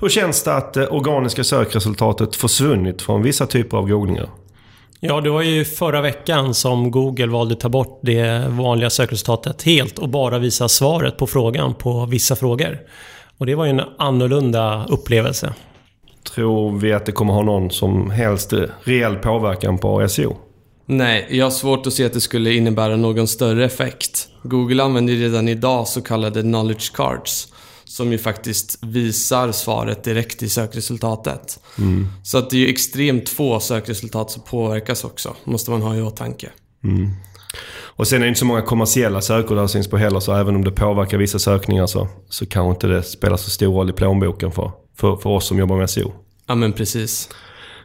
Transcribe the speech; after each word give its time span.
Hur 0.00 0.08
känns 0.08 0.42
det 0.42 0.54
att 0.54 0.74
det 0.74 0.88
organiska 0.88 1.44
sökresultatet 1.44 2.36
försvunnit 2.36 3.02
från 3.02 3.22
vissa 3.22 3.46
typer 3.46 3.76
av 3.76 3.88
googlingar? 3.88 4.28
Ja, 5.00 5.20
det 5.20 5.30
var 5.30 5.42
ju 5.42 5.64
förra 5.64 6.00
veckan 6.00 6.54
som 6.54 6.90
Google 6.90 7.26
valde 7.26 7.54
att 7.54 7.60
ta 7.60 7.68
bort 7.68 8.00
det 8.02 8.48
vanliga 8.48 8.90
sökresultatet 8.90 9.62
helt 9.62 9.98
och 9.98 10.08
bara 10.08 10.38
visa 10.38 10.68
svaret 10.68 11.16
på 11.16 11.26
frågan 11.26 11.74
på 11.74 12.06
vissa 12.06 12.36
frågor. 12.36 12.78
Och 13.38 13.46
det 13.46 13.54
var 13.54 13.64
ju 13.64 13.70
en 13.70 13.82
annorlunda 13.98 14.86
upplevelse. 14.88 15.54
Tror 16.34 16.78
vi 16.78 16.92
att 16.92 17.06
det 17.06 17.12
kommer 17.12 17.32
ha 17.32 17.42
någon 17.42 17.70
som 17.70 18.10
helst 18.10 18.52
reell 18.82 19.16
påverkan 19.16 19.78
på 19.78 20.08
SEO? 20.08 20.36
Nej, 20.86 21.26
jag 21.30 21.46
har 21.46 21.50
svårt 21.50 21.86
att 21.86 21.92
se 21.92 22.04
att 22.04 22.12
det 22.12 22.20
skulle 22.20 22.54
innebära 22.54 22.96
någon 22.96 23.28
större 23.28 23.64
effekt. 23.64 24.28
Google 24.42 24.82
använder 24.82 25.14
redan 25.14 25.48
idag 25.48 25.88
så 25.88 26.02
kallade 26.02 26.42
knowledge 26.42 26.92
cards 26.94 27.48
som 27.88 28.12
ju 28.12 28.18
faktiskt 28.18 28.78
visar 28.82 29.52
svaret 29.52 30.04
direkt 30.04 30.42
i 30.42 30.48
sökresultatet. 30.48 31.60
Mm. 31.78 32.08
Så 32.22 32.38
att 32.38 32.50
det 32.50 32.56
är 32.56 32.60
ju 32.60 32.68
extremt 32.68 33.28
få 33.28 33.60
sökresultat 33.60 34.30
som 34.30 34.42
påverkas 34.42 35.04
också, 35.04 35.36
måste 35.44 35.70
man 35.70 35.82
ha 35.82 35.96
i 35.96 36.02
åtanke. 36.02 36.50
Mm. 36.84 37.10
Och 37.98 38.08
sen 38.08 38.18
är 38.18 38.22
det 38.22 38.28
inte 38.28 38.40
så 38.40 38.46
många 38.46 38.62
kommersiella 38.62 39.20
sökord 39.20 39.56
där 39.56 39.66
syns 39.66 39.88
på 39.88 39.96
heller, 39.96 40.20
så 40.20 40.34
även 40.34 40.56
om 40.56 40.64
det 40.64 40.70
påverkar 40.70 41.18
vissa 41.18 41.38
sökningar 41.38 41.86
så, 41.86 42.08
så 42.28 42.46
kanske 42.46 42.70
inte 42.70 42.86
det 42.86 43.02
spelar 43.02 43.36
så 43.36 43.50
stor 43.50 43.74
roll 43.74 43.90
i 43.90 43.92
plånboken 43.92 44.52
för, 44.52 44.72
för, 44.96 45.16
för 45.16 45.30
oss 45.30 45.46
som 45.46 45.58
jobbar 45.58 45.76
med 45.76 45.90
SEO. 45.90 46.12
Ja, 46.46 46.54
men 46.54 46.72
precis. 46.72 47.28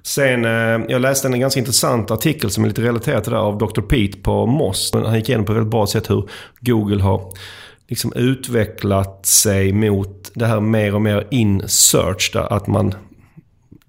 Sen, 0.03 0.45
eh, 0.45 0.85
jag 0.89 1.01
läste 1.01 1.27
en 1.27 1.39
ganska 1.39 1.59
intressant 1.59 2.11
artikel 2.11 2.49
som 2.49 2.63
är 2.63 2.67
lite 2.67 2.81
relaterad 2.81 3.23
till 3.23 3.33
det 3.33 3.37
där 3.37 3.43
av 3.43 3.57
Dr. 3.57 3.81
Pete 3.81 4.17
på 4.17 4.45
Moss. 4.45 4.91
Han 4.93 5.15
gick 5.15 5.29
igenom 5.29 5.45
på 5.45 5.51
ett 5.51 5.57
väldigt 5.57 5.71
bra 5.71 5.87
sätt 5.87 6.09
hur 6.09 6.29
Google 6.59 7.03
har 7.03 7.31
liksom 7.93 8.13
utvecklat 8.15 9.25
sig 9.25 9.73
mot 9.73 10.31
det 10.33 10.45
här 10.45 10.59
mer 10.59 10.95
och 10.95 11.01
mer 11.01 11.27
in-search. 11.31 12.31
Där 12.33 12.53
att 12.53 12.67
man 12.67 12.93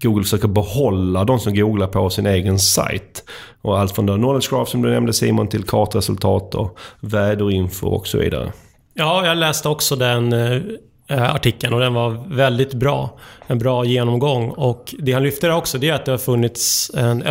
Google 0.01 0.23
försöker 0.23 0.47
behålla 0.47 1.23
de 1.23 1.39
som 1.39 1.55
googlar 1.55 1.87
på 1.87 2.09
sin 2.09 2.25
egen 2.25 2.59
sajt. 2.59 3.23
Och 3.61 3.79
allt 3.79 3.95
från 3.95 4.07
knowledge 4.07 4.49
graph 4.49 4.71
som 4.71 4.81
du 4.81 4.89
nämnde 4.89 5.13
Simon 5.13 5.47
till 5.47 5.63
kartresultat 5.63 6.55
och 6.55 6.77
väderinfo 6.99 7.87
och 7.87 8.07
så 8.07 8.17
vidare. 8.17 8.51
Ja, 8.93 9.25
jag 9.25 9.37
läste 9.37 9.69
också 9.69 9.95
den 9.95 10.33
eh, 10.33 10.61
artikeln 11.07 11.73
och 11.73 11.79
den 11.79 11.93
var 11.93 12.35
väldigt 12.35 12.73
bra. 12.73 13.17
En 13.47 13.59
bra 13.59 13.85
genomgång. 13.85 14.49
Och 14.49 14.95
det 14.99 15.11
han 15.11 15.23
lyfter 15.23 15.51
också 15.51 15.77
det 15.77 15.89
är 15.89 15.93
att 15.93 16.05
det 16.05 16.11
har 16.11 16.17
funnits 16.17 16.91
en 16.95 17.21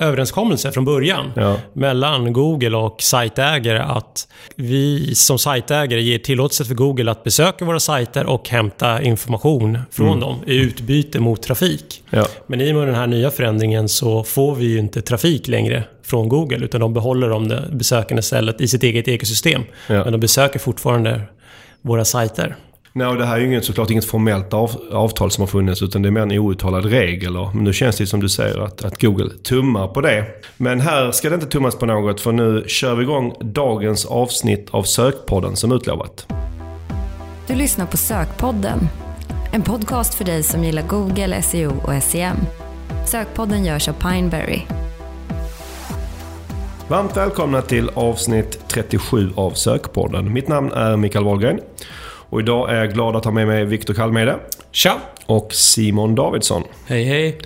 överenskommelse 0.00 0.72
från 0.72 0.84
början 0.84 1.32
ja. 1.36 1.56
mellan 1.72 2.32
Google 2.32 2.76
och 2.76 3.02
sajtägare 3.02 3.78
att 3.78 4.28
vi 4.54 5.14
som 5.14 5.38
sajtägare 5.38 6.02
ger 6.02 6.18
tillåtelse 6.18 6.64
för 6.64 6.74
Google 6.74 7.10
att 7.10 7.24
besöka 7.24 7.64
våra 7.64 7.80
sajter 7.80 8.26
och 8.26 8.48
hämta 8.48 9.02
information 9.02 9.78
från 9.90 10.08
mm. 10.08 10.20
dem 10.20 10.36
i 10.46 10.56
utbyte 10.56 11.20
mot 11.20 11.42
trafik. 11.42 12.02
Ja. 12.10 12.26
Men 12.46 12.60
i 12.60 12.72
och 12.72 12.76
med 12.76 12.88
den 12.88 12.94
här 12.94 13.06
nya 13.06 13.30
förändringen 13.30 13.88
så 13.88 14.24
får 14.24 14.54
vi 14.54 14.66
ju 14.66 14.78
inte 14.78 15.02
trafik 15.02 15.48
längre 15.48 15.84
från 16.02 16.28
Google 16.28 16.64
utan 16.64 16.80
de 16.80 16.94
behåller 16.94 17.28
de 17.28 17.60
besökande 17.72 18.22
stället 18.22 18.60
i 18.60 18.68
sitt 18.68 18.82
eget 18.82 19.08
ekosystem. 19.08 19.62
Ja. 19.86 20.04
Men 20.04 20.12
de 20.12 20.18
besöker 20.18 20.58
fortfarande 20.58 21.20
våra 21.82 22.04
sajter. 22.04 22.56
Nej, 22.98 23.16
det 23.16 23.26
här 23.26 23.36
är 23.36 23.40
ju 23.40 23.46
inget, 23.46 23.64
såklart 23.64 23.90
inget 23.90 24.04
formellt 24.04 24.54
av, 24.54 24.70
avtal 24.92 25.30
som 25.30 25.42
har 25.42 25.46
funnits 25.46 25.82
utan 25.82 26.02
det 26.02 26.08
är 26.08 26.10
mer 26.10 26.20
en 26.20 26.32
outtalad 26.32 26.84
regel. 26.84 27.32
Men 27.32 27.64
nu 27.64 27.72
känns 27.72 27.96
det 27.96 28.06
som 28.06 28.20
du 28.20 28.28
säger 28.28 28.58
att, 28.58 28.84
att 28.84 29.02
Google 29.02 29.30
tummar 29.42 29.88
på 29.88 30.00
det. 30.00 30.24
Men 30.56 30.80
här 30.80 31.10
ska 31.10 31.28
det 31.28 31.34
inte 31.34 31.46
tummas 31.46 31.76
på 31.76 31.86
något 31.86 32.20
för 32.20 32.32
nu 32.32 32.64
kör 32.66 32.94
vi 32.94 33.02
igång 33.02 33.34
dagens 33.40 34.06
avsnitt 34.06 34.68
av 34.70 34.82
Sökpodden 34.82 35.56
som 35.56 35.72
utlovat. 35.72 36.26
Du 37.46 37.54
lyssnar 37.54 37.86
på 37.86 37.96
Sökpodden. 37.96 38.88
En 39.52 39.62
podcast 39.62 40.14
för 40.14 40.24
dig 40.24 40.42
som 40.42 40.64
gillar 40.64 40.82
Google, 40.82 41.42
SEO 41.42 41.72
och 41.84 42.02
SEM. 42.02 42.36
Sökpodden 43.06 43.64
görs 43.64 43.88
av 43.88 43.92
Pineberry. 43.92 44.60
Varmt 46.88 47.16
välkomna 47.16 47.62
till 47.62 47.90
avsnitt 47.94 48.58
37 48.68 49.30
av 49.36 49.50
Sökpodden. 49.50 50.32
Mitt 50.32 50.48
namn 50.48 50.72
är 50.72 50.96
Mikael 50.96 51.24
Wahlgren. 51.24 51.60
Och 52.30 52.40
idag 52.40 52.70
är 52.70 52.74
jag 52.74 52.92
glad 52.92 53.16
att 53.16 53.24
ha 53.24 53.32
med 53.32 53.46
mig 53.46 53.64
Viktor 53.64 53.94
Kalmede. 53.94 54.36
Tja! 54.70 55.00
Och 55.26 55.52
Simon 55.52 56.14
Davidsson. 56.14 56.62
Hej 56.86 57.04
hej! 57.04 57.38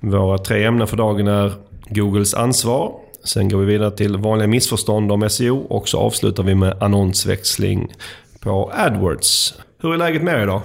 Våra 0.00 0.38
tre 0.38 0.64
ämnen 0.64 0.86
för 0.86 0.96
dagen 0.96 1.28
är 1.28 1.52
Googles 1.88 2.34
ansvar. 2.34 2.92
Sen 3.24 3.48
går 3.48 3.58
vi 3.58 3.66
vidare 3.66 3.90
till 3.90 4.16
vanliga 4.16 4.48
missförstånd 4.48 5.12
om 5.12 5.30
SEO 5.30 5.58
och 5.58 5.88
så 5.88 5.98
avslutar 5.98 6.42
vi 6.42 6.54
med 6.54 6.82
annonsväxling 6.82 7.92
på 8.40 8.72
AdWords. 8.74 9.54
Hur 9.82 9.92
är 9.92 9.96
läget 9.96 10.22
med 10.22 10.34
er 10.34 10.42
idag? 10.42 10.62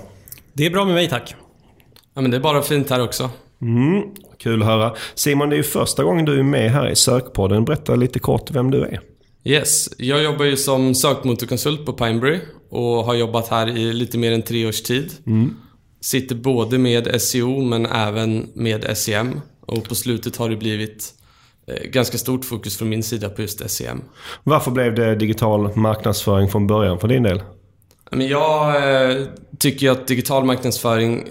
Det 0.53 0.65
är 0.65 0.69
bra 0.69 0.85
med 0.85 0.93
mig 0.93 1.09
tack. 1.09 1.35
Ja 2.13 2.21
men 2.21 2.31
det 2.31 2.37
är 2.37 2.41
bara 2.41 2.61
fint 2.61 2.89
här 2.89 3.03
också. 3.03 3.29
Mm, 3.61 4.03
kul 4.39 4.61
att 4.61 4.67
höra. 4.67 4.93
Simon, 5.15 5.49
det 5.49 5.55
är 5.55 5.57
ju 5.57 5.63
första 5.63 6.03
gången 6.03 6.25
du 6.25 6.39
är 6.39 6.43
med 6.43 6.71
här 6.71 6.89
i 6.89 6.95
Sökpodden. 6.95 7.65
Berätta 7.65 7.95
lite 7.95 8.19
kort 8.19 8.51
vem 8.51 8.71
du 8.71 8.81
är. 8.81 8.99
Yes, 9.47 9.89
jag 9.97 10.23
jobbar 10.23 10.45
ju 10.45 10.57
som 10.57 10.95
sökmotorkonsult 10.95 11.85
på 11.85 11.93
Pineberry 11.93 12.39
och 12.69 13.05
har 13.05 13.13
jobbat 13.13 13.47
här 13.47 13.77
i 13.77 13.93
lite 13.93 14.17
mer 14.17 14.31
än 14.31 14.41
tre 14.41 14.67
års 14.67 14.81
tid. 14.81 15.11
Mm. 15.25 15.55
Sitter 16.01 16.35
både 16.35 16.77
med 16.77 17.21
SEO 17.21 17.61
men 17.61 17.85
även 17.85 18.49
med 18.53 18.97
SEM. 18.97 19.41
Och 19.65 19.83
på 19.83 19.95
slutet 19.95 20.37
har 20.37 20.49
det 20.49 20.55
blivit 20.55 21.13
eh, 21.67 21.89
ganska 21.89 22.17
stort 22.17 22.45
fokus 22.45 22.77
från 22.77 22.89
min 22.89 23.03
sida 23.03 23.29
på 23.29 23.41
just 23.41 23.69
SEM. 23.69 24.01
Varför 24.43 24.71
blev 24.71 24.95
det 24.95 25.15
digital 25.15 25.77
marknadsföring 25.77 26.49
från 26.49 26.67
början 26.67 26.99
för 26.99 27.07
din 27.07 27.23
del? 27.23 27.41
jag 28.11 28.75
eh, 29.11 29.27
tycker 29.59 29.91
att 29.91 30.07
digital 30.07 30.45
marknadsföring 30.45 31.23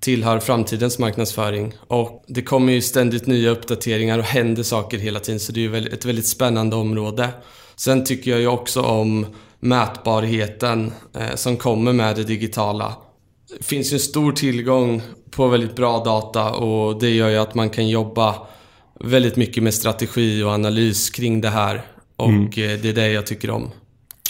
tillhör 0.00 0.38
framtidens 0.38 0.98
marknadsföring. 0.98 1.72
Och 1.86 2.24
det 2.26 2.42
kommer 2.42 2.72
ju 2.72 2.80
ständigt 2.80 3.26
nya 3.26 3.50
uppdateringar 3.50 4.18
och 4.18 4.24
händer 4.24 4.62
saker 4.62 4.98
hela 4.98 5.20
tiden 5.20 5.40
så 5.40 5.52
det 5.52 5.60
är 5.60 5.68
ju 5.68 5.86
ett 5.88 6.04
väldigt 6.04 6.26
spännande 6.26 6.76
område. 6.76 7.28
Sen 7.76 8.04
tycker 8.04 8.30
jag 8.30 8.40
ju 8.40 8.46
också 8.46 8.82
om 8.82 9.26
mätbarheten 9.60 10.92
eh, 11.14 11.34
som 11.34 11.56
kommer 11.56 11.92
med 11.92 12.16
det 12.16 12.24
digitala. 12.24 12.94
Det 13.58 13.64
finns 13.64 13.92
ju 13.92 13.94
en 13.94 14.00
stor 14.00 14.32
tillgång 14.32 15.02
på 15.30 15.48
väldigt 15.48 15.76
bra 15.76 16.04
data 16.04 16.50
och 16.50 17.00
det 17.00 17.10
gör 17.10 17.28
ju 17.28 17.36
att 17.36 17.54
man 17.54 17.70
kan 17.70 17.88
jobba 17.88 18.34
väldigt 19.00 19.36
mycket 19.36 19.62
med 19.62 19.74
strategi 19.74 20.42
och 20.42 20.50
analys 20.50 21.10
kring 21.10 21.40
det 21.40 21.50
här. 21.50 21.82
Och 22.16 22.28
mm. 22.28 22.46
Eh, 22.46 22.80
det 22.80 22.88
är 22.88 22.92
det 22.92 23.08
jag 23.08 23.26
tycker 23.26 23.50
om. 23.50 23.70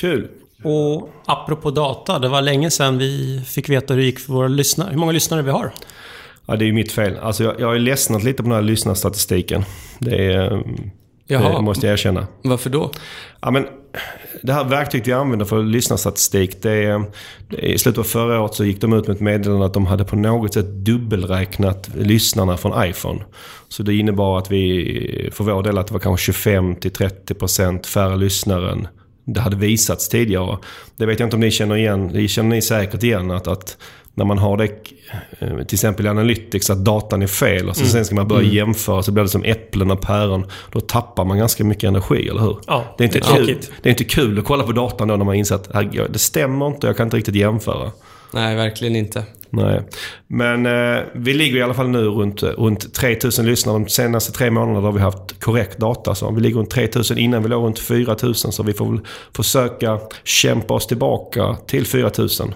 Kul! 0.00 0.28
Och 0.66 1.08
apropå 1.26 1.70
data, 1.70 2.18
det 2.18 2.28
var 2.28 2.42
länge 2.42 2.70
sedan 2.70 2.98
vi 2.98 3.40
fick 3.46 3.68
veta 3.68 3.94
hur 3.94 4.00
det 4.00 4.06
gick 4.06 4.18
för 4.18 4.32
våra 4.32 4.48
lyssnare. 4.48 4.90
Hur 4.90 4.98
många 4.98 5.12
lyssnare 5.12 5.42
vi 5.42 5.50
har? 5.50 5.72
Ja, 6.46 6.56
det 6.56 6.64
är 6.64 6.66
ju 6.66 6.72
mitt 6.72 6.92
fel. 6.92 7.18
Alltså 7.18 7.44
jag, 7.44 7.60
jag 7.60 7.66
har 7.66 7.74
ju 7.74 7.80
ledsnat 7.80 8.24
lite 8.24 8.42
på 8.42 8.48
den 8.48 8.52
här 8.52 8.62
lyssnarstatistiken. 8.62 9.64
Det, 9.98 10.32
är, 10.32 10.64
Jaha. 11.26 11.56
det 11.56 11.62
måste 11.62 11.86
jag 11.86 11.92
erkänna. 11.92 12.26
Varför 12.42 12.70
då? 12.70 12.90
Ja, 13.40 13.50
men 13.50 13.66
det 14.42 14.52
här 14.52 14.64
verktyget 14.64 15.06
vi 15.08 15.12
använder 15.12 15.46
för 15.46 15.62
lyssnarstatistik, 15.62 16.62
det 16.62 16.70
är, 16.70 17.04
det 17.48 17.56
är, 17.56 17.74
i 17.74 17.78
slutet 17.78 17.98
av 17.98 18.04
förra 18.04 18.40
året 18.40 18.54
så 18.54 18.64
gick 18.64 18.80
de 18.80 18.92
ut 18.92 19.06
med 19.06 19.14
ett 19.14 19.20
meddelande 19.20 19.66
att 19.66 19.74
de 19.74 19.86
hade 19.86 20.04
på 20.04 20.16
något 20.16 20.54
sätt 20.54 20.66
dubbelräknat 20.66 21.90
lyssnarna 21.94 22.56
från 22.56 22.88
iPhone. 22.88 23.24
Så 23.68 23.82
det 23.82 23.94
innebar 23.94 24.38
att 24.38 24.50
vi, 24.50 25.30
för 25.32 25.44
vår 25.44 25.62
del, 25.62 25.78
att 25.78 25.86
det 25.86 25.92
var 25.92 26.00
kanske 26.00 26.32
25-30% 26.32 27.86
färre 27.86 28.16
lyssnare 28.16 28.72
än 28.72 28.88
det 29.26 29.40
hade 29.40 29.56
visats 29.56 30.08
tidigare. 30.08 30.58
Det 30.96 31.06
vet 31.06 31.20
jag 31.20 31.26
inte 31.26 31.36
om 31.36 31.40
ni 31.40 31.50
känner 31.50 31.76
igen. 31.76 32.10
Det 32.12 32.28
känner 32.28 32.50
ni 32.50 32.62
säkert 32.62 33.02
igen 33.02 33.30
att, 33.30 33.48
att 33.48 33.76
när 34.14 34.24
man 34.24 34.38
har 34.38 34.56
det, 34.56 34.64
eh, 35.38 35.56
till 35.56 35.76
exempel 35.76 36.06
i 36.06 36.08
Analytics, 36.08 36.70
att 36.70 36.84
datan 36.84 37.22
är 37.22 37.26
fel 37.26 37.68
och 37.68 37.76
så 37.76 37.82
mm. 37.82 37.92
sen 37.92 38.04
ska 38.04 38.14
man 38.14 38.28
börja 38.28 38.42
mm. 38.42 38.54
jämföra 38.54 39.02
så 39.02 39.12
blir 39.12 39.22
det 39.22 39.28
som 39.28 39.44
äpplen 39.44 39.90
och 39.90 40.00
päron. 40.00 40.46
Då 40.72 40.80
tappar 40.80 41.24
man 41.24 41.38
ganska 41.38 41.64
mycket 41.64 41.84
energi, 41.84 42.28
eller 42.28 42.40
hur? 42.40 42.58
Ja, 42.66 42.94
det, 42.98 43.04
är 43.04 43.06
inte 43.06 43.20
kul, 43.20 43.58
det 43.82 43.88
är 43.88 43.90
inte 43.90 44.04
kul 44.04 44.38
att 44.38 44.44
kolla 44.44 44.62
på 44.62 44.72
datan 44.72 45.08
då 45.08 45.16
när 45.16 45.24
man 45.24 45.34
inser 45.34 45.54
att 45.54 45.92
det 46.12 46.18
stämmer 46.18 46.66
inte, 46.66 46.86
jag 46.86 46.96
kan 46.96 47.06
inte 47.06 47.16
riktigt 47.16 47.34
jämföra. 47.34 47.92
Nej, 48.30 48.56
verkligen 48.56 48.96
inte. 48.96 49.24
Nej. 49.50 49.82
Men 50.26 50.66
eh, 50.66 51.02
vi 51.14 51.34
ligger 51.34 51.56
i 51.56 51.62
alla 51.62 51.74
fall 51.74 51.88
nu 51.88 52.04
runt, 52.04 52.42
runt 52.42 52.94
3000 52.94 53.46
lyssnare. 53.46 53.78
De 53.78 53.88
senaste 53.88 54.32
tre 54.32 54.50
månaderna 54.50 54.86
har 54.86 54.92
vi 54.92 55.00
haft 55.00 55.40
korrekt 55.40 55.78
data. 55.78 56.14
Så 56.14 56.30
vi 56.30 56.40
ligger 56.40 56.56
runt 56.56 56.70
3000. 56.70 57.18
Innan 57.18 57.42
vi 57.42 57.48
låg 57.48 57.64
runt 57.64 57.78
4000. 57.78 58.52
Så 58.52 58.62
vi 58.62 58.72
får 58.72 58.90
väl 58.90 59.00
försöka 59.36 59.98
kämpa 60.24 60.74
oss 60.74 60.86
tillbaka 60.86 61.56
till 61.66 61.86
4000. 61.86 62.54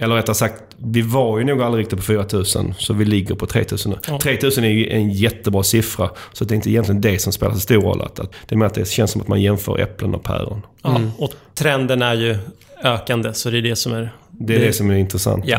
Eller 0.00 0.14
rättare 0.14 0.34
sagt, 0.34 0.62
vi 0.76 1.02
var 1.02 1.38
ju 1.38 1.44
nog 1.44 1.62
aldrig 1.62 1.82
riktigt 1.82 1.98
på 1.98 2.04
4000. 2.04 2.74
Så 2.78 2.94
vi 2.94 3.04
ligger 3.04 3.34
på 3.34 3.46
3000 3.46 3.92
nu. 3.92 3.98
Ja. 4.08 4.18
3000 4.22 4.64
är 4.64 4.68
ju 4.68 4.90
en 4.90 5.10
jättebra 5.10 5.62
siffra. 5.62 6.10
Så 6.32 6.44
det 6.44 6.54
är 6.54 6.56
inte 6.56 6.70
egentligen 6.70 7.00
det 7.00 7.18
som 7.18 7.32
spelar 7.32 7.54
så 7.54 7.60
stor 7.60 7.82
roll. 7.82 8.02
Att, 8.02 8.16
det 8.16 8.54
är 8.54 8.56
mer 8.56 8.66
att 8.66 8.74
det 8.74 8.88
känns 8.88 9.10
som 9.10 9.20
att 9.20 9.28
man 9.28 9.42
jämför 9.42 9.78
äpplen 9.78 10.14
och 10.14 10.22
päron. 10.22 10.62
Mm. 10.84 11.10
och 11.18 11.30
trenden 11.54 12.02
är 12.02 12.14
ju 12.14 12.36
ökande. 12.82 13.34
Så 13.34 13.50
det 13.50 13.58
är 13.58 13.62
det 13.62 13.76
som 13.76 13.92
är... 13.92 14.12
Det 14.40 14.54
är 14.54 14.58
det, 14.58 14.66
det 14.66 14.72
som 14.72 14.90
är 14.90 14.94
intressant. 14.94 15.44
Ja. 15.46 15.58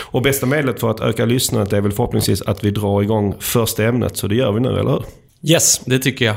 Och 0.00 0.22
bästa 0.22 0.46
medlet 0.46 0.80
för 0.80 0.90
att 0.90 1.00
öka 1.00 1.24
lyssnandet 1.24 1.72
är 1.72 1.80
väl 1.80 1.92
förhoppningsvis 1.92 2.42
att 2.42 2.64
vi 2.64 2.70
drar 2.70 3.02
igång 3.02 3.34
första 3.40 3.84
ämnet. 3.84 4.16
Så 4.16 4.26
det 4.26 4.34
gör 4.34 4.52
vi 4.52 4.60
nu, 4.60 4.68
eller 4.68 4.90
hur? 4.90 5.04
Yes, 5.42 5.80
det 5.84 5.98
tycker 5.98 6.24
jag. 6.24 6.36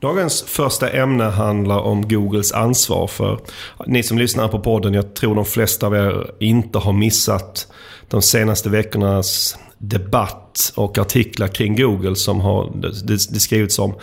Dagens 0.00 0.42
första 0.42 0.90
ämne 0.90 1.24
handlar 1.24 1.78
om 1.78 2.08
Googles 2.08 2.52
ansvar 2.52 3.06
för... 3.06 3.40
Ni 3.86 4.02
som 4.02 4.18
lyssnar 4.18 4.48
på 4.48 4.60
podden, 4.60 4.94
jag 4.94 5.14
tror 5.14 5.34
de 5.34 5.44
flesta 5.44 5.86
av 5.86 5.94
er 5.94 6.30
inte 6.40 6.78
har 6.78 6.92
missat 6.92 7.68
de 8.10 8.22
senaste 8.22 8.68
veckornas 8.68 9.58
debatt 9.88 10.72
och 10.74 10.98
artiklar 10.98 11.48
kring 11.48 11.76
Google 11.76 12.16
som 12.16 12.40
har 12.40 12.72
det, 12.74 13.32
det 13.32 13.40
skrivits 13.40 13.78
om. 13.78 13.94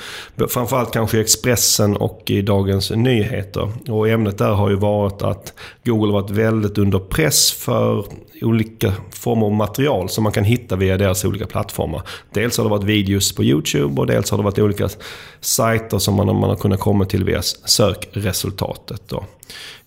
Framförallt 0.50 0.94
kanske 0.94 1.18
i 1.18 1.22
Expressen 1.22 1.98
och 1.98 2.24
i 2.28 2.42
Dagens 2.42 2.92
Nyheter. 2.92 3.72
Och 3.88 4.10
ämnet 4.10 4.38
där 4.38 4.51
har 4.51 4.69
ju 4.69 4.75
varit 4.75 5.22
att 5.22 5.54
Google 5.86 6.13
har 6.13 6.22
varit 6.22 6.31
väldigt 6.31 6.78
under 6.78 7.00
press 7.00 7.51
för 7.51 8.06
olika 8.42 8.94
former 9.12 9.45
av 9.45 9.51
material 9.51 10.10
som 10.10 10.24
man 10.24 10.33
kan 10.33 10.44
hitta 10.44 10.75
via 10.75 10.98
deras 10.98 11.25
olika 11.25 11.45
plattformar. 11.45 12.01
Dels 12.34 12.57
har 12.57 12.63
det 12.63 12.69
varit 12.69 12.84
videos 12.84 13.36
på 13.36 13.44
YouTube 13.44 14.01
och 14.01 14.07
dels 14.07 14.31
har 14.31 14.38
det 14.38 14.44
varit 14.44 14.60
olika 14.60 14.89
sajter 15.42 16.00
som 16.00 16.16
man, 16.16 16.25
man 16.25 16.50
har 16.50 16.56
kunnat 16.56 16.80
komma 16.80 17.06
till 17.06 17.24
via 17.24 17.42
sökresultatet. 17.42 19.01
Då. 19.07 19.25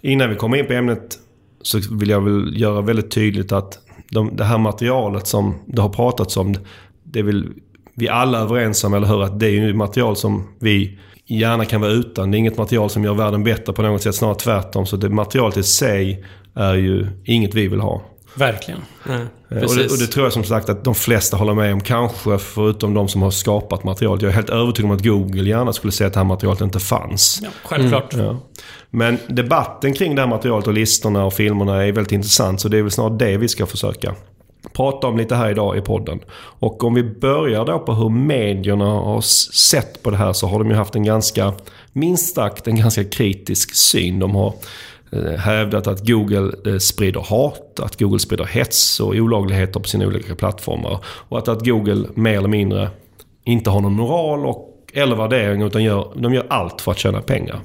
Innan 0.00 0.31
vi 0.31 0.37
kommer 0.37 0.56
in 0.56 0.67
på 0.67 0.73
ämnet 0.73 1.19
så 1.62 1.81
vill 1.90 2.08
jag 2.08 2.20
väl 2.20 2.61
göra 2.61 2.81
väldigt 2.81 3.11
tydligt 3.11 3.52
att 3.52 3.79
de, 4.11 4.37
det 4.37 4.44
här 4.44 4.58
materialet 4.58 5.26
som 5.26 5.55
det 5.67 5.82
har 5.82 5.88
pratats 5.88 6.37
om, 6.37 6.55
det 7.05 7.19
är 7.19 7.23
väl 7.23 7.49
vi 7.94 8.08
alla 8.08 8.38
överens 8.38 8.85
om, 8.85 8.94
eller 8.94 9.06
hur? 9.06 9.23
Att 9.23 9.41
det 9.41 9.46
är 9.46 9.50
ju 9.50 9.75
material 9.75 10.17
som 10.17 10.49
vi 10.58 10.99
gärna 11.26 11.64
kan 11.64 11.81
vara 11.81 11.91
utan. 11.91 12.31
Det 12.31 12.37
är 12.37 12.38
inget 12.38 12.56
material 12.56 12.91
som 12.91 13.05
gör 13.05 13.14
världen 13.14 13.44
bättre 13.44 13.73
på 13.73 13.82
något 13.82 14.02
sätt, 14.02 14.14
snarare 14.14 14.37
tvärtom. 14.37 14.87
Så 14.87 14.96
det 14.96 15.08
materialet 15.08 15.56
i 15.56 15.62
sig 15.62 16.25
är 16.55 16.75
ju 16.75 17.06
inget 17.25 17.55
vi 17.55 17.69
vill 17.69 17.81
ha. 17.81 18.02
Verkligen. 18.35 18.81
Nej, 19.05 19.26
och, 19.49 19.76
det, 19.76 19.91
och, 19.91 19.99
det, 19.99 20.06
tror 20.06 20.26
jag 20.26 20.32
som 20.32 20.44
sagt 20.44 20.69
att 20.69 20.85
de 20.85 20.94
flesta 20.94 21.37
håller 21.37 21.55
med 21.55 21.73
om. 21.73 21.81
Kanske 21.81 22.38
förutom 22.38 22.94
de 22.94 23.08
som 23.08 23.23
har 23.23 23.31
skapat 23.31 23.85
materialet. 23.85 24.23
Jag 24.23 24.31
är 24.31 24.35
helt 24.35 24.50
övertygad 24.50 24.90
om 24.90 24.97
att 24.97 25.05
Google 25.05 25.49
gärna 25.49 25.73
skulle 25.73 25.93
säga 25.93 26.06
att 26.06 26.12
det 26.12 26.20
här 26.20 26.25
materialet 26.25 26.61
inte 26.61 26.81
fanns. 26.81 27.40
Ja, 27.43 27.49
självklart. 27.64 28.14
Mm. 28.14 28.26
Ja. 28.26 28.37
Men 28.96 29.19
debatten 29.29 29.93
kring 29.93 30.14
det 30.14 30.23
här 30.23 30.29
materialet 30.29 30.67
och 30.67 30.75
listorna 30.75 31.25
och 31.25 31.32
filmerna 31.32 31.85
är 31.85 31.93
väldigt 31.93 32.12
intressant. 32.12 32.61
Så 32.61 32.69
det 32.69 32.79
är 32.79 32.82
väl 32.82 32.91
snarare 32.91 33.17
det 33.19 33.37
vi 33.37 33.49
ska 33.49 33.67
försöka 33.67 34.14
prata 34.73 35.06
om 35.06 35.17
lite 35.17 35.35
här 35.35 35.50
idag 35.50 35.76
i 35.76 35.81
podden. 35.81 36.20
Och 36.37 36.85
om 36.85 36.94
vi 36.94 37.02
börjar 37.02 37.64
då 37.64 37.79
på 37.79 37.94
hur 37.94 38.08
medierna 38.08 38.85
har 38.85 39.20
sett 39.55 40.02
på 40.02 40.11
det 40.11 40.17
här 40.17 40.32
så 40.32 40.46
har 40.46 40.58
de 40.58 40.70
ju 40.70 40.76
haft 40.76 40.94
en 40.94 41.05
ganska, 41.05 41.52
minst 41.93 42.35
sagt 42.35 42.69
en 42.69 42.76
ganska 42.76 43.05
kritisk 43.05 43.75
syn. 43.75 44.19
De 44.19 44.35
har 44.35 44.55
eh, 45.12 45.32
hävdat 45.32 45.87
att 45.87 46.06
Google 46.06 46.52
eh, 46.67 46.79
sprider 46.79 47.20
hat, 47.20 47.81
att 47.81 48.00
Google 48.00 48.19
sprider 48.19 48.44
hets 48.44 49.00
och 49.00 49.14
olagligheter 49.14 49.81
på 49.81 49.88
sina 49.88 50.06
olika 50.06 50.35
plattformar. 50.35 50.99
Och 51.05 51.38
att, 51.38 51.49
att 51.49 51.67
Google 51.67 52.08
mer 52.14 52.38
eller 52.38 52.49
mindre 52.49 52.90
inte 53.44 53.70
har 53.70 53.81
någon 53.81 53.94
moral 53.94 54.47
och, 54.47 54.70
eller 54.93 55.17
värdering 55.17 55.62
utan 55.62 55.85
gör, 55.85 56.12
de 56.17 56.35
gör 56.35 56.47
allt 56.49 56.81
för 56.81 56.93
att 56.93 56.99
tjäna 56.99 57.20
pengar. 57.20 57.61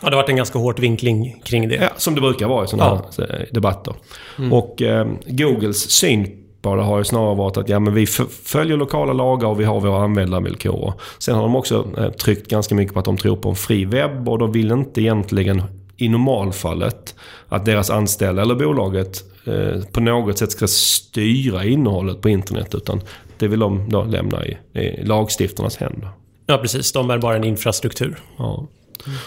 Ja, 0.00 0.10
det 0.10 0.16
har 0.16 0.22
varit 0.22 0.28
en 0.28 0.36
ganska 0.36 0.58
hård 0.58 0.80
vinkling 0.80 1.42
kring 1.44 1.68
det. 1.68 1.74
Ja, 1.74 1.88
som 1.96 2.14
det 2.14 2.20
brukar 2.20 2.48
vara 2.48 2.64
i 2.64 2.68
sådana 2.68 3.02
ja. 3.16 3.24
här 3.24 3.40
eh, 3.40 3.46
debatter. 3.52 3.94
Mm. 4.38 4.52
Och 4.52 4.82
eh, 4.82 5.06
Googles 5.26 5.90
syn 5.90 6.42
på 6.62 6.76
det 6.76 6.82
har 6.82 6.98
ju 6.98 7.04
snarare 7.04 7.34
varit 7.34 7.56
att 7.56 7.68
ja, 7.68 7.78
men 7.78 7.94
vi 7.94 8.06
följer 8.44 8.76
lokala 8.76 9.12
lagar 9.12 9.48
och 9.48 9.60
vi 9.60 9.64
har 9.64 9.80
våra 9.80 10.04
användarvillkor. 10.04 10.94
Sen 11.18 11.34
har 11.34 11.42
de 11.42 11.56
också 11.56 11.88
eh, 11.98 12.10
tryckt 12.10 12.50
ganska 12.50 12.74
mycket 12.74 12.94
på 12.94 12.98
att 12.98 13.04
de 13.04 13.16
tror 13.16 13.36
på 13.36 13.48
en 13.48 13.56
fri 13.56 13.84
webb 13.84 14.28
och 14.28 14.38
de 14.38 14.52
vill 14.52 14.70
inte 14.70 15.00
egentligen 15.00 15.62
i 15.96 16.08
normalfallet 16.08 17.14
att 17.48 17.64
deras 17.64 17.90
anställda 17.90 18.42
eller 18.42 18.54
bolaget 18.54 19.24
eh, 19.46 19.82
på 19.92 20.00
något 20.00 20.38
sätt 20.38 20.52
ska 20.52 20.66
styra 20.66 21.64
innehållet 21.64 22.20
på 22.20 22.28
internet. 22.28 22.74
Utan 22.74 23.00
det 23.38 23.48
vill 23.48 23.60
de 23.60 23.88
då 23.88 24.04
lämna 24.04 24.46
i, 24.46 24.56
i 24.72 25.04
lagstiftarnas 25.04 25.76
händer. 25.76 26.08
Ja, 26.46 26.58
precis. 26.58 26.92
De 26.92 27.10
är 27.10 27.18
bara 27.18 27.36
en 27.36 27.44
infrastruktur. 27.44 28.18
Ja. 28.36 28.66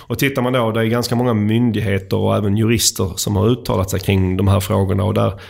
Och 0.07 0.19
tittar 0.19 0.41
man 0.41 0.53
då, 0.53 0.71
det 0.71 0.81
är 0.81 0.85
ganska 0.85 1.15
många 1.15 1.33
myndigheter 1.33 2.17
och 2.17 2.35
även 2.35 2.57
jurister 2.57 3.11
som 3.15 3.35
har 3.35 3.49
uttalat 3.49 3.89
sig 3.89 3.99
kring 3.99 4.37
de 4.37 4.47
här 4.47 4.59
frågorna. 4.59 5.03
Och 5.03 5.13
där, 5.13 5.41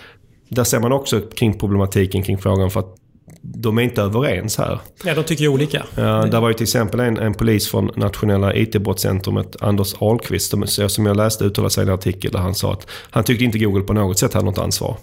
där 0.50 0.63
ser 0.63 0.80
man 0.80 0.92
också 0.92 1.21
kring 1.21 1.60
problematiken 1.60 2.24
kring 2.24 2.38
frågan. 2.38 2.71
För 2.71 2.80
att 2.80 2.95
de 3.42 3.77
är 3.77 3.81
inte 3.81 4.01
överens 4.01 4.57
här. 4.57 4.80
Ja, 5.04 5.16
de 5.16 5.24
tycker 5.24 5.44
ju 5.44 5.50
olika. 5.50 5.83
Ja, 5.95 6.25
där 6.25 6.42
var 6.42 6.48
ju 6.48 6.54
till 6.54 6.63
exempel 6.63 7.00
en, 7.00 7.18
en 7.18 7.33
polis 7.33 7.69
från 7.69 7.92
nationella 7.95 8.56
IT-brottscentrumet, 8.56 9.56
Anders 9.62 9.95
Ahlqvist, 10.00 10.54
som 10.88 11.06
jag 11.06 11.18
läste 11.18 11.44
uttala 11.44 11.69
sig 11.69 11.83
i 11.83 11.88
en 11.88 11.94
artikel 11.94 12.31
där 12.31 12.39
han 12.39 12.56
sa 12.56 12.74
att 12.74 12.88
han 13.10 13.24
tyckte 13.24 13.44
inte 13.44 13.60
Google 13.60 13.83
på 13.83 13.94
något 13.94 14.19
sätt 14.19 14.33
hade 14.33 14.45
något 14.45 14.57
ansvar. 14.57 14.98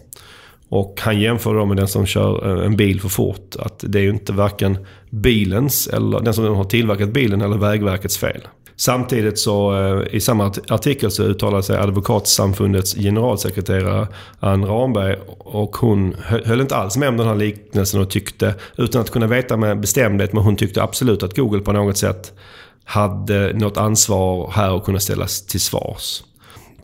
Och 0.68 1.00
han 1.00 1.20
jämför 1.20 1.54
då 1.54 1.66
med 1.66 1.76
den 1.76 1.88
som 1.88 2.06
kör 2.06 2.58
eh, 2.58 2.66
en 2.66 2.76
bil 2.76 3.00
för 3.00 3.08
fort. 3.08 3.56
Att 3.58 3.84
det 3.86 3.98
är 3.98 4.02
ju 4.02 4.10
inte 4.10 4.32
varken 4.32 4.78
bilens, 5.10 5.86
eller 5.88 6.20
den 6.20 6.34
som 6.34 6.54
har 6.54 6.64
tillverkat 6.64 7.08
bilen, 7.08 7.40
eller 7.40 7.56
Vägverkets 7.56 8.18
fel. 8.18 8.48
Samtidigt 8.76 9.38
så 9.38 9.74
eh, 9.74 10.14
i 10.14 10.20
samma 10.20 10.52
artikel 10.68 11.10
så 11.10 11.22
uttalade 11.22 11.62
sig 11.62 11.78
Advokatsamfundets 11.78 12.94
generalsekreterare 12.94 14.08
Ann 14.40 14.66
Ramberg 14.66 15.16
och 15.38 15.76
hon 15.76 16.14
höll 16.44 16.60
inte 16.60 16.76
alls 16.76 16.96
med 16.96 17.08
om 17.08 17.16
den 17.16 17.26
här 17.26 17.34
liknelsen 17.34 18.00
och 18.00 18.10
tyckte, 18.10 18.54
utan 18.76 19.00
att 19.00 19.10
kunna 19.10 19.26
veta 19.26 19.56
med 19.56 19.80
bestämdhet, 19.80 20.32
men 20.32 20.42
hon 20.42 20.56
tyckte 20.56 20.82
absolut 20.82 21.22
att 21.22 21.36
Google 21.36 21.60
på 21.60 21.72
något 21.72 21.96
sätt 21.96 22.32
hade 22.84 23.52
något 23.52 23.76
ansvar 23.76 24.50
här 24.54 24.72
och 24.72 24.84
kunna 24.84 25.00
ställas 25.00 25.46
till 25.46 25.60
svars. 25.60 26.22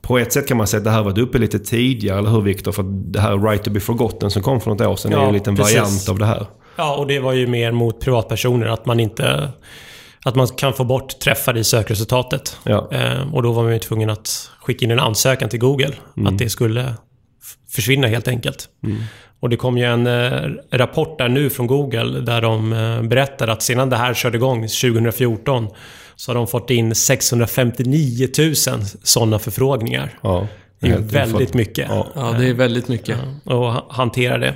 På 0.00 0.18
ett 0.18 0.32
sätt 0.32 0.48
kan 0.48 0.56
man 0.56 0.66
säga 0.66 0.78
att 0.78 0.84
det 0.84 0.90
här 0.90 1.02
varit 1.02 1.18
uppe 1.18 1.38
lite 1.38 1.58
tidigare, 1.58 2.18
eller 2.18 2.30
hur 2.30 2.40
Viktor? 2.40 2.72
För 2.72 2.82
det 2.82 3.20
här 3.20 3.38
Right 3.38 3.64
to 3.64 3.70
be 3.70 3.80
forgotten 3.80 4.30
som 4.30 4.42
kom 4.42 4.60
för 4.60 4.70
något 4.70 4.80
år 4.80 4.96
sedan 4.96 5.12
ja, 5.12 5.18
är 5.18 5.22
ju 5.22 5.28
en 5.28 5.34
liten 5.34 5.56
precis. 5.56 5.76
variant 5.76 6.08
av 6.08 6.18
det 6.18 6.26
här. 6.26 6.46
Ja, 6.76 6.96
och 6.96 7.06
det 7.06 7.20
var 7.20 7.32
ju 7.32 7.46
mer 7.46 7.72
mot 7.72 8.00
privatpersoner, 8.00 8.66
att 8.66 8.86
man 8.86 9.00
inte 9.00 9.48
att 10.24 10.34
man 10.34 10.46
kan 10.46 10.72
få 10.72 10.84
bort 10.84 11.18
träffar 11.18 11.56
i 11.56 11.64
sökresultatet. 11.64 12.58
Ja. 12.64 12.88
Eh, 12.92 13.34
och 13.34 13.42
då 13.42 13.52
var 13.52 13.62
man 13.62 13.72
ju 13.72 13.78
tvungen 13.78 14.10
att 14.10 14.50
skicka 14.60 14.84
in 14.84 14.90
en 14.90 15.00
ansökan 15.00 15.48
till 15.48 15.58
Google. 15.58 15.94
Mm. 16.16 16.34
Att 16.34 16.38
det 16.38 16.50
skulle 16.50 16.94
försvinna 17.70 18.06
helt 18.06 18.28
enkelt. 18.28 18.68
Mm. 18.84 19.02
Och 19.40 19.50
det 19.50 19.56
kom 19.56 19.78
ju 19.78 19.84
en 19.84 20.06
eh, 20.06 20.50
rapport 20.70 21.18
där 21.18 21.28
nu 21.28 21.50
från 21.50 21.66
Google 21.66 22.20
där 22.20 22.40
de 22.40 22.72
eh, 22.72 23.02
berättar 23.02 23.48
att 23.48 23.62
sedan 23.62 23.90
det 23.90 23.96
här 23.96 24.14
körde 24.14 24.36
igång 24.36 24.60
2014 24.60 25.68
så 26.16 26.30
har 26.30 26.34
de 26.34 26.46
fått 26.46 26.70
in 26.70 26.94
659 26.94 28.28
000 28.38 28.54
sådana 29.02 29.38
förfrågningar. 29.38 30.18
Ja, 30.22 30.46
det 30.80 30.88
är 30.88 30.98
väldigt 30.98 31.54
mycket. 31.54 31.88
Ja. 31.88 32.06
ja, 32.14 32.34
det 32.38 32.48
är 32.48 32.54
väldigt 32.54 32.88
mycket. 32.88 33.18
Ja, 33.44 33.54
och 33.54 33.94
hantera 33.94 34.38
det. 34.38 34.54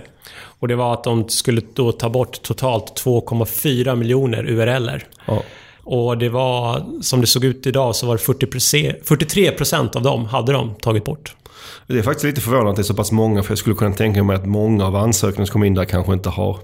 Och 0.59 0.69
det 0.69 0.75
var 0.75 0.93
att 0.93 1.05
de 1.05 1.29
skulle 1.29 1.63
då 1.75 1.93
ta 1.93 2.09
bort 2.09 2.43
totalt 2.43 3.03
2,4 3.05 3.97
miljoner 3.97 4.51
URLer. 4.51 5.07
Ja. 5.27 5.43
Och 5.83 6.19
det 6.19 6.29
var, 6.29 6.87
som 7.03 7.21
det 7.21 7.27
såg 7.27 7.45
ut 7.45 7.67
idag, 7.67 7.97
så 7.97 8.07
var 8.07 8.15
det 8.15 8.19
40 8.19 9.05
43 9.05 9.51
procent 9.51 9.97
av 9.97 10.03
dem 10.03 10.25
hade 10.25 10.53
de 10.53 10.75
tagit 10.75 11.05
bort. 11.05 11.37
Det 11.87 11.99
är 11.99 12.03
faktiskt 12.03 12.25
lite 12.25 12.41
förvånande 12.41 12.71
att 12.71 12.77
det 12.77 12.83
är 12.83 12.85
så 12.85 12.95
pass 12.95 13.13
många, 13.13 13.43
för 13.43 13.51
jag 13.51 13.59
skulle 13.59 13.77
kunna 13.77 13.95
tänka 13.95 14.25
mig 14.25 14.37
att 14.37 14.47
många 14.47 14.87
av 14.87 14.97
ansökningarna 14.97 15.47
som 15.47 15.53
kommer 15.53 15.67
in 15.67 15.75
där 15.75 15.85
kanske 15.85 16.13
inte 16.13 16.29
har 16.29 16.59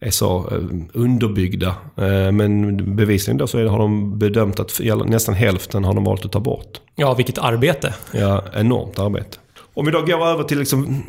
är 0.00 0.10
så 0.10 0.38
eh, 0.38 0.58
underbyggda. 0.92 1.74
Eh, 1.96 2.32
men 2.32 2.76
bevisligen 2.96 3.38
då 3.38 3.46
så 3.46 3.68
har 3.68 3.78
de 3.78 4.18
bedömt 4.18 4.60
att 4.60 4.80
nästan 5.06 5.34
hälften 5.34 5.84
har 5.84 5.94
de 5.94 6.04
valt 6.04 6.24
att 6.24 6.32
ta 6.32 6.40
bort. 6.40 6.80
Ja, 6.96 7.14
vilket 7.14 7.38
arbete. 7.38 7.94
Ja, 8.12 8.44
enormt 8.54 8.98
arbete. 8.98 9.38
Om 9.74 9.86
vi 9.86 9.92
då 9.92 10.02
går 10.02 10.26
över 10.26 10.44
till 10.44 10.58
liksom 10.58 11.02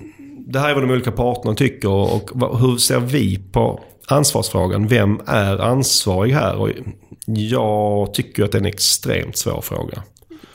det 0.51 0.59
här 0.59 0.69
är 0.69 0.73
vad 0.73 0.83
de 0.83 0.91
olika 0.91 1.11
parterna 1.11 1.55
tycker 1.55 1.89
och 1.89 2.59
hur 2.59 2.77
ser 2.77 2.99
vi 2.99 3.37
på 3.51 3.79
ansvarsfrågan? 4.07 4.87
Vem 4.87 5.19
är 5.27 5.57
ansvarig 5.57 6.33
här? 6.33 6.55
Och 6.55 6.69
jag 7.25 8.13
tycker 8.13 8.43
att 8.43 8.51
det 8.51 8.57
är 8.57 8.59
en 8.59 8.65
extremt 8.65 9.37
svår 9.37 9.61
fråga. 9.61 10.03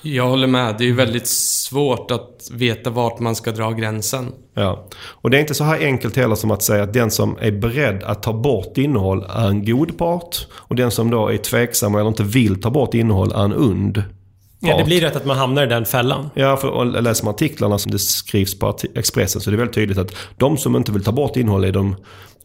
Jag 0.02 0.28
håller 0.28 0.46
med. 0.46 0.74
Det 0.78 0.88
är 0.88 0.92
väldigt 0.92 1.26
svårt 1.26 2.10
att 2.10 2.48
veta 2.52 2.90
vart 2.90 3.20
man 3.20 3.36
ska 3.36 3.52
dra 3.52 3.70
gränsen. 3.70 4.32
Ja. 4.54 4.88
Och 5.04 5.30
det 5.30 5.36
är 5.36 5.40
inte 5.40 5.54
så 5.54 5.64
här 5.64 5.84
enkelt 5.84 6.16
heller 6.16 6.34
som 6.34 6.50
att 6.50 6.62
säga 6.62 6.82
att 6.82 6.92
den 6.92 7.10
som 7.10 7.36
är 7.40 7.52
beredd 7.52 8.02
att 8.02 8.22
ta 8.22 8.32
bort 8.32 8.78
innehåll 8.78 9.24
är 9.28 9.48
en 9.48 9.64
god 9.64 9.98
part. 9.98 10.46
Och 10.52 10.76
den 10.76 10.90
som 10.90 11.10
då 11.10 11.28
är 11.28 11.36
tveksam 11.36 11.94
eller 11.94 12.08
inte 12.08 12.22
vill 12.22 12.62
ta 12.62 12.70
bort 12.70 12.94
innehåll 12.94 13.32
är 13.32 13.44
en 13.44 13.52
und. 13.52 13.98
Ja, 14.60 14.76
det 14.76 14.84
blir 14.84 15.00
rätt 15.00 15.16
att 15.16 15.26
man 15.26 15.36
hamnar 15.36 15.62
i 15.62 15.66
den 15.66 15.84
fällan. 15.84 16.30
Ja, 16.34 16.56
för 16.56 16.84
läser 17.00 17.24
man 17.24 17.34
artiklarna 17.34 17.78
som 17.78 17.92
det 17.92 17.98
skrivs 17.98 18.58
på 18.58 18.76
Expressen 18.94 19.40
så 19.40 19.50
är 19.50 19.52
det 19.52 19.58
väldigt 19.58 19.74
tydligt 19.74 19.98
att 19.98 20.16
de 20.36 20.56
som 20.56 20.76
inte 20.76 20.92
vill 20.92 21.04
ta 21.04 21.12
bort 21.12 21.36
innehåll 21.36 21.64
är 21.64 21.72
de, 21.72 21.96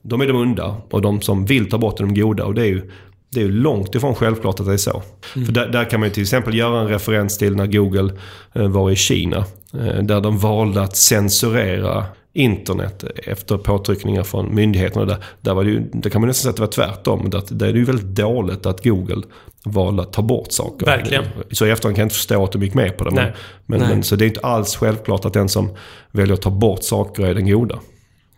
de 0.01 0.21
är 0.21 0.27
de 0.27 0.37
onda. 0.37 0.75
Och 0.89 1.01
de 1.01 1.21
som 1.21 1.45
vill 1.45 1.69
ta 1.69 1.77
bort 1.77 1.99
är 1.99 2.03
de 2.03 2.13
goda. 2.13 2.45
Och 2.45 2.53
det 2.53 2.61
är 2.61 2.65
ju, 2.65 2.91
det 3.33 3.39
är 3.39 3.43
ju 3.43 3.51
långt 3.51 3.95
ifrån 3.95 4.15
självklart 4.15 4.59
att 4.59 4.65
det 4.65 4.73
är 4.73 4.77
så. 4.77 5.03
Mm. 5.35 5.45
För 5.45 5.53
där, 5.53 5.67
där, 5.67 5.89
kan 5.89 5.99
man 5.99 6.09
ju 6.09 6.13
till 6.13 6.23
exempel 6.23 6.55
göra 6.55 6.81
en 6.81 6.87
referens 6.87 7.37
till 7.37 7.55
när 7.55 7.67
Google 7.67 8.13
eh, 8.53 8.67
var 8.67 8.91
i 8.91 8.95
Kina. 8.95 9.45
Eh, 9.73 10.03
där 10.03 10.21
de 10.21 10.37
valde 10.37 10.81
att 10.81 10.97
censurera 10.97 12.05
internet 12.33 13.03
efter 13.25 13.57
påtryckningar 13.57 14.23
från 14.23 14.55
myndigheterna. 14.55 15.05
Där, 15.05 15.17
där 15.41 15.53
var 15.53 15.63
det, 15.63 15.69
ju, 15.69 15.83
det 15.93 16.09
kan 16.09 16.21
man 16.21 16.27
nästan 16.27 16.41
säga 16.41 16.49
att 16.49 16.71
det 16.73 16.81
var 16.81 16.87
tvärtom. 16.87 17.29
Där, 17.29 17.43
där 17.49 17.67
är 17.67 17.73
det 17.73 17.79
ju 17.79 17.85
väldigt 17.85 18.15
dåligt 18.15 18.65
att 18.65 18.83
Google 18.83 19.21
valde 19.63 20.01
att 20.01 20.13
ta 20.13 20.21
bort 20.21 20.51
saker. 20.51 20.85
Verkligen. 20.85 21.23
Så 21.51 21.65
i 21.65 21.69
efterhand 21.69 21.95
kan 21.95 22.01
jag 22.01 22.05
inte 22.05 22.15
förstå 22.15 22.43
att 22.43 22.51
de 22.51 22.63
gick 22.63 22.73
med 22.73 22.97
på 22.97 23.03
det. 23.03 23.11
Men, 23.11 23.31
men, 23.65 23.79
men, 23.79 24.03
så 24.03 24.15
det 24.15 24.25
är 24.25 24.27
inte 24.27 24.39
alls 24.39 24.75
självklart 24.75 25.25
att 25.25 25.33
den 25.33 25.49
som 25.49 25.69
väljer 26.11 26.33
att 26.33 26.41
ta 26.41 26.49
bort 26.49 26.83
saker 26.83 27.25
är 27.25 27.35
den 27.35 27.49
goda. 27.49 27.79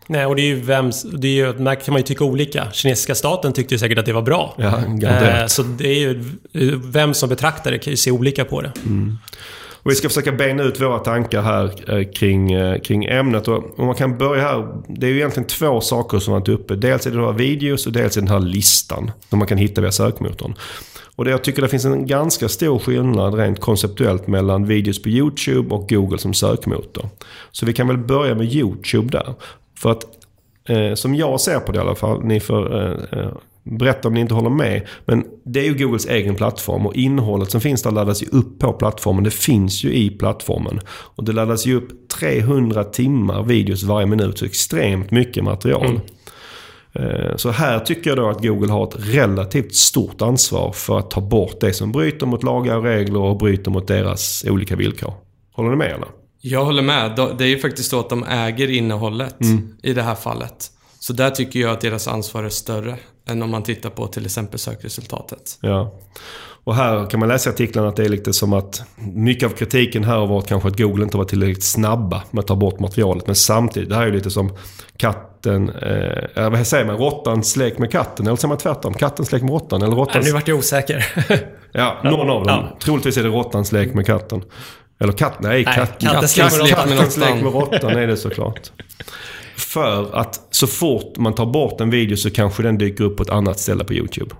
Nej, 0.06 0.26
och 0.26 0.36
det 0.36 0.42
är 0.42 0.46
ju 0.46 0.60
vem... 0.60 0.90
Det 1.12 1.28
är 1.28 1.32
ju, 1.32 1.52
där 1.52 1.74
kan 1.74 1.92
man 1.92 2.00
ju 2.00 2.06
tycka 2.06 2.24
olika. 2.24 2.66
Kinesiska 2.72 3.14
staten 3.14 3.52
tyckte 3.52 3.74
ju 3.74 3.78
säkert 3.78 3.98
att 3.98 4.06
det 4.06 4.12
var 4.12 4.22
bra. 4.22 4.54
Ja. 4.58 4.78
Eh, 5.08 5.46
så 5.46 5.62
det 5.62 5.88
är 5.88 5.98
ju... 5.98 6.24
Vem 6.84 7.14
som 7.14 7.28
betraktar 7.28 7.70
det 7.70 7.78
kan 7.78 7.90
ju 7.90 7.96
se 7.96 8.10
olika 8.10 8.44
på 8.44 8.60
det. 8.60 8.72
Och 9.84 9.90
vi 9.90 9.94
ska 9.94 10.08
försöka 10.08 10.32
bena 10.32 10.62
ut 10.62 10.80
våra 10.80 10.98
tankar 10.98 11.42
här 11.42 11.94
eh, 11.94 12.08
kring, 12.10 12.52
eh, 12.52 12.80
kring 12.80 13.04
ämnet. 13.04 13.48
Och 13.48 13.78
om 13.78 13.86
man 13.86 13.94
kan 13.94 14.18
börja 14.18 14.42
här. 14.42 14.82
Det 14.88 15.06
är 15.06 15.10
ju 15.10 15.16
egentligen 15.16 15.46
två 15.46 15.80
saker 15.80 16.18
som 16.18 16.34
varit 16.34 16.48
uppe. 16.48 16.74
Dels 16.74 17.06
är 17.06 17.10
det 17.10 17.24
här 17.24 17.32
videos 17.32 17.86
och 17.86 17.92
dels 17.92 18.16
är 18.16 18.20
den 18.20 18.30
här 18.30 18.40
listan. 18.40 19.10
Som 19.28 19.38
man 19.38 19.48
kan 19.48 19.58
hitta 19.58 19.80
via 19.80 19.92
sökmotorn. 19.92 20.54
Och 21.16 21.24
det, 21.24 21.30
jag 21.30 21.44
tycker 21.44 21.62
det 21.62 21.68
finns 21.68 21.84
en 21.84 22.06
ganska 22.06 22.48
stor 22.48 22.78
skillnad 22.78 23.34
rent 23.34 23.60
konceptuellt 23.60 24.26
mellan 24.26 24.66
videos 24.66 25.02
på 25.02 25.08
YouTube 25.08 25.74
och 25.74 25.88
Google 25.88 26.18
som 26.18 26.34
sökmotor. 26.34 27.08
Så 27.50 27.66
vi 27.66 27.72
kan 27.72 27.88
väl 27.88 27.98
börja 27.98 28.34
med 28.34 28.54
YouTube 28.54 29.08
där. 29.08 29.34
För 29.78 29.90
att 29.90 30.04
eh, 30.68 30.94
som 30.94 31.14
jag 31.14 31.40
ser 31.40 31.60
på 31.60 31.72
det 31.72 31.78
i 31.78 31.80
alla 31.80 31.94
fall, 31.94 32.24
ni 32.24 32.40
får 32.40 32.82
eh, 32.82 33.18
eh 33.18 33.28
berätta 33.64 34.08
om 34.08 34.14
ni 34.14 34.20
inte 34.20 34.34
håller 34.34 34.50
med. 34.50 34.86
Men 35.04 35.24
det 35.44 35.60
är 35.60 35.64
ju 35.64 35.74
Googles 35.74 36.06
egen 36.06 36.34
plattform 36.34 36.86
och 36.86 36.94
innehållet 36.96 37.50
som 37.50 37.60
finns 37.60 37.82
där 37.82 37.90
laddas 37.90 38.22
ju 38.22 38.26
upp 38.26 38.58
på 38.58 38.72
plattformen. 38.72 39.24
Det 39.24 39.30
finns 39.30 39.84
ju 39.84 39.94
i 39.94 40.10
plattformen. 40.10 40.80
Och 40.88 41.24
det 41.24 41.32
laddas 41.32 41.66
ju 41.66 41.74
upp 41.76 42.08
300 42.08 42.84
timmar 42.84 43.42
videos 43.42 43.82
varje 43.82 44.06
minut, 44.06 44.38
så 44.38 44.44
extremt 44.44 45.10
mycket 45.10 45.44
material. 45.44 45.86
Mm. 45.86 46.00
Eh, 46.92 47.36
Så 47.36 47.50
här 47.50 47.78
tycker 47.80 48.10
jag 48.10 48.16
då 48.18 48.28
att 48.28 48.42
Google 48.42 48.72
har 48.72 48.84
ett 48.88 48.96
relativt 48.98 49.74
stort 49.74 50.22
ansvar 50.22 50.72
för 50.72 50.98
att 50.98 51.10
ta 51.10 51.20
bort 51.20 51.60
det 51.60 51.72
som 51.72 51.92
bryter 51.92 52.26
mot 52.26 52.42
lagar 52.42 52.76
och 52.76 52.84
regler 52.84 53.20
och 53.20 53.36
bryter 53.38 53.70
mot 53.70 53.86
deras 53.88 54.44
olika 54.48 54.76
villkor. 54.76 55.12
Håller 55.52 55.70
ni 55.70 55.76
med 55.76 55.90
eller? 55.92 56.08
Jag 56.40 56.64
håller 56.64 56.82
med. 56.82 57.16
De- 57.16 57.36
Det 57.38 57.44
är 57.44 57.48
ju 57.48 57.58
faktiskt 57.58 57.90
så 57.90 58.00
att 58.00 58.08
de 58.08 58.24
äger 58.24 58.70
innehållet 58.70 59.36
i 59.82 59.92
det 59.92 60.02
här 60.02 60.14
fallet. 60.14 60.70
Så 60.98 61.12
där 61.12 61.30
tycker 61.30 61.60
jag 61.60 61.70
att 61.70 61.80
deras 61.80 62.08
ansvar 62.08 62.44
är 62.44 62.48
större 62.48 62.96
än 63.28 63.42
om 63.42 63.50
man 63.50 63.62
tittar 63.62 63.90
på 63.90 64.06
till 64.06 64.24
exempel 64.24 64.58
sökresultatet. 64.58 65.58
Ja. 65.60 65.94
Och 66.64 66.74
här 66.74 67.10
kan 67.10 67.20
man 67.20 67.28
läsa 67.28 67.50
i 67.50 67.52
artiklarna 67.52 67.88
att 67.88 67.96
det 67.96 68.04
är 68.04 68.08
lite 68.08 68.32
som 68.32 68.52
att 68.52 68.82
mycket 68.96 69.50
av 69.50 69.56
kritiken 69.56 70.04
här 70.04 70.16
har 70.16 70.26
varit 70.26 70.46
kanske 70.46 70.68
att 70.68 70.78
Google 70.78 71.04
inte 71.04 71.16
var 71.16 71.24
tillräckligt 71.24 71.64
snabba 71.64 72.22
med 72.30 72.40
att 72.40 72.46
ta 72.46 72.56
bort 72.56 72.80
materialet. 72.80 73.26
Men 73.26 73.36
samtidigt, 73.36 73.88
det 73.88 73.94
här 73.94 74.02
är 74.02 74.06
ju 74.06 74.12
lite 74.12 74.30
som 74.30 74.56
katten, 74.96 75.70
eh, 75.70 76.50
vad 76.50 76.66
säger 76.66 76.84
man, 76.84 76.96
råttans 76.96 77.56
lek 77.56 77.78
med 77.78 77.90
katten. 77.92 78.26
Eller 78.26 78.36
säger 78.36 78.48
man 78.48 78.58
tvärtom? 78.58 78.94
Kattens 78.94 79.32
lek 79.32 79.42
med 79.42 79.50
råttan? 79.50 79.82
Eller 79.82 79.90
Nej, 79.94 80.00
råttans... 80.00 80.26
nu 80.26 80.32
vart 80.32 80.48
jag 80.48 80.58
osäker. 80.58 81.06
Ja, 81.76 82.00
någon 82.04 82.30
av 82.30 82.44
dem. 82.44 82.46
Ja. 82.46 82.76
Troligtvis 82.80 83.16
är 83.16 83.22
det 83.22 83.28
råttans 83.28 83.72
lek 83.72 83.94
med 83.94 84.06
katten. 84.06 84.42
Eller 85.00 85.12
katt, 85.12 85.40
nej, 85.40 85.64
Nej, 85.64 85.74
katt, 85.76 86.00
kattens 86.00 86.36
med 86.36 86.68
kattens 86.68 87.18
råttan. 87.18 87.34
lek 87.34 87.42
med 87.44 87.52
råttan 87.52 87.90
är 87.90 88.06
det 88.06 88.16
såklart. 88.16 88.72
För 89.56 90.16
att 90.16 90.40
så 90.50 90.66
fort 90.66 91.16
man 91.16 91.34
tar 91.34 91.46
bort 91.46 91.80
en 91.80 91.90
video 91.90 92.16
så 92.16 92.30
kanske 92.30 92.62
den 92.62 92.78
dyker 92.78 93.04
upp 93.04 93.16
på 93.16 93.22
ett 93.22 93.30
annat 93.30 93.60
ställe 93.60 93.84
på 93.84 93.94
YouTube. 93.94 94.34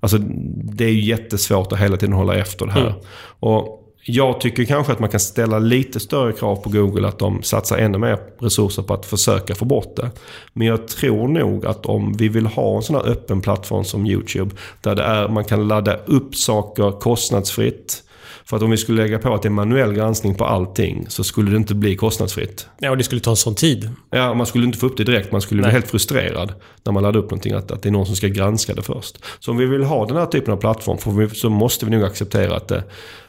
Alltså 0.00 0.18
det 0.62 0.84
är 0.84 0.88
ju 0.88 1.00
jättesvårt 1.00 1.72
att 1.72 1.78
hela 1.78 1.96
tiden 1.96 2.12
hålla 2.12 2.34
efter 2.34 2.66
det 2.66 2.72
här. 2.72 2.86
Mm. 2.86 2.98
Och 3.40 3.82
jag 4.08 4.40
tycker 4.40 4.64
kanske 4.64 4.92
att 4.92 4.98
man 4.98 5.08
kan 5.08 5.20
ställa 5.20 5.58
lite 5.58 6.00
större 6.00 6.32
krav 6.32 6.56
på 6.56 6.70
Google 6.70 7.08
att 7.08 7.18
de 7.18 7.42
satsar 7.42 7.78
ännu 7.78 7.98
mer 7.98 8.18
resurser 8.38 8.82
på 8.82 8.94
att 8.94 9.06
försöka 9.06 9.54
få 9.54 9.64
bort 9.64 9.96
det. 9.96 10.10
Men 10.52 10.66
jag 10.66 10.88
tror 10.88 11.28
nog 11.28 11.66
att 11.66 11.86
om 11.86 12.12
vi 12.12 12.28
vill 12.28 12.46
ha 12.46 12.76
en 12.76 12.82
sån 12.82 12.96
här 12.96 13.06
öppen 13.06 13.40
plattform 13.40 13.84
som 13.84 14.06
YouTube 14.06 14.54
där 14.80 14.94
det 14.94 15.02
är, 15.02 15.28
man 15.28 15.44
kan 15.44 15.68
ladda 15.68 15.96
upp 15.96 16.34
saker 16.34 17.00
kostnadsfritt. 17.00 18.02
För 18.48 18.56
att 18.56 18.62
om 18.62 18.70
vi 18.70 18.76
skulle 18.76 19.02
lägga 19.02 19.18
på 19.18 19.34
att 19.34 19.42
det 19.42 19.48
är 19.48 19.50
manuell 19.50 19.92
granskning 19.92 20.34
på 20.34 20.44
allting 20.44 21.06
så 21.08 21.24
skulle 21.24 21.50
det 21.50 21.56
inte 21.56 21.74
bli 21.74 21.96
kostnadsfritt. 21.96 22.68
Ja, 22.78 22.90
och 22.90 22.96
det 22.96 23.04
skulle 23.04 23.20
ta 23.20 23.30
en 23.30 23.36
sån 23.36 23.54
tid. 23.54 23.90
Ja, 24.10 24.34
man 24.34 24.46
skulle 24.46 24.64
inte 24.64 24.78
få 24.78 24.86
upp 24.86 24.96
det 24.96 25.04
direkt. 25.04 25.32
Man 25.32 25.40
skulle 25.40 25.58
bli 25.58 25.66
Nej. 25.66 25.72
helt 25.72 25.90
frustrerad 25.90 26.54
när 26.84 26.92
man 26.92 27.02
laddar 27.02 27.18
upp 27.20 27.30
någonting. 27.30 27.52
Att, 27.52 27.70
att 27.70 27.82
det 27.82 27.88
är 27.88 27.90
någon 27.90 28.06
som 28.06 28.16
ska 28.16 28.28
granska 28.28 28.74
det 28.74 28.82
först. 28.82 29.18
Så 29.40 29.50
om 29.50 29.56
vi 29.56 29.66
vill 29.66 29.84
ha 29.84 30.06
den 30.06 30.16
här 30.16 30.26
typen 30.26 30.52
av 30.54 30.56
plattform 30.56 31.18
vi, 31.18 31.28
så 31.28 31.50
måste 31.50 31.84
vi 31.84 31.90
nog 31.90 32.04
acceptera 32.04 32.56
att 32.56 32.68
det 32.68 32.84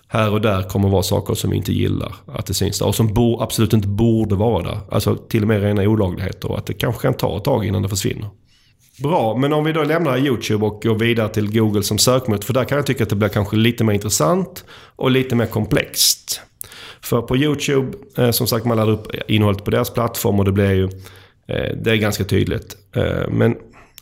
här 0.07 0.31
och 0.31 0.41
där 0.41 0.63
kommer 0.63 0.89
vara 0.89 1.03
saker 1.03 1.33
som 1.33 1.49
vi 1.49 1.57
inte 1.57 1.73
gillar 1.73 2.15
att 2.25 2.45
det 2.45 2.53
syns 2.53 2.79
där. 2.79 2.87
Och 2.87 2.95
som 2.95 3.13
bo, 3.13 3.41
absolut 3.41 3.73
inte 3.73 3.87
borde 3.87 4.35
vara 4.35 4.63
där. 4.63 4.79
Alltså 4.91 5.15
till 5.15 5.41
och 5.41 5.47
med 5.47 5.61
rena 5.61 5.81
olagligheter. 5.81 6.51
Och 6.51 6.57
att 6.57 6.65
det 6.65 6.73
kanske 6.73 7.01
kan 7.01 7.13
ta 7.13 7.37
ett 7.37 7.43
tag 7.43 7.65
innan 7.65 7.81
det 7.81 7.89
försvinner. 7.89 8.29
Bra, 9.03 9.37
men 9.37 9.53
om 9.53 9.63
vi 9.63 9.73
då 9.73 9.83
lämnar 9.83 10.17
YouTube 10.17 10.65
och 10.65 10.81
går 10.81 10.95
vidare 10.95 11.29
till 11.29 11.59
Google 11.59 11.83
som 11.83 11.97
sökmotor. 11.97 12.45
För 12.45 12.53
där 12.53 12.63
kan 12.63 12.75
jag 12.75 12.85
tycka 12.85 13.03
att 13.03 13.09
det 13.09 13.15
blir 13.15 13.29
kanske 13.29 13.55
lite 13.55 13.83
mer 13.83 13.93
intressant 13.93 14.65
och 14.95 15.11
lite 15.11 15.35
mer 15.35 15.45
komplext. 15.45 16.41
För 17.01 17.21
på 17.21 17.37
YouTube, 17.37 17.97
eh, 18.17 18.31
som 18.31 18.47
sagt, 18.47 18.65
man 18.65 18.77
laddar 18.77 18.93
upp 18.93 19.07
innehållet 19.27 19.65
på 19.65 19.71
deras 19.71 19.89
plattform 19.89 20.39
och 20.39 20.45
det 20.45 20.51
blir 20.51 20.71
ju... 20.71 20.83
Eh, 21.47 21.75
det 21.83 21.91
är 21.91 21.95
ganska 21.95 22.23
tydligt. 22.23 22.77
Eh, 22.95 23.29
men 23.29 23.55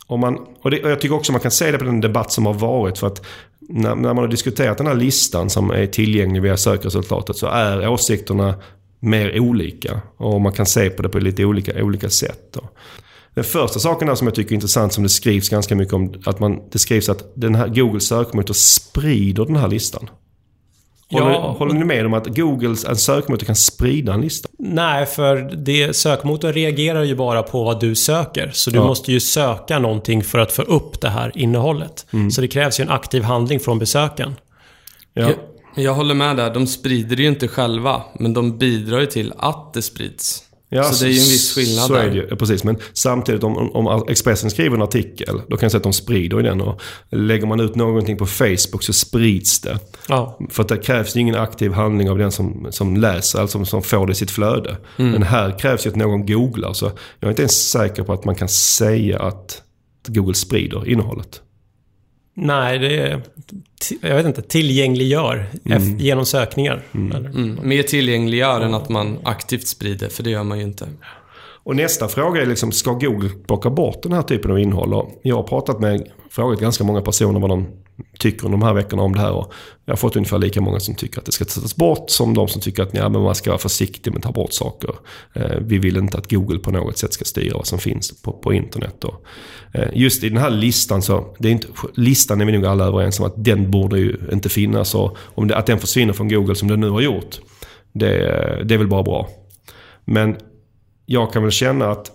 om 0.06 0.20
man... 0.20 0.38
Och, 0.62 0.70
det, 0.70 0.82
och 0.82 0.90
jag 0.90 1.00
tycker 1.00 1.14
också 1.14 1.32
man 1.32 1.40
kan 1.40 1.50
se 1.50 1.70
det 1.70 1.78
på 1.78 1.84
den 1.84 2.00
debatt 2.00 2.32
som 2.32 2.46
har 2.46 2.54
varit. 2.54 2.98
För 2.98 3.06
att 3.06 3.26
när, 3.60 3.94
när 3.94 4.14
man 4.14 4.18
har 4.18 4.28
diskuterat 4.28 4.78
den 4.78 4.86
här 4.86 4.94
listan 4.94 5.50
som 5.50 5.70
är 5.70 5.86
tillgänglig 5.86 6.42
via 6.42 6.56
sökresultatet 6.56 7.36
så 7.36 7.46
är 7.46 7.88
åsikterna 7.88 8.54
mer 9.00 9.40
olika. 9.40 10.00
Och 10.16 10.40
man 10.40 10.52
kan 10.52 10.66
se 10.66 10.90
på 10.90 11.02
det 11.02 11.08
på 11.08 11.18
lite 11.18 11.44
olika, 11.44 11.84
olika 11.84 12.10
sätt. 12.10 12.52
Då. 12.52 12.68
Den 13.36 13.44
första 13.44 13.78
saken 13.78 14.08
här 14.08 14.14
som 14.14 14.26
jag 14.26 14.34
tycker 14.34 14.50
är 14.50 14.54
intressant 14.54 14.92
som 14.92 15.02
det 15.02 15.08
skrivs 15.08 15.48
ganska 15.48 15.74
mycket 15.74 15.94
om. 15.94 16.14
Att 16.26 16.40
man, 16.40 16.58
det 16.70 16.78
skrivs 16.78 17.08
att 17.08 17.32
den 17.34 17.54
här 17.54 17.68
Google 17.68 18.00
sökmotor 18.00 18.54
sprider 18.54 19.44
den 19.44 19.56
här 19.56 19.68
listan. 19.68 20.10
Håller, 21.10 21.30
Ja. 21.30 21.56
håller 21.58 21.74
ni 21.74 21.84
med 21.84 22.06
om 22.06 22.14
att 22.14 22.26
Googles 22.36 22.84
en 22.84 22.96
sökmotor 22.96 23.46
kan 23.46 23.56
sprida 23.56 24.14
en 24.14 24.20
lista? 24.20 24.48
Nej, 24.58 25.06
för 25.06 25.36
det, 25.56 25.96
sökmotorn 25.96 26.52
reagerar 26.52 27.02
ju 27.02 27.14
bara 27.16 27.42
på 27.42 27.64
vad 27.64 27.80
du 27.80 27.94
söker. 27.94 28.50
Så 28.54 28.70
du 28.70 28.76
Ja. 28.76 28.86
måste 28.86 29.12
ju 29.12 29.20
söka 29.20 29.78
någonting 29.78 30.24
för 30.24 30.38
att 30.38 30.52
få 30.52 30.62
upp 30.62 31.00
det 31.00 31.08
här 31.08 31.32
innehållet. 31.34 32.06
Mm. 32.12 32.30
Så 32.30 32.40
det 32.40 32.48
krävs 32.48 32.80
ju 32.80 32.82
en 32.82 32.90
aktiv 32.90 33.22
handling 33.22 33.60
från 33.60 33.78
besökaren. 33.78 34.34
Ja. 35.14 35.22
Jag, 35.22 35.34
jag 35.84 35.94
håller 35.94 36.14
med 36.14 36.36
där. 36.36 36.54
De 36.54 36.66
sprider 36.66 37.16
det 37.16 37.22
ju 37.22 37.28
inte 37.28 37.48
själva, 37.48 38.02
men 38.18 38.34
de 38.34 38.58
bidrar 38.58 39.00
ju 39.00 39.06
till 39.06 39.32
att 39.38 39.74
det 39.74 39.82
sprids. 39.82 40.42
Ja, 40.68 40.82
så 40.84 41.04
det 41.04 41.10
är 41.10 41.12
ju 41.12 41.20
en 41.20 41.24
viss 41.24 41.54
skillnad 41.54 41.86
så 41.86 41.92
där. 41.92 42.02
är 42.02 42.10
det 42.10 42.16
ju, 42.16 42.36
precis. 42.36 42.64
Men 42.64 42.76
samtidigt 42.92 43.44
om, 43.44 43.70
om 43.76 44.04
Expressen 44.08 44.50
skriver 44.50 44.76
en 44.76 44.82
artikel, 44.82 45.40
då 45.48 45.56
kan 45.56 45.64
jag 45.66 45.72
säga 45.72 45.78
att 45.78 45.82
de 45.82 45.92
sprider 45.92 46.42
den. 46.42 46.60
Och 46.60 46.80
lägger 47.10 47.46
man 47.46 47.60
ut 47.60 47.74
någonting 47.74 48.16
på 48.16 48.26
Facebook 48.26 48.82
så 48.82 48.92
sprids 48.92 49.60
det. 49.60 49.78
Ja. 50.08 50.38
För 50.50 50.62
att 50.62 50.68
det 50.68 50.76
krävs 50.76 51.16
ju 51.16 51.20
ingen 51.20 51.34
aktiv 51.34 51.72
handling 51.72 52.10
av 52.10 52.18
den 52.18 52.32
som, 52.32 52.66
som 52.70 52.96
läser, 52.96 53.40
alltså 53.40 53.58
som, 53.58 53.66
som 53.66 53.82
får 53.82 54.06
det 54.06 54.12
i 54.12 54.14
sitt 54.14 54.30
flöde. 54.30 54.76
Mm. 54.96 55.12
Men 55.12 55.22
här 55.22 55.58
krävs 55.58 55.86
ju 55.86 55.90
att 55.90 55.96
någon 55.96 56.26
googlar. 56.26 56.72
Så 56.72 56.84
jag 57.20 57.28
är 57.28 57.30
inte 57.30 57.42
ens 57.42 57.70
säker 57.70 58.02
på 58.02 58.12
att 58.12 58.24
man 58.24 58.34
kan 58.34 58.48
säga 58.48 59.18
att 59.18 59.62
Google 60.06 60.34
sprider 60.34 60.88
innehållet. 60.88 61.40
Nej, 62.38 62.78
det 62.78 62.98
är... 62.98 63.22
Jag 64.00 64.16
vet 64.16 64.26
inte. 64.26 64.42
Tillgängliggör 64.42 65.46
eff- 65.64 65.98
genom 65.98 66.26
sökningar. 66.26 66.82
Eller? 66.94 67.28
Mm. 67.28 67.58
Mer 67.62 67.82
tillgängliggör 67.82 68.60
än 68.60 68.74
att 68.74 68.88
man 68.88 69.18
aktivt 69.24 69.66
sprider, 69.66 70.08
för 70.08 70.22
det 70.22 70.30
gör 70.30 70.42
man 70.42 70.58
ju 70.58 70.64
inte. 70.64 70.88
Och 71.66 71.76
nästa 71.76 72.08
fråga 72.08 72.42
är 72.42 72.46
liksom, 72.46 72.72
ska 72.72 72.92
Google 72.92 73.30
plocka 73.46 73.70
bort 73.70 74.02
den 74.02 74.12
här 74.12 74.22
typen 74.22 74.50
av 74.50 74.58
innehåll? 74.58 74.94
Och 74.94 75.20
jag 75.22 75.36
har 75.36 75.42
pratat 75.42 75.80
med, 75.80 76.08
frågat 76.30 76.60
ganska 76.60 76.84
många 76.84 77.00
personer 77.00 77.40
vad 77.40 77.50
de 77.50 77.66
tycker 78.18 78.44
under 78.44 78.58
de 78.58 78.66
här 78.66 78.74
veckorna 78.74 79.02
om 79.02 79.14
det 79.14 79.20
här. 79.20 79.32
Och 79.32 79.52
jag 79.84 79.92
har 79.92 79.96
fått 79.96 80.16
ungefär 80.16 80.38
lika 80.38 80.60
många 80.60 80.80
som 80.80 80.94
tycker 80.94 81.18
att 81.18 81.26
det 81.26 81.32
ska 81.32 81.44
tas 81.44 81.76
bort 81.76 82.10
som 82.10 82.34
de 82.34 82.48
som 82.48 82.60
tycker 82.60 82.82
att 82.82 82.94
ja, 82.94 83.08
men 83.08 83.22
man 83.22 83.34
ska 83.34 83.50
vara 83.50 83.58
försiktig 83.58 84.10
med 84.10 84.18
att 84.18 84.24
ta 84.24 84.32
bort 84.32 84.52
saker. 84.52 84.90
Eh, 85.34 85.56
vi 85.60 85.78
vill 85.78 85.96
inte 85.96 86.18
att 86.18 86.30
Google 86.30 86.58
på 86.58 86.70
något 86.70 86.98
sätt 86.98 87.12
ska 87.12 87.24
styra 87.24 87.56
vad 87.56 87.66
som 87.66 87.78
finns 87.78 88.22
på, 88.22 88.32
på 88.32 88.52
internet. 88.52 89.04
Och, 89.04 89.24
Eh, 89.76 89.88
just 89.94 90.24
i 90.24 90.28
den 90.28 90.38
här 90.38 90.50
listan 90.50 91.02
så, 91.02 91.34
det 91.38 91.48
är 91.48 91.52
inte, 91.52 91.68
listan 91.94 92.40
är 92.40 92.44
vi 92.44 92.52
nog 92.52 92.66
alla 92.66 92.84
överens 92.84 93.20
om 93.20 93.26
att 93.26 93.44
den 93.44 93.70
borde 93.70 93.98
ju 93.98 94.16
inte 94.32 94.48
finnas. 94.48 94.94
Och 94.94 95.16
om 95.24 95.48
det, 95.48 95.56
att 95.56 95.66
den 95.66 95.78
försvinner 95.78 96.12
från 96.12 96.28
Google 96.28 96.54
som 96.54 96.68
den 96.68 96.80
nu 96.80 96.90
har 96.90 97.00
gjort, 97.00 97.40
det, 97.92 98.08
det 98.64 98.74
är 98.74 98.78
väl 98.78 98.88
bara 98.88 99.02
bra. 99.02 99.28
Men 100.04 100.36
jag 101.06 101.32
kan 101.32 101.42
väl 101.42 101.52
känna 101.52 101.90
att 101.90 102.10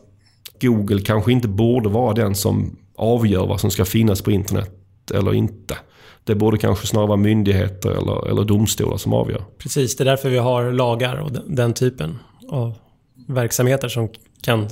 Google 0.61 1.01
kanske 1.01 1.31
inte 1.31 1.47
borde 1.47 1.89
vara 1.89 2.13
den 2.13 2.35
som 2.35 2.77
avgör 2.95 3.47
vad 3.47 3.59
som 3.59 3.71
ska 3.71 3.85
finnas 3.85 4.21
på 4.21 4.31
internet 4.31 4.71
eller 5.13 5.33
inte. 5.33 5.77
Det 6.23 6.35
borde 6.35 6.57
kanske 6.57 6.87
snarare 6.87 7.07
vara 7.07 7.17
myndigheter 7.17 7.89
eller, 7.89 8.29
eller 8.29 8.43
domstolar 8.43 8.97
som 8.97 9.13
avgör. 9.13 9.43
Precis, 9.57 9.95
det 9.95 10.03
är 10.03 10.05
därför 10.05 10.29
vi 10.29 10.37
har 10.37 10.71
lagar 10.71 11.15
och 11.15 11.31
den, 11.31 11.55
den 11.55 11.73
typen 11.73 12.19
av 12.49 12.73
verksamheter 13.27 13.87
som 13.87 14.09
kan 14.41 14.67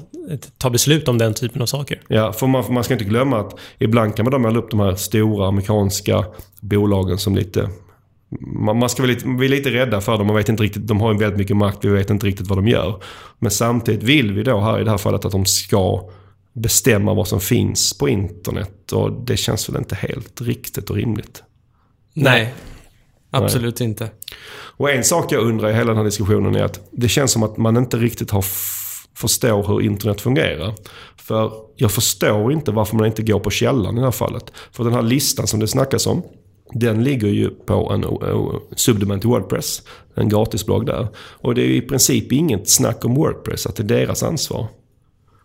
ta 0.58 0.70
beslut 0.70 1.08
om 1.08 1.18
den 1.18 1.34
typen 1.34 1.62
av 1.62 1.66
saker. 1.66 2.02
Ja, 2.08 2.34
för 2.34 2.48
man, 2.48 2.64
man 2.70 2.84
ska 2.84 2.94
inte 2.94 3.06
glömma 3.06 3.40
att 3.40 3.56
ibland 3.78 4.16
kan 4.16 4.26
man 4.26 4.32
då 4.32 4.40
måla 4.40 4.60
upp 4.60 4.72
de 4.72 4.80
här 4.80 4.96
stora 4.96 5.48
amerikanska 5.48 6.26
bolagen 6.60 7.18
som 7.18 7.36
lite... 7.36 7.70
Man, 8.42 8.78
man 8.78 8.90
ska 8.90 9.04
vara 9.04 9.12
lite, 9.12 9.28
vi 9.28 9.46
är 9.46 9.50
lite 9.50 9.70
rädda 9.70 10.02
för 10.02 10.18
dem. 10.18 10.28
Man 10.28 10.36
vet 10.36 10.50
inte 10.50 10.64
riktigt, 10.64 10.88
de 10.88 11.02
har 11.02 11.14
ju 11.14 11.20
väldigt 11.20 11.38
mycket 11.38 11.58
makt. 11.58 11.86
Vi 11.86 11.90
vet 11.90 12.10
inte 12.10 12.28
riktigt 12.28 12.48
vad 12.48 12.58
de 12.58 12.68
gör. 12.68 13.04
Men 13.40 13.52
samtidigt 13.52 14.04
vill 14.04 14.34
vi 14.34 14.44
då 14.44 14.60
här 14.60 14.82
i 14.82 14.84
det 14.84 14.92
här 14.92 14.98
fallet 14.98 15.26
att 15.26 15.32
de 15.32 15.46
ska 15.46 16.10
bestämma 16.54 17.14
vad 17.14 17.28
som 17.28 17.40
finns 17.40 17.98
på 17.98 18.10
internet. 18.10 18.92
Och 18.92 19.12
det 19.12 19.38
känns 19.38 19.70
väl 19.70 19.78
inte 19.78 19.96
helt 19.96 20.42
riktigt 20.42 20.90
och 20.90 20.96
rimligt. 20.96 21.44
Nej. 22.14 22.54
Absolut 23.32 23.82
inte. 23.82 24.10
Och 24.78 24.92
en 24.92 25.04
sak 25.04 25.32
jag 25.32 25.44
undrar 25.44 25.70
i 25.70 25.74
hela 25.74 25.88
den 25.88 25.98
här 25.98 26.04
diskussionen 26.04 26.56
är 26.56 26.64
att 26.64 26.90
det 26.92 27.08
känns 27.08 27.32
som 27.32 27.44
att 27.44 27.58
man 27.58 27.78
inte 27.78 27.98
riktigt 27.98 28.32
har 28.32 28.46
förstår 29.16 29.68
hur 29.68 29.82
internet 29.82 30.22
fungerar. 30.22 30.74
För 31.18 31.52
jag 31.76 31.92
förstår 31.92 32.54
inte 32.54 32.72
varför 32.72 32.96
man 32.96 33.06
inte 33.06 33.24
går 33.24 33.40
på 33.40 33.50
källan 33.50 33.98
i 33.98 34.00
det 34.00 34.06
här 34.06 34.12
fallet. 34.12 34.52
För 34.72 34.84
den 34.84 34.94
här 34.94 35.02
listan 35.02 35.48
som 35.48 35.60
det 35.60 35.68
snackas 35.68 36.08
om, 36.08 36.24
den 36.74 37.04
ligger 37.04 37.28
ju 37.28 37.50
på 37.50 37.92
en 37.92 38.04
eh, 38.04 38.10
uh, 38.10 38.56
subdomain 38.76 39.20
till 39.20 39.30
Wordpress. 39.30 39.82
En 40.16 40.30
gratisblogg 40.30 40.86
där. 40.86 41.08
Och 41.18 41.56
det 41.56 41.62
är 41.62 41.70
i 41.70 41.82
princip 41.82 42.32
inget 42.32 42.70
snack 42.70 43.06
om 43.06 43.16
Wordpress, 43.16 43.66
att 43.66 43.76
det 43.76 43.84
är 43.84 43.88
deras 43.88 44.24
ansvar. 44.24 44.68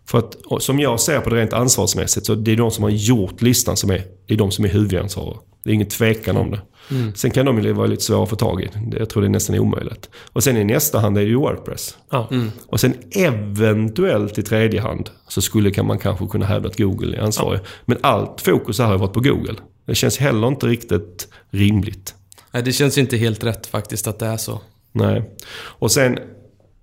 För 0.07 0.17
att 0.17 0.35
som 0.59 0.79
jag 0.79 0.99
ser 0.99 1.19
på 1.19 1.29
det 1.29 1.35
rent 1.35 1.53
ansvarsmässigt 1.53 2.25
så 2.25 2.35
det 2.35 2.51
är 2.51 2.55
de 2.55 2.71
som 2.71 2.83
har 2.83 2.91
gjort 2.91 3.41
listan 3.41 3.77
som 3.77 3.91
är, 3.91 4.03
är 4.27 4.35
de 4.35 4.51
som 4.51 4.65
är 4.65 4.69
huvudansvariga. 4.69 5.37
Det 5.65 5.71
är 5.71 5.73
ingen 5.73 5.89
tvekan 5.89 6.37
om 6.37 6.51
det. 6.51 6.61
Mm. 6.91 7.15
Sen 7.15 7.31
kan 7.31 7.45
de 7.45 7.61
ju 7.61 7.73
vara 7.73 7.87
lite 7.87 8.03
svåra 8.03 8.23
att 8.23 8.29
få 8.29 8.35
tag 8.35 8.61
i. 8.61 8.69
Jag 8.99 9.09
tror 9.09 9.21
det 9.21 9.27
är 9.27 9.29
nästan 9.29 9.59
omöjligt. 9.59 10.09
Och 10.31 10.43
sen 10.43 10.57
i 10.57 10.63
nästa 10.63 10.99
hand 10.99 11.17
är 11.17 11.21
det 11.21 11.27
ju 11.27 11.35
Wordpress. 11.35 11.97
Ja. 12.09 12.27
Mm. 12.31 12.51
Och 12.67 12.79
sen 12.79 12.93
eventuellt 13.11 14.37
i 14.37 14.43
tredje 14.43 14.81
hand 14.81 15.09
så 15.27 15.41
skulle 15.41 15.71
kan 15.71 15.87
man 15.87 15.99
kanske 15.99 16.27
kunna 16.27 16.45
hävda 16.45 16.69
att 16.69 16.77
Google 16.77 17.17
är 17.17 17.21
ansvarig. 17.21 17.59
Ja. 17.59 17.65
Men 17.85 17.97
allt 18.01 18.41
fokus 18.41 18.79
här 18.79 18.85
har 18.85 18.97
varit 18.97 19.13
på 19.13 19.19
Google. 19.19 19.55
Det 19.85 19.95
känns 19.95 20.17
heller 20.17 20.47
inte 20.47 20.67
riktigt 20.67 21.27
rimligt. 21.49 22.15
Nej, 22.51 22.63
det 22.63 22.71
känns 22.71 22.97
inte 22.97 23.17
helt 23.17 23.43
rätt 23.43 23.67
faktiskt 23.67 24.07
att 24.07 24.19
det 24.19 24.25
är 24.25 24.37
så. 24.37 24.61
Nej. 24.91 25.29
Och 25.57 25.91
sen 25.91 26.19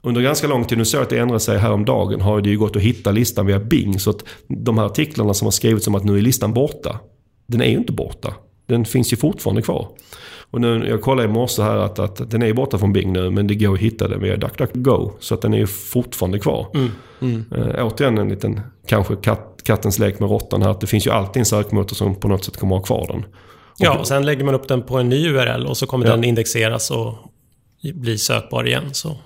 under 0.03 0.21
ganska 0.21 0.47
lång 0.47 0.65
tid, 0.65 0.79
nu 0.79 0.85
såg 0.85 0.99
jag 0.99 1.03
att 1.03 1.11
det 1.11 1.19
ändrade 1.19 1.41
sig 1.41 1.59
häromdagen, 1.59 2.21
har 2.21 2.41
det 2.41 2.51
ju 2.51 2.59
gått 2.59 2.77
att 2.77 2.83
hitta 2.83 3.11
listan 3.11 3.47
via 3.47 3.59
Bing. 3.59 4.01
Så 4.01 4.11
att 4.11 4.25
de 4.49 4.79
här 4.79 4.85
artiklarna 4.85 5.35
som 5.35 5.47
har 5.47 5.53
skrivits 5.53 5.87
om 5.87 5.95
att 5.95 6.05
nu 6.05 6.19
är 6.19 6.23
listan 6.23 6.53
borta, 6.53 7.01
den 7.47 7.61
är 7.61 7.67
ju 7.67 7.77
inte 7.77 7.93
borta. 7.93 8.35
Den 8.73 8.85
finns 8.85 9.13
ju 9.13 9.17
fortfarande 9.17 9.63
kvar. 9.63 9.89
Och 10.51 10.61
nu, 10.61 10.87
jag 10.89 11.01
kollade 11.01 11.29
i 11.29 11.33
morse 11.33 11.63
här 11.63 11.77
att, 11.77 11.99
att 11.99 12.31
den 12.31 12.43
är 12.43 12.53
borta 12.53 12.79
från 12.79 12.93
Bing 12.93 13.13
nu, 13.13 13.31
men 13.31 13.47
det 13.47 13.55
går 13.55 13.75
att 13.75 13.81
hitta 13.81 14.09
den 14.09 14.21
via 14.21 14.37
DuckDuckGo. 14.37 15.13
Så 15.21 15.35
att 15.35 15.43
den 15.43 15.55
är 15.55 15.59
ju 15.59 15.67
fortfarande 15.67 16.39
kvar. 16.39 16.67
Mm. 16.75 16.91
Mm. 17.21 17.45
Äh, 17.53 17.87
återigen 17.87 18.19
en 18.19 18.29
liten, 18.29 18.61
kanske 18.87 19.17
katt, 19.17 19.61
kattens 19.65 19.99
lek 19.99 20.21
med 20.21 20.31
råttan 20.31 20.63
här. 20.63 20.71
Att 20.71 20.81
det 20.81 20.87
finns 20.87 21.07
ju 21.07 21.11
alltid 21.11 21.41
en 21.41 21.47
sökmotor 21.47 21.97
som 21.97 22.15
på 22.15 22.29
något 22.29 22.45
sätt 22.45 22.57
kommer 22.57 22.77
att 22.77 22.89
ha 22.89 22.97
kvar 22.97 23.07
den. 23.07 23.25
Och 23.25 23.79
ja, 23.79 23.99
och 23.99 24.07
sen 24.07 24.27
lägger 24.27 24.45
man 24.45 24.55
upp 24.55 24.69
den 24.69 24.83
på 24.83 24.99
en 24.99 25.09
ny 25.09 25.29
URL 25.29 25.67
och 25.67 25.77
så 25.77 25.87
kommer 25.87 26.07
ja. 26.07 26.13
den 26.13 26.25
indexeras 26.25 26.91
och 26.91 27.15
bli 27.95 28.19
sökbar 28.19 28.67
igen. 28.67 28.85
Så. 28.93 29.17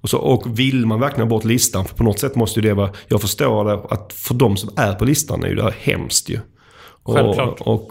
Och, 0.00 0.10
så, 0.10 0.18
och 0.18 0.58
vill 0.58 0.86
man 0.86 1.00
verkligen 1.00 1.22
ha 1.22 1.36
bort 1.36 1.44
listan, 1.44 1.84
för 1.84 1.94
på 1.94 2.04
något 2.04 2.18
sätt 2.18 2.34
måste 2.36 2.60
ju 2.60 2.68
det 2.68 2.74
vara... 2.74 2.90
Jag 3.08 3.20
förstår 3.20 3.64
det, 3.64 3.72
att 3.72 4.12
för 4.12 4.34
de 4.34 4.56
som 4.56 4.70
är 4.76 4.94
på 4.94 5.04
listan 5.04 5.44
är 5.44 5.48
ju 5.48 5.54
det 5.54 5.62
här 5.62 5.74
hemskt 5.80 6.28
ju. 6.28 6.38
Självklart. 7.04 7.60
Och, 7.60 7.74
och 7.74 7.90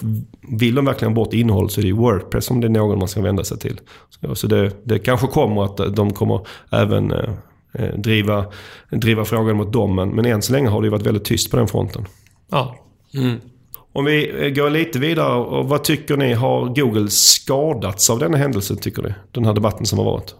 vill 0.59 0.75
de 0.75 0.85
verkligen 0.85 1.11
ha 1.11 1.15
bort 1.15 1.33
innehåll 1.33 1.69
så 1.69 1.81
är 1.81 1.85
det 1.85 1.91
Wordpress 1.91 2.45
som 2.45 2.61
det 2.61 2.67
är 2.67 2.69
någon 2.69 2.99
man 2.99 3.07
ska 3.07 3.21
vända 3.21 3.43
sig 3.43 3.59
till. 3.59 3.79
Så, 4.09 4.35
så 4.35 4.47
det, 4.47 4.71
det 4.83 4.99
kanske 4.99 5.27
kommer 5.27 5.63
att 5.63 5.95
de 5.95 6.13
kommer 6.13 6.39
även 6.71 7.11
eh, 7.11 7.33
eh, 7.73 7.95
driva, 7.95 8.45
driva 8.89 9.25
frågan 9.25 9.57
mot 9.57 9.73
dem. 9.73 9.95
Men, 9.95 10.09
men 10.09 10.25
än 10.25 10.41
så 10.41 10.53
länge 10.53 10.69
har 10.69 10.81
det 10.81 10.89
varit 10.89 11.05
väldigt 11.05 11.25
tyst 11.25 11.51
på 11.51 11.57
den 11.57 11.67
fronten. 11.67 12.05
Ja. 12.51 12.75
Mm. 13.13 13.37
Om 13.93 14.05
vi 14.05 14.45
eh, 14.45 14.49
går 14.49 14.69
lite 14.69 14.99
vidare. 14.99 15.33
Och 15.33 15.69
vad 15.69 15.83
tycker 15.83 16.17
ni? 16.17 16.33
Har 16.33 16.65
Google 16.65 17.09
skadats 17.09 18.09
av 18.09 18.19
denna 18.19 18.37
händelse, 18.37 18.75
tycker 18.75 19.03
ni? 19.03 19.13
Den 19.31 19.45
här 19.45 19.53
debatten 19.53 19.85
som 19.85 19.99
har 19.99 20.05
varit? 20.05 20.35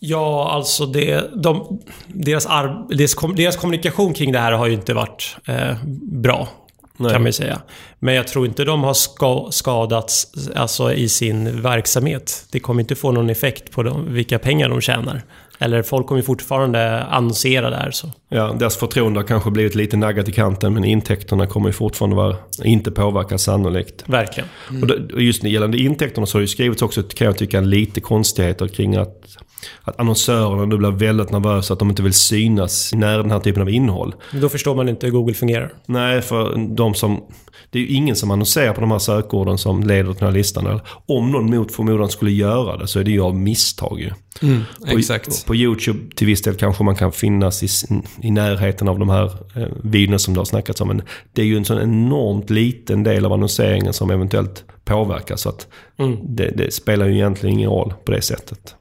Ja, 0.00 0.50
alltså 0.50 0.86
det, 0.86 1.30
de, 1.42 1.80
deras, 2.06 2.46
ar, 2.46 2.86
deras, 2.88 3.16
deras, 3.36 3.56
kommunikation 3.56 4.14
kring 4.14 4.32
det 4.32 4.38
här 4.38 4.52
har 4.52 4.66
ju 4.66 4.72
inte 4.72 4.94
varit 4.94 5.36
eh, 5.46 5.76
bra. 6.02 6.48
Nej. 6.96 7.12
Kan 7.12 7.22
man 7.22 7.26
ju 7.26 7.32
säga. 7.32 7.60
Men 7.98 8.14
jag 8.14 8.28
tror 8.28 8.46
inte 8.46 8.64
de 8.64 8.84
har 8.84 8.94
ska, 8.94 9.48
skadats 9.50 10.32
alltså, 10.54 10.92
i 10.92 11.08
sin 11.08 11.62
verksamhet. 11.62 12.46
Det 12.50 12.60
kommer 12.60 12.80
inte 12.80 12.94
få 12.94 13.12
någon 13.12 13.30
effekt 13.30 13.70
på 13.70 13.82
dem, 13.82 14.14
vilka 14.14 14.38
pengar 14.38 14.68
de 14.68 14.80
tjänar. 14.80 15.22
Eller 15.60 15.82
folk 15.82 16.06
kommer 16.06 16.22
fortfarande 16.22 17.04
annonsera 17.04 17.70
där. 17.70 17.90
Så. 17.90 18.10
Ja, 18.28 18.56
deras 18.58 18.76
förtroende 18.76 19.20
har 19.20 19.26
kanske 19.26 19.50
blivit 19.50 19.74
lite 19.74 19.96
naggat 19.96 20.28
i 20.28 20.32
kanten 20.32 20.74
men 20.74 20.84
intäkterna 20.84 21.46
kommer 21.46 21.68
ju 21.68 21.72
fortfarande 21.72 22.16
vara, 22.16 22.36
inte 22.64 22.90
påverkas 22.90 23.42
sannolikt. 23.42 24.04
Verkligen. 24.06 24.48
Mm. 24.70 24.82
Och, 24.82 24.88
det, 24.88 25.14
och 25.14 25.22
just 25.22 25.44
gällande 25.44 25.78
intäkterna 25.78 26.26
så 26.26 26.38
har 26.38 26.42
det 26.42 26.48
skrivits 26.48 26.82
också, 26.82 27.02
kan 27.02 27.26
jag 27.26 27.38
tycka, 27.38 27.60
lite 27.60 28.00
konstigheter 28.00 28.68
kring 28.68 28.96
att 28.96 29.24
att 29.82 30.00
annonsörerna 30.00 30.64
nu 30.64 30.76
blir 30.76 30.90
väldigt 30.90 31.30
nervösa 31.30 31.72
att 31.72 31.78
de 31.78 31.90
inte 31.90 32.02
vill 32.02 32.12
synas 32.12 32.94
när 32.94 33.18
den 33.18 33.30
här 33.30 33.40
typen 33.40 33.62
av 33.62 33.70
innehåll. 33.70 34.14
Då 34.32 34.48
förstår 34.48 34.74
man 34.74 34.88
inte 34.88 35.06
hur 35.06 35.12
Google 35.12 35.34
fungerar. 35.34 35.72
Nej, 35.86 36.22
för 36.22 36.74
de 36.76 36.94
som... 36.94 37.24
Det 37.70 37.78
ju 37.88 37.94
ingen 37.94 38.16
som 38.16 38.30
annonserar 38.30 38.72
på 38.72 38.80
de 38.80 38.90
här 38.90 38.98
sökorden 38.98 39.58
som 39.58 39.82
leder 39.82 40.12
till 40.12 40.18
den 40.18 40.28
här 40.28 40.34
listan. 40.34 40.80
Om 41.06 41.30
någon 41.30 41.56
mot 41.56 41.72
förmodan 41.72 42.08
skulle 42.08 42.30
göra 42.30 42.76
det 42.76 42.86
så 42.86 43.00
är 43.00 43.04
det 43.04 43.10
ju 43.10 43.20
av 43.20 43.36
misstag 43.36 44.00
ju. 44.00 44.10
Mm, 44.42 44.62
exakt. 44.86 45.44
På, 45.44 45.46
på, 45.46 45.56
YouTube 45.56 45.98
till 46.14 46.26
viss 46.26 46.42
del 46.42 46.54
kanske 46.54 46.84
man 46.84 46.96
kan 46.96 47.12
finnas 47.12 47.62
i, 47.62 47.94
i 48.22 48.30
närheten 48.30 48.88
av 48.88 48.98
de 48.98 49.08
här 49.08 49.24
eh, 49.54 49.68
videorna 49.82 50.18
som 50.18 50.34
det 50.34 50.40
har 50.40 50.44
snackats 50.44 50.80
om. 50.80 50.88
Men 50.88 51.02
det 51.32 51.42
är 51.42 51.46
ju 51.46 51.56
en 51.56 51.64
sån 51.64 51.80
enormt 51.80 52.50
liten 52.50 53.02
del 53.02 53.24
av 53.24 53.32
annonseringen 53.32 53.92
som 53.92 54.10
eventuellt 54.10 54.64
påverkas. 54.84 55.40
Så 55.40 55.48
att 55.48 55.66
mm. 55.98 56.18
det, 56.22 56.52
det 56.56 56.74
spelar 56.74 57.06
ju 57.06 57.14
egentligen 57.14 57.58
ingen 57.58 57.70
roll 57.70 57.94
på 58.04 58.12
det 58.12 58.22
sättet. 58.22 58.74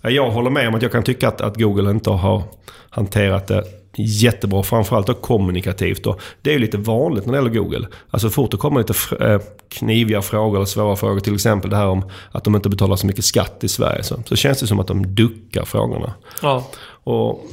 Jag 0.00 0.30
håller 0.30 0.50
med 0.50 0.68
om 0.68 0.74
att 0.74 0.82
jag 0.82 0.92
kan 0.92 1.02
tycka 1.02 1.28
att, 1.28 1.40
att 1.40 1.56
Google 1.56 1.90
inte 1.90 2.10
har 2.10 2.42
hanterat 2.90 3.46
det 3.46 3.64
jättebra. 3.96 4.62
Framförallt 4.62 5.06
då 5.06 5.14
kommunikativt. 5.14 6.06
Och 6.06 6.20
det 6.42 6.50
är 6.50 6.54
ju 6.54 6.60
lite 6.60 6.78
vanligt 6.78 7.26
när 7.26 7.32
det 7.32 7.38
gäller 7.38 7.60
Google. 7.60 7.86
Alltså 8.10 8.30
fort 8.30 8.50
det 8.50 8.56
kommer 8.56 8.80
lite 8.80 9.24
eh, 9.24 9.40
kniviga 9.68 10.22
frågor 10.22 10.56
eller 10.56 10.66
svåra 10.66 10.96
frågor. 10.96 11.20
Till 11.20 11.34
exempel 11.34 11.70
det 11.70 11.76
här 11.76 11.86
om 11.86 12.04
att 12.32 12.44
de 12.44 12.56
inte 12.56 12.68
betalar 12.68 12.96
så 12.96 13.06
mycket 13.06 13.24
skatt 13.24 13.64
i 13.64 13.68
Sverige. 13.68 14.02
Så, 14.02 14.22
så 14.26 14.36
känns 14.36 14.60
det 14.60 14.66
som 14.66 14.80
att 14.80 14.86
de 14.86 15.14
duckar 15.14 15.64
frågorna. 15.64 16.14
Ja. 16.42 16.66
Och 17.06 17.46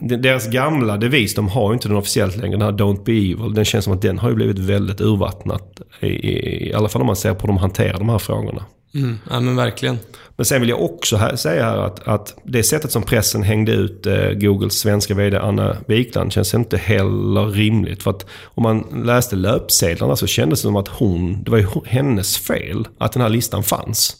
deras 0.00 0.48
gamla 0.50 0.96
devis, 0.96 1.34
de 1.34 1.48
har 1.48 1.70
ju 1.70 1.74
inte 1.74 1.88
den 1.88 1.96
officiellt 1.96 2.36
längre. 2.36 2.56
Den 2.56 2.62
här 2.62 2.72
Don't 2.72 3.04
Be 3.04 3.12
Evil. 3.12 3.54
Den 3.54 3.64
känns 3.64 3.84
som 3.84 3.94
att 3.94 4.02
den 4.02 4.18
har 4.18 4.28
ju 4.28 4.34
blivit 4.34 4.58
väldigt 4.58 5.00
urvattnat. 5.00 5.80
I, 6.00 6.06
i, 6.06 6.68
i 6.68 6.74
alla 6.74 6.88
fall 6.88 7.02
om 7.02 7.06
man 7.06 7.16
ser 7.16 7.34
på 7.34 7.40
hur 7.40 7.48
de 7.48 7.56
hanterar 7.56 7.98
de 7.98 8.08
här 8.08 8.18
frågorna. 8.18 8.64
Mm, 8.94 9.18
ja 9.30 9.40
men 9.40 9.56
verkligen. 9.56 9.98
Men 10.38 10.44
sen 10.44 10.60
vill 10.60 10.70
jag 10.70 10.82
också 10.82 11.16
här, 11.16 11.36
säga 11.36 11.64
här 11.64 11.78
att, 11.78 12.08
att 12.08 12.34
det 12.42 12.62
sättet 12.62 12.92
som 12.92 13.02
pressen 13.02 13.42
hängde 13.42 13.72
ut 13.72 14.06
eh, 14.06 14.30
Googles 14.30 14.78
svenska 14.78 15.14
VD 15.14 15.38
Anna 15.38 15.76
Wikland 15.86 16.32
känns 16.32 16.54
inte 16.54 16.76
heller 16.76 17.46
rimligt. 17.46 18.02
För 18.02 18.10
att 18.10 18.26
om 18.44 18.62
man 18.62 19.02
läste 19.04 19.36
löpsedlarna 19.36 20.16
så 20.16 20.26
kändes 20.26 20.58
det 20.58 20.62
som 20.62 20.76
att 20.76 20.88
hon, 20.88 21.42
det 21.42 21.50
var 21.50 21.58
ju 21.58 21.66
hennes 21.86 22.38
fel 22.38 22.88
att 22.98 23.12
den 23.12 23.22
här 23.22 23.28
listan 23.28 23.62
fanns. 23.62 24.16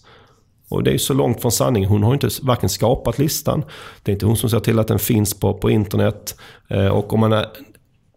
Och 0.69 0.83
det 0.83 0.91
är 0.91 0.99
så 0.99 1.15
långt 1.15 1.43
från 1.43 1.53
sanningen. 1.53 1.89
Hon 1.89 2.03
har 2.03 2.15
inte 2.15 2.29
varken 2.43 2.69
skapat 2.69 3.19
listan, 3.19 3.65
det 4.03 4.11
är 4.11 4.13
inte 4.13 4.27
hon 4.27 4.37
som 4.37 4.51
ser 4.51 4.61
till 4.61 4.79
att 4.79 4.89
den 4.89 4.99
finns 4.99 5.41
på, 5.41 5.55
på 5.55 5.71
internet. 5.71 6.37
Eh, 6.69 6.89
och 6.89 7.13
om 7.13 7.21
man 7.21 7.33
är, 7.33 7.47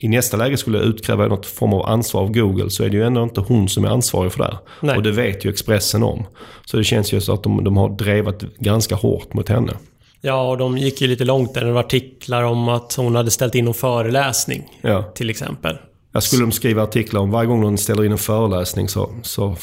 i 0.04 0.08
nästa 0.08 0.38
läge 0.38 0.58
skulle 0.58 0.80
utkräva 0.80 1.28
något 1.28 1.46
form 1.46 1.74
av 1.74 1.86
ansvar 1.86 2.22
av 2.22 2.32
Google 2.32 2.70
så 2.70 2.84
är 2.84 2.90
det 2.90 2.98
ju 2.98 3.04
ändå 3.04 3.24
inte 3.24 3.42
hon 3.42 3.70
som 3.70 3.86
är 3.86 3.90
ansvarig 3.90 4.32
för 4.32 4.44
det. 4.44 4.58
Nej. 4.82 4.98
Och 4.98 5.04
det 5.04 5.12
vet 5.12 5.46
ju 5.46 5.50
Expressen 5.50 6.04
om. 6.04 6.26
Så 6.66 6.78
det 6.78 6.84
känns 6.84 7.14
ju 7.14 7.22
så 7.22 7.34
att 7.34 7.44
de, 7.44 7.64
de 7.64 7.78
har 7.78 7.90
drevat 7.90 8.44
ganska 8.60 8.96
hårt 8.96 9.34
mot 9.34 9.50
henne. 9.50 9.74
Ja, 10.22 10.50
och 10.50 10.58
de 10.58 10.78
gick 10.78 11.02
ju 11.02 11.08
lite 11.08 11.26
långt 11.26 11.54
där. 11.54 11.66
Det 11.66 11.72
var 11.72 11.80
artiklar 11.80 12.44
om 12.44 12.70
att 12.70 12.94
hon 12.94 13.16
hade 13.16 13.32
ställt 13.32 13.56
in 13.56 13.68
en 13.68 13.74
föreläsning. 13.74 14.80
Ja. 14.82 15.04
Till 15.04 15.30
exempel. 15.30 15.78
Jag 16.12 16.24
skulle 16.24 16.44
de 16.44 16.52
skriva 16.52 16.84
artiklar 16.84 17.22
om 17.22 17.32
varje 17.32 17.48
gång 17.48 17.62
någon 17.62 17.78
ställer 17.78 18.06
in 18.06 18.12
en 18.12 18.18
föreläsning 18.18 18.88
så, 18.88 19.10
så 19.22 19.56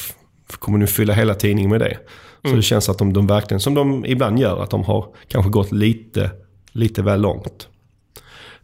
kommer 0.47 0.77
nu 0.77 0.87
fylla 0.87 1.13
hela 1.13 1.35
tidningen 1.35 1.71
med 1.71 1.79
det. 1.79 1.97
Så 2.41 2.47
mm. 2.47 2.57
det 2.57 2.63
känns 2.63 2.89
att 2.89 2.97
de, 2.97 3.13
de 3.13 3.27
verkligen, 3.27 3.59
som 3.59 3.73
de 3.73 4.05
ibland 4.05 4.39
gör, 4.39 4.63
att 4.63 4.69
de 4.69 4.83
har 4.83 5.05
kanske 5.27 5.51
gått 5.51 5.71
lite, 5.71 6.31
lite 6.71 7.01
väl 7.01 7.21
långt. 7.21 7.67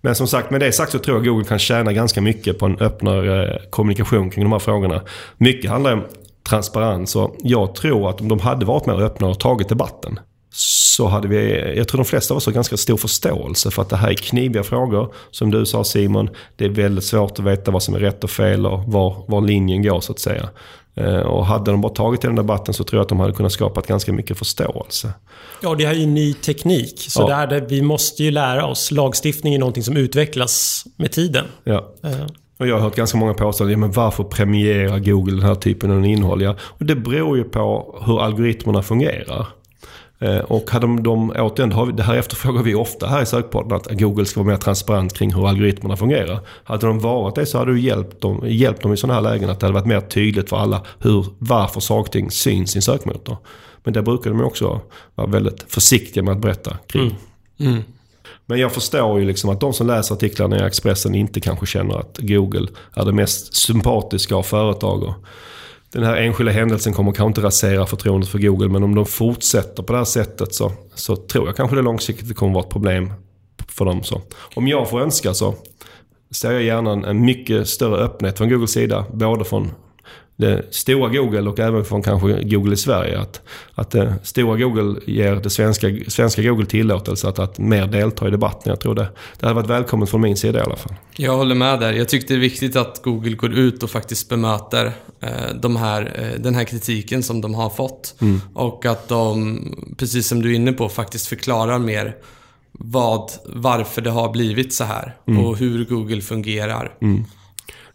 Men 0.05 0.15
som 0.15 0.27
sagt, 0.27 0.51
med 0.51 0.59
det 0.59 0.71
sagt 0.71 0.91
så 0.91 0.99
tror 0.99 1.17
jag 1.17 1.25
Google 1.25 1.45
kan 1.45 1.59
tjäna 1.59 1.93
ganska 1.93 2.21
mycket 2.21 2.59
på 2.59 2.65
en 2.65 2.79
öppnare 2.79 3.53
eh, 3.53 3.61
kommunikation 3.69 4.29
kring 4.29 4.43
de 4.43 4.51
här 4.51 4.59
frågorna. 4.59 5.01
Mycket 5.37 5.71
handlar 5.71 5.93
om 5.93 6.03
transparens 6.49 7.15
och 7.15 7.35
jag 7.39 7.75
tror 7.75 8.09
att 8.09 8.21
om 8.21 8.27
de 8.27 8.39
hade 8.39 8.65
varit 8.65 8.85
mer 8.85 9.01
öppna 9.01 9.27
och 9.27 9.39
tagit 9.39 9.69
debatten 9.69 10.19
så 10.53 11.07
hade 11.07 11.27
vi, 11.27 11.73
jag 11.77 11.87
tror 11.87 11.97
de 11.97 12.05
flesta 12.05 12.33
av 12.33 12.37
oss 12.37 12.45
har 12.45 12.53
ganska 12.53 12.77
stor 12.77 12.97
förståelse 12.97 13.71
för 13.71 13.81
att 13.81 13.89
det 13.89 13.95
här 13.95 14.09
är 14.09 14.13
kniviga 14.13 14.63
frågor. 14.63 15.13
Som 15.31 15.51
du 15.51 15.65
sa 15.65 15.83
Simon, 15.83 16.29
det 16.55 16.65
är 16.65 16.69
väldigt 16.69 17.03
svårt 17.03 17.39
att 17.39 17.45
veta 17.45 17.71
vad 17.71 17.83
som 17.83 17.95
är 17.95 17.99
rätt 17.99 18.23
och 18.23 18.29
fel 18.29 18.65
och 18.65 18.83
var, 18.83 19.25
var 19.27 19.41
linjen 19.41 19.83
går 19.83 19.99
så 20.01 20.11
att 20.11 20.19
säga. 20.19 20.49
Eh, 20.95 21.19
och 21.19 21.45
hade 21.45 21.71
de 21.71 21.81
bara 21.81 21.93
tagit 21.93 22.21
den 22.21 22.35
debatten 22.35 22.73
så 22.73 22.83
tror 22.83 22.97
jag 22.97 23.03
att 23.03 23.09
de 23.09 23.19
hade 23.19 23.33
kunnat 23.33 23.51
skapa 23.51 23.81
ganska 23.81 24.13
mycket 24.13 24.37
förståelse. 24.37 25.13
Ja, 25.61 25.75
det 25.75 25.85
här 25.85 25.93
är 25.93 25.99
ju 25.99 26.05
ny 26.05 26.33
teknik. 26.33 26.99
Så 26.99 27.21
ja. 27.29 27.45
det, 27.45 27.59
vi 27.59 27.81
måste 27.81 28.23
ju 28.23 28.31
lära 28.31 28.65
oss. 28.65 28.91
Lagstiftning 28.91 29.53
är 29.53 29.59
någonting 29.59 29.83
som 29.83 29.97
utvecklas 29.97 30.83
med 30.95 31.11
tiden. 31.11 31.45
Ja. 31.63 31.93
Uh. 32.05 32.27
Och 32.57 32.67
jag 32.67 32.75
har 32.75 32.81
hört 32.81 32.95
ganska 32.95 33.17
många 33.17 33.33
påståenden, 33.33 33.79
men 33.79 33.91
varför 33.91 34.23
premierar 34.23 34.99
Google 34.99 35.35
den 35.35 35.43
här 35.43 35.55
typen 35.55 35.91
av 35.91 36.05
innehåll? 36.05 36.41
Ja, 36.41 36.55
och 36.61 36.85
det 36.85 36.95
beror 36.95 37.37
ju 37.37 37.43
på 37.43 37.95
hur 38.05 38.21
algoritmerna 38.21 38.81
fungerar. 38.81 39.47
Eh, 40.19 40.37
och 40.37 40.71
hade 40.71 40.87
de, 40.87 41.03
de 41.03 41.29
återigen, 41.29 41.95
det 41.95 42.03
här 42.03 42.15
efterfrågar 42.15 42.63
vi 42.63 42.75
ofta 42.75 43.07
här 43.07 43.21
i 43.21 43.25
sökpodden, 43.25 43.77
att 43.77 43.91
Google 43.91 44.25
ska 44.25 44.39
vara 44.39 44.49
mer 44.49 44.57
transparent 44.57 45.13
kring 45.13 45.33
hur 45.33 45.47
algoritmerna 45.47 45.97
fungerar. 45.97 46.39
Hade 46.63 46.87
de 46.87 46.99
varit 46.99 47.35
det 47.35 47.45
så 47.45 47.57
hade 47.57 47.71
du 47.71 47.79
hjälpt 47.79 48.21
dem, 48.21 48.41
hjälpt 48.43 48.81
dem 48.81 48.93
i 48.93 48.97
sådana 48.97 49.13
här 49.13 49.33
lägen 49.33 49.49
att 49.49 49.59
det 49.59 49.65
hade 49.65 49.73
varit 49.73 49.87
mer 49.87 50.01
tydligt 50.01 50.49
för 50.49 50.57
alla 50.57 50.81
hur, 50.99 51.25
varför 51.39 51.79
saker 51.79 52.07
och 52.07 52.11
ting 52.11 52.31
syns 52.31 52.75
i 52.75 52.77
en 52.77 52.81
sökmotor. 52.81 53.37
Men 53.83 53.93
det 53.93 54.01
brukar 54.01 54.29
de 54.29 54.41
också 54.41 54.81
vara 55.15 55.27
väldigt 55.27 55.65
försiktiga 55.67 56.23
med 56.23 56.31
att 56.31 56.39
berätta 56.39 56.77
kring. 56.87 57.17
Mm. 57.59 57.71
Mm. 57.71 57.83
Men 58.45 58.59
jag 58.59 58.71
förstår 58.71 59.19
ju 59.19 59.25
liksom 59.25 59.49
att 59.49 59.59
de 59.59 59.73
som 59.73 59.87
läser 59.87 60.15
artiklarna 60.15 60.57
i 60.57 60.61
Expressen 60.61 61.15
inte 61.15 61.39
kanske 61.39 61.65
känner 61.65 61.99
att 61.99 62.17
Google 62.17 62.67
är 62.93 63.05
det 63.05 63.11
mest 63.11 63.55
sympatiska 63.55 64.35
av 64.35 64.43
företag. 64.43 65.03
Och 65.03 65.13
den 65.95 66.03
här 66.03 66.15
enskilda 66.15 66.51
händelsen 66.51 66.93
kommer 66.93 67.11
kanske 67.11 67.27
inte 67.27 67.41
rasera 67.41 67.85
förtroendet 67.85 68.29
för 68.29 68.39
Google, 68.39 68.69
men 68.69 68.83
om 68.83 68.95
de 68.95 69.05
fortsätter 69.05 69.83
på 69.83 69.93
det 69.93 69.97
här 69.99 70.05
sättet 70.05 70.55
så, 70.55 70.71
så 70.95 71.15
tror 71.15 71.47
jag 71.47 71.55
kanske 71.55 71.75
det 71.75 71.81
långsiktigt 71.81 72.37
kommer 72.37 72.53
vara 72.53 72.63
ett 72.63 72.71
problem 72.71 73.13
för 73.67 73.85
dem. 73.85 74.03
Så. 74.03 74.21
Om 74.55 74.67
jag 74.67 74.89
får 74.89 75.01
önska 75.01 75.33
så 75.33 75.55
ser 76.31 76.51
jag 76.51 76.63
gärna 76.63 76.91
en, 76.91 77.05
en 77.05 77.25
mycket 77.25 77.67
större 77.67 77.97
öppenhet 78.03 78.37
från 78.37 78.49
Googles 78.49 78.71
sida, 78.71 79.05
både 79.13 79.45
från 79.45 79.71
det 80.37 80.73
stora 80.73 81.09
Google 81.09 81.49
och 81.49 81.59
även 81.59 81.85
från 81.85 82.03
kanske 82.03 82.43
Google 82.43 82.73
i 82.73 82.77
Sverige. 82.77 83.19
Att, 83.19 83.41
att 83.75 83.91
det 83.91 84.15
stora 84.23 84.57
Google 84.57 84.99
ger 85.05 85.35
det 85.35 85.49
svenska, 85.49 85.87
svenska 86.07 86.41
Google 86.41 86.65
tillåtelse 86.65 87.27
att, 87.27 87.39
att 87.39 87.57
mer 87.57 87.87
delta 87.87 88.27
i 88.27 88.31
debatten. 88.31 88.69
Jag 88.69 88.79
tror 88.79 88.95
det, 88.95 89.07
det 89.39 89.45
hade 89.45 89.55
varit 89.55 89.69
välkommet 89.69 90.09
från 90.09 90.21
min 90.21 90.37
sida 90.37 90.59
i 90.59 90.61
alla 90.61 90.75
fall. 90.75 90.93
Jag 91.15 91.37
håller 91.37 91.55
med 91.55 91.79
där. 91.79 91.93
Jag 91.93 92.09
tycker 92.09 92.27
det 92.27 92.33
är 92.33 92.39
viktigt 92.39 92.75
att 92.75 93.01
Google 93.03 93.35
går 93.35 93.53
ut 93.53 93.83
och 93.83 93.89
faktiskt 93.89 94.29
bemöter 94.29 94.91
eh, 95.19 95.29
de 95.61 95.75
här, 95.75 96.11
eh, 96.15 96.41
den 96.41 96.55
här 96.55 96.63
kritiken 96.63 97.23
som 97.23 97.41
de 97.41 97.53
har 97.53 97.69
fått. 97.69 98.15
Mm. 98.21 98.41
Och 98.53 98.85
att 98.85 99.07
de, 99.07 99.59
precis 99.97 100.27
som 100.27 100.41
du 100.41 100.51
är 100.51 100.55
inne 100.55 100.73
på, 100.73 100.89
faktiskt 100.89 101.27
förklarar 101.27 101.79
mer 101.79 102.15
vad, 102.71 103.31
varför 103.45 104.01
det 104.01 104.09
har 104.09 104.31
blivit 104.31 104.73
så 104.73 104.83
här 104.83 105.15
mm. 105.27 105.45
och 105.45 105.57
hur 105.57 105.85
Google 105.85 106.21
fungerar. 106.21 106.97
Mm. 107.01 107.25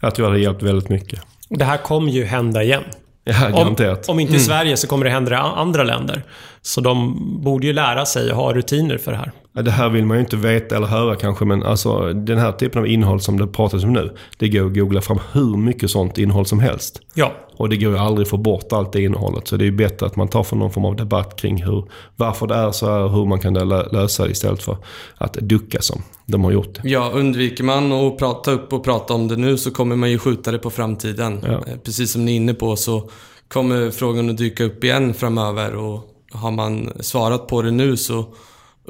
Jag 0.01 0.15
tror 0.15 0.27
det 0.27 0.33
har 0.33 0.39
hjälpt 0.39 0.63
väldigt 0.63 0.89
mycket. 0.89 1.21
Det 1.51 1.65
här 1.65 1.77
kommer 1.77 2.13
ju 2.13 2.25
hända 2.25 2.63
igen. 2.63 2.83
Ja, 3.25 3.47
om, 3.53 3.77
om 4.09 4.21
inte 4.21 4.33
i 4.33 4.37
mm. 4.37 4.41
Sverige 4.41 4.77
så 4.77 4.87
kommer 4.87 5.05
det 5.05 5.11
hända 5.11 5.33
i 5.33 5.35
andra 5.35 5.83
länder. 5.83 6.23
Så 6.63 6.81
de 6.81 7.17
borde 7.43 7.67
ju 7.67 7.73
lära 7.73 8.07
sig 8.07 8.31
och 8.33 8.37
ha 8.37 8.53
rutiner 8.53 8.99
för 8.99 9.13
det 9.13 9.19
här. 9.19 9.33
Det 9.53 9.71
här 9.71 9.91
vill 9.91 10.07
man 10.07 10.17
ju 10.17 10.21
inte 10.21 10.37
veta 10.37 10.77
eller 10.77 10.87
höra 10.87 11.17
kanske, 11.17 11.45
men 11.45 11.63
alltså 11.63 12.13
den 12.13 12.39
här 12.39 12.53
typen 12.53 12.81
av 12.81 12.87
innehåll 12.87 13.21
som 13.21 13.39
det 13.39 13.47
pratas 13.47 13.85
om 13.85 13.93
nu. 13.93 14.17
Det 14.39 14.49
går 14.49 14.67
att 14.67 14.75
googla 14.75 15.01
fram 15.01 15.19
hur 15.33 15.57
mycket 15.57 15.91
sånt 15.91 16.19
innehåll 16.19 16.47
som 16.47 16.61
helst. 16.61 17.01
Ja. 17.15 17.33
Och 17.57 17.69
det 17.69 17.77
går 17.77 17.93
ju 17.93 17.99
aldrig 17.99 18.25
att 18.25 18.31
få 18.31 18.37
bort 18.37 18.73
allt 18.73 18.93
det 18.93 19.03
innehållet. 19.03 19.49
Så 19.49 19.57
det 19.57 19.65
är 19.65 19.67
ju 19.67 19.77
bättre 19.77 20.07
att 20.07 20.17
man 20.17 20.29
tar 20.29 20.43
för 20.43 20.57
någon 20.57 20.71
form 20.71 20.85
av 20.85 20.97
debatt 20.97 21.37
kring 21.41 21.63
hur, 21.63 21.85
varför 22.17 22.47
det 22.47 22.55
är 22.55 22.73
så 22.73 22.87
här 22.87 23.01
och 23.01 23.11
hur 23.11 23.27
man 23.27 23.41
kan 23.41 23.55
lösa 23.93 24.25
det 24.25 24.31
istället 24.31 24.63
för 24.63 24.77
att 25.19 25.33
ducka 25.33 25.81
som 25.81 26.03
de 26.27 26.45
har 26.45 26.51
gjort. 26.53 26.79
Ja, 26.83 27.11
undviker 27.15 27.65
man 27.65 27.93
att 27.93 28.19
prata 28.19 28.51
upp 28.51 28.73
och 28.73 28.85
prata 28.85 29.15
om 29.15 29.29
det 29.29 29.37
nu 29.37 29.59
så 29.59 29.71
kommer 29.71 29.97
man 29.97 30.11
ju 30.11 30.19
skjuta 30.19 30.53
det 30.53 30.59
på 30.59 30.71
framtiden. 30.71 31.41
Ja. 31.43 31.53
Eh, 31.53 31.77
precis 31.85 32.13
som 32.13 32.25
ni 32.25 32.33
är 32.33 32.37
inne 32.37 32.55
på 32.55 32.77
så 32.77 33.11
kommer 33.49 33.91
frågan 33.91 34.31
att 34.31 34.37
dyka 34.37 34.65
upp 34.65 34.85
igen 34.85 35.15
framöver 35.15 35.77
och 35.77 36.01
har 36.33 36.51
man 36.51 36.93
svarat 37.01 37.47
på 37.47 37.63
det 37.63 37.71
nu 37.71 37.97
så 37.97 38.25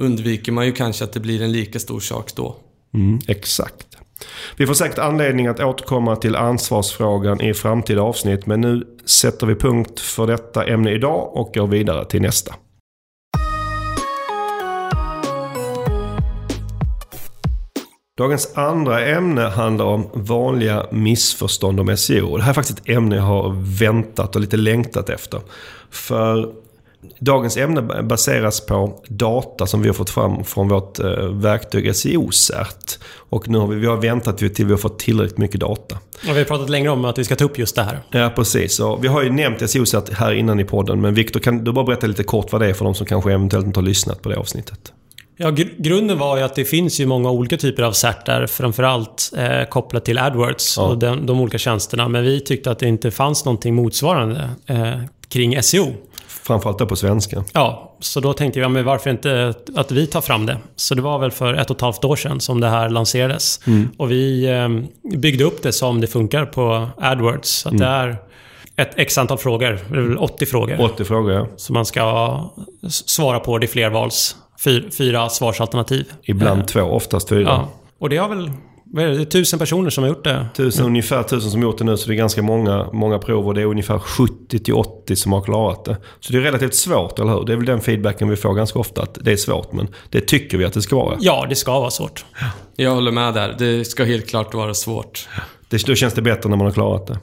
undviker 0.01 0.53
man 0.53 0.67
ju 0.67 0.73
kanske 0.73 1.05
att 1.05 1.13
det 1.13 1.21
blir 1.21 1.43
en 1.43 1.53
lika 1.53 1.79
stor 1.79 2.01
sak 2.01 2.35
då. 2.35 2.57
Mm, 2.95 3.19
exakt. 3.29 3.87
Vi 4.57 4.67
får 4.67 4.75
säkert 4.75 4.99
anledning 4.99 5.47
att 5.47 5.61
återkomma 5.61 6.17
till 6.17 6.37
ansvarsfrågan 6.37 7.41
i 7.41 7.55
framtida 7.55 8.03
avsnitt. 8.03 8.47
Men 8.47 8.61
nu 8.61 8.87
sätter 9.05 9.47
vi 9.47 9.55
punkt 9.55 10.01
för 10.01 10.27
detta 10.27 10.67
ämne 10.67 10.93
idag 10.93 11.37
och 11.37 11.55
går 11.55 11.67
vidare 11.67 12.05
till 12.05 12.23
nästa. 12.23 12.55
Dagens 18.19 18.57
andra 18.57 19.07
ämne 19.07 19.43
handlar 19.43 19.85
om 19.85 20.11
vanliga 20.15 20.87
missförstånd 20.91 21.81
om 21.81 21.97
SEO. 21.97 22.37
Det 22.37 22.43
här 22.43 22.51
är 22.51 22.55
faktiskt 22.55 22.79
ett 22.79 22.89
ämne 22.89 23.17
jag 23.17 23.23
har 23.23 23.79
väntat 23.79 24.35
och 24.37 24.41
lite 24.41 24.57
längtat 24.57 25.09
efter. 25.09 25.41
För 25.91 26.53
Dagens 27.19 27.57
ämne 27.57 28.03
baseras 28.03 28.67
på 28.67 29.03
data 29.09 29.67
som 29.67 29.83
vi 29.83 29.89
har 29.89 29.95
fått 29.95 30.11
fram 30.11 30.45
från 30.45 30.69
vårt 30.69 30.99
eh, 30.99 31.07
verktyg 31.29 31.97
SEO-cert. 31.97 32.99
Och 33.17 33.49
nu 33.49 33.59
har 33.59 33.67
vi, 33.67 33.77
vi 33.77 33.87
har 33.87 33.97
väntat 33.97 34.39
till 34.39 34.67
vi 34.67 34.71
har 34.71 34.79
fått 34.79 34.99
tillräckligt 34.99 35.39
mycket 35.39 35.61
data. 35.61 35.99
Och 36.29 36.35
vi 36.35 36.39
har 36.39 36.45
pratat 36.45 36.71
länge 36.71 36.89
om 36.89 37.05
att 37.05 37.19
vi 37.19 37.25
ska 37.25 37.37
ta 37.37 37.45
upp 37.45 37.59
just 37.59 37.77
det 37.77 37.83
här. 37.83 37.99
Ja, 38.11 38.33
precis. 38.37 38.81
Och 38.81 39.05
vi 39.05 39.09
har 39.09 39.23
ju 39.23 39.31
nämnt 39.31 39.71
SEO-cert 39.71 40.13
här 40.13 40.33
innan 40.33 40.61
i 40.61 40.65
podden. 40.65 41.01
Men 41.01 41.15
Viktor, 41.15 41.41
kan 41.41 41.65
du 41.65 41.73
bara 41.73 41.85
berätta 41.85 42.07
lite 42.07 42.23
kort 42.23 42.53
vad 42.53 42.61
det 42.61 42.67
är 42.67 42.73
för 42.73 42.85
de 42.85 42.95
som 42.95 43.07
kanske 43.07 43.33
eventuellt 43.33 43.67
inte 43.67 43.81
har 43.81 43.85
lyssnat 43.85 44.23
på 44.23 44.29
det 44.29 44.37
avsnittet? 44.37 44.93
Ja, 45.43 45.51
gr 45.51 45.65
grunden 45.79 46.19
var 46.19 46.37
ju 46.37 46.43
att 46.43 46.55
det 46.55 46.65
finns 46.65 47.01
ju 47.01 47.07
många 47.07 47.31
olika 47.31 47.57
typer 47.57 47.83
av 47.83 47.93
certar, 47.93 48.47
framförallt 48.47 49.33
eh, 49.37 49.69
kopplat 49.69 50.05
till 50.05 50.19
AdWords 50.19 50.77
ja. 50.77 50.83
och 50.83 50.99
den, 50.99 51.27
de 51.27 51.41
olika 51.41 51.59
tjänsterna. 51.59 52.09
Men 52.09 52.25
vi 52.25 52.41
tyckte 52.41 52.71
att 52.71 52.79
det 52.79 52.89
inte 52.89 53.11
fanns 53.11 53.45
någonting 53.45 53.75
motsvarande 53.75 54.51
eh, 54.67 54.95
kring 55.29 55.63
SEO. 55.63 55.87
Framförallt 56.43 56.79
då 56.79 56.87
på 56.87 56.97
svenska. 56.97 57.45
Ja, 57.53 57.97
så 58.01 58.21
då 58.21 58.33
tänkte 58.33 58.61
jag, 58.61 58.71
men 58.71 58.85
varför 58.85 59.11
inte 59.11 59.55
att 59.77 59.93
vi 59.93 60.07
tar 60.07 60.21
fram 60.21 60.47
det? 60.47 60.59
Så 60.77 60.95
det 60.95 61.03
var 61.03 61.19
väl 61.19 61.31
för 61.31 61.55
ett 61.55 61.71
och 61.71 61.77
ett 61.77 61.81
halvt 61.81 62.05
år 62.05 62.17
sedan 62.17 62.41
som 62.41 62.61
det 62.61 62.69
här 62.69 62.89
lanserades. 62.89 63.61
Mm. 63.67 63.89
Och 63.97 64.11
vi 64.11 64.45
eh, 64.45 64.69
byggde 65.19 65.45
upp 65.45 65.63
det 65.63 65.73
som 65.73 66.01
det 66.01 66.07
funkar 66.07 66.47
på 66.47 66.89
AdWords. 66.97 67.49
Så 67.49 67.69
att 67.69 67.75
mm. 67.75 67.89
det 67.89 67.95
är 67.95 68.17
ett 68.77 68.91
x 68.97 69.19
antal 69.19 69.39
frågor, 69.39 69.79
80 70.19 70.47
frågor. 70.47 70.81
80 70.81 71.05
frågor, 71.05 71.33
ja. 71.33 71.47
Som 71.57 71.75
man 71.75 71.87
ska 71.87 72.51
svara 72.89 73.41
på. 73.41 73.59
Det 73.59 73.67
är 73.67 73.69
flervals, 73.69 74.37
fyra 74.99 75.29
svarsalternativ. 75.29 76.13
Ibland 76.23 76.61
eh. 76.61 76.67
två, 76.67 76.81
oftast 76.81 77.29
fyra. 77.29 77.43
Ja. 77.43 77.69
Och 77.99 78.09
det 78.09 78.17
har 78.17 78.29
väl 78.29 78.51
vad 78.93 79.05
är 79.05 79.09
det? 79.09 79.15
det 79.15 79.23
är 79.23 79.25
tusen 79.25 79.59
personer 79.59 79.91
som 79.91 80.05
har 80.05 80.09
gjort 80.09 80.25
det? 80.25 80.47
Tusen, 80.55 80.81
mm. 80.81 80.91
Ungefär 80.91 81.23
tusen 81.23 81.51
som 81.51 81.61
har 81.61 81.69
gjort 81.69 81.79
det 81.79 81.85
nu. 81.85 81.97
Så 81.97 82.09
det 82.09 82.15
är 82.15 82.17
ganska 82.17 82.43
många, 82.43 82.89
många 82.93 83.19
prov 83.19 83.47
och 83.47 83.55
det 83.55 83.61
är 83.61 83.67
ungefär 83.67 83.99
70 83.99 84.73
80 84.73 85.17
som 85.17 85.33
har 85.33 85.43
klarat 85.43 85.85
det. 85.85 85.97
Så 86.21 86.33
det 86.33 86.39
är 86.39 86.43
relativt 86.43 86.75
svårt, 86.75 87.19
eller 87.19 87.33
hur? 87.33 87.45
Det 87.45 87.53
är 87.53 87.57
väl 87.57 87.67
den 87.67 87.81
feedbacken 87.81 88.29
vi 88.29 88.37
får 88.37 88.55
ganska 88.55 88.79
ofta. 88.79 89.03
Att 89.03 89.19
det 89.21 89.33
är 89.33 89.37
svårt, 89.37 89.73
men 89.73 89.89
det 90.09 90.21
tycker 90.21 90.59
vi 90.59 90.65
att 90.65 90.73
det 90.73 90.83
ska 90.83 90.97
vara. 90.97 91.17
Ja, 91.21 91.47
det 91.49 91.55
ska 91.55 91.81
vara 91.81 91.91
svårt. 91.91 92.25
Jag 92.77 92.91
håller 92.91 93.13
med 93.13 93.35
där. 93.35 93.55
Det 93.59 93.85
ska 93.85 94.05
helt 94.05 94.29
klart 94.29 94.55
vara 94.55 94.75
svårt. 94.75 95.29
Det, 95.69 95.87
då 95.87 95.95
känns 95.95 96.15
det 96.15 96.23
bättre 96.23 96.51
när 96.51 96.57
man 96.57 96.67
har 96.67 96.75
klarat 96.75 97.07
det. 97.07 97.19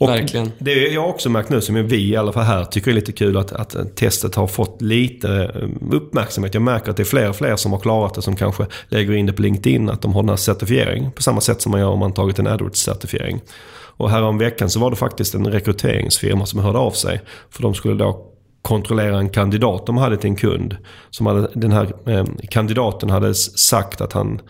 Och 0.00 0.08
Verkligen. 0.08 0.52
Det 0.58 0.72
jag 0.72 1.08
också 1.08 1.30
märkt 1.30 1.50
nu, 1.50 1.60
som 1.60 1.86
vi 1.86 2.10
i 2.10 2.16
alla 2.16 2.32
fall 2.32 2.44
här 2.44 2.64
tycker 2.64 2.90
är 2.90 2.94
lite 2.94 3.12
kul, 3.12 3.36
att, 3.36 3.52
att 3.52 3.96
testet 3.96 4.34
har 4.34 4.46
fått 4.46 4.82
lite 4.82 5.52
eh, 5.54 5.94
uppmärksamhet. 5.96 6.54
Jag 6.54 6.62
märker 6.62 6.90
att 6.90 6.96
det 6.96 7.02
är 7.02 7.04
fler 7.04 7.28
och 7.28 7.36
fler 7.36 7.56
som 7.56 7.72
har 7.72 7.78
klarat 7.78 8.14
det, 8.14 8.22
som 8.22 8.36
kanske 8.36 8.66
lägger 8.88 9.12
in 9.12 9.26
det 9.26 9.32
på 9.32 9.42
LinkedIn, 9.42 9.90
att 9.90 10.02
de 10.02 10.14
har 10.14 10.22
den 10.22 10.28
här 10.28 10.36
certifieringen. 10.36 11.12
På 11.12 11.22
samma 11.22 11.40
sätt 11.40 11.62
som 11.62 11.72
man 11.72 11.80
gör 11.80 11.88
om 11.88 11.98
man 11.98 12.12
tagit 12.12 12.38
en 12.38 12.48
AdWords-certifiering. 12.48 13.40
Och 13.72 14.10
här 14.10 14.22
om 14.22 14.38
veckan 14.38 14.70
så 14.70 14.80
var 14.80 14.90
det 14.90 14.96
faktiskt 14.96 15.34
en 15.34 15.46
rekryteringsfirma 15.46 16.46
som 16.46 16.60
hörde 16.60 16.78
av 16.78 16.90
sig. 16.90 17.20
För 17.50 17.62
de 17.62 17.74
skulle 17.74 17.94
då 17.94 18.26
kontrollera 18.62 19.18
en 19.18 19.30
kandidat 19.30 19.86
de 19.86 19.96
hade 19.96 20.16
till 20.16 20.30
en 20.30 20.36
kund. 20.36 20.76
Som 21.10 21.26
hade, 21.26 21.50
den 21.54 21.72
här 21.72 21.92
eh, 22.06 22.24
kandidaten 22.50 23.10
hade 23.10 23.34
sagt 23.34 24.00
att 24.00 24.12
han 24.12 24.40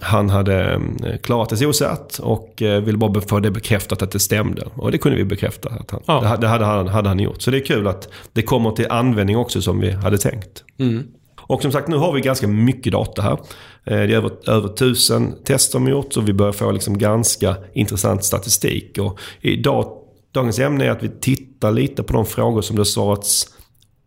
han 0.00 0.30
hade 0.30 0.64
ehm, 0.64 0.96
klarat 1.22 1.48
det 1.48 1.66
osett 1.66 2.18
och 2.18 2.62
eh, 2.62 2.82
ville 2.82 2.98
bara 2.98 3.20
få 3.20 3.40
det 3.40 3.50
bekräftat 3.50 4.02
att 4.02 4.10
det 4.10 4.18
stämde. 4.18 4.68
Och 4.74 4.92
det 4.92 4.98
kunde 4.98 5.18
vi 5.18 5.24
bekräfta. 5.24 5.68
Att 5.68 5.90
han, 5.90 6.00
ja. 6.06 6.36
Det 6.40 6.48
hade 6.48 6.64
han, 6.64 6.88
hade 6.88 7.08
han 7.08 7.18
gjort. 7.18 7.42
Så 7.42 7.50
det 7.50 7.58
är 7.58 7.64
kul 7.64 7.86
att 7.86 8.08
det 8.32 8.42
kommer 8.42 8.70
till 8.70 8.86
användning 8.90 9.36
också 9.36 9.62
som 9.62 9.80
vi 9.80 9.90
hade 9.90 10.18
tänkt. 10.18 10.64
Mm. 10.78 11.06
Och 11.48 11.62
som 11.62 11.72
sagt, 11.72 11.88
nu 11.88 11.96
har 11.96 12.12
vi 12.12 12.20
ganska 12.20 12.46
mycket 12.46 12.92
data 12.92 13.22
här. 13.22 13.32
Eh, 13.32 13.38
det 13.84 13.92
är 13.94 14.16
över, 14.16 14.30
över 14.46 14.68
tusen 14.68 15.34
tester 15.44 15.72
som 15.72 15.88
gjorts 15.88 16.16
och 16.16 16.28
vi 16.28 16.32
börjar 16.32 16.52
få 16.52 16.70
liksom 16.70 16.98
ganska 16.98 17.56
intressant 17.72 18.24
statistik. 18.24 18.98
Och 18.98 19.20
idag, 19.40 19.92
dagens 20.32 20.58
ämne 20.58 20.84
är 20.84 20.90
att 20.90 21.02
vi 21.02 21.08
tittar 21.20 21.72
lite 21.72 22.02
på 22.02 22.12
de 22.12 22.26
frågor 22.26 22.62
som 22.62 22.76
det 22.76 22.84
svarats 22.84 23.54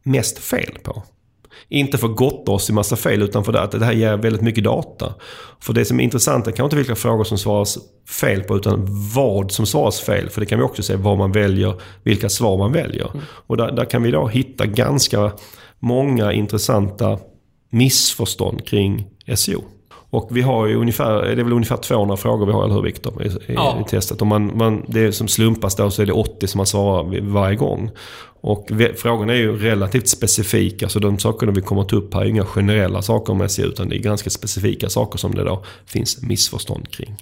mest 0.04 0.40
fel 0.40 0.78
på. 0.84 1.04
Inte 1.72 1.98
för 1.98 2.08
att 2.08 2.16
gotta 2.16 2.52
oss 2.52 2.70
i 2.70 2.74
massa 2.74 2.96
fel 2.96 3.22
utan 3.22 3.44
för 3.44 3.54
att 3.54 3.72
det 3.72 3.86
här 3.86 3.94
ger 3.94 4.18
väldigt 4.18 4.42
mycket 4.42 4.64
data. 4.64 5.14
För 5.60 5.74
det 5.74 5.86
som 5.86 6.00
är 6.00 6.04
intressant 6.04 6.48
är 6.48 6.52
kanske 6.52 6.64
inte 6.64 6.76
vilka 6.76 6.96
frågor 6.96 7.24
som 7.24 7.38
svaras 7.38 7.78
fel 8.08 8.44
på 8.44 8.58
utan 8.58 8.88
vad 9.16 9.52
som 9.52 9.66
svaras 9.66 10.02
fel. 10.02 10.30
För 10.30 10.40
det 10.42 10.46
kan 10.46 10.60
vi 10.60 10.66
också 10.66 10.84
se 10.84 10.96
vad 10.96 11.18
man 11.18 11.32
väljer, 11.32 11.74
vilka 12.04 12.30
svar 12.30 12.58
man 12.58 12.72
väljer. 12.72 13.10
Mm. 13.14 13.26
Och 13.48 13.58
där, 13.58 13.72
där 13.72 13.86
kan 13.86 14.04
vi 14.04 14.12
då 14.12 14.28
hitta 14.28 14.66
ganska 14.66 15.32
många 15.80 16.34
intressanta 16.34 17.20
missförstånd 17.70 18.66
kring 18.66 19.06
SEO. 19.36 19.64
Och 20.12 20.28
vi 20.32 20.42
har 20.42 20.68
ju 20.68 20.76
ungefär, 20.76 21.22
det 21.22 21.42
är 21.42 21.44
väl 21.44 21.54
ungefär 21.54 21.78
200 21.78 22.18
frågor 22.18 22.46
vi 22.46 22.52
har, 22.52 22.64
eller 22.64 22.76
hur 22.76 22.82
Viktor? 22.82 23.24
I, 23.24 23.32
ja. 23.48 23.78
i 23.86 23.90
testet. 23.90 24.22
Och 24.22 24.28
man, 24.28 24.58
man, 24.58 24.86
det 24.88 25.12
som 25.12 25.28
slumpas 25.28 25.76
då 25.76 25.92
så 25.92 26.02
är 26.02 26.06
det 26.06 26.14
80 26.14 26.48
som 26.48 26.60
man 26.60 26.66
svarar 26.66 27.22
varje 27.22 27.56
gång. 27.56 27.92
Och 28.42 28.72
frågorna 28.96 29.34
är 29.34 29.38
ju 29.38 29.58
relativt 29.58 30.08
specifika. 30.08 30.90
Så 30.90 31.00
de 31.00 31.20
sakerna 31.20 31.52
vi 31.52 31.62
kommer 31.62 31.84
ta 31.84 31.96
upp 31.96 32.14
här 32.14 32.22
är 32.22 32.26
inga 32.26 32.46
generella 32.46 33.02
saker 33.02 33.34
om 33.34 33.50
SEO. 33.50 33.66
Utan 33.66 33.90
det 33.90 33.96
är 33.96 34.00
ganska 34.00 34.30
specifika 34.30 34.90
saker 34.90 35.18
som 35.18 35.36
det 35.36 35.44
då 35.44 35.64
finns 35.86 36.22
missförstånd 36.22 36.92
kring. 36.92 37.16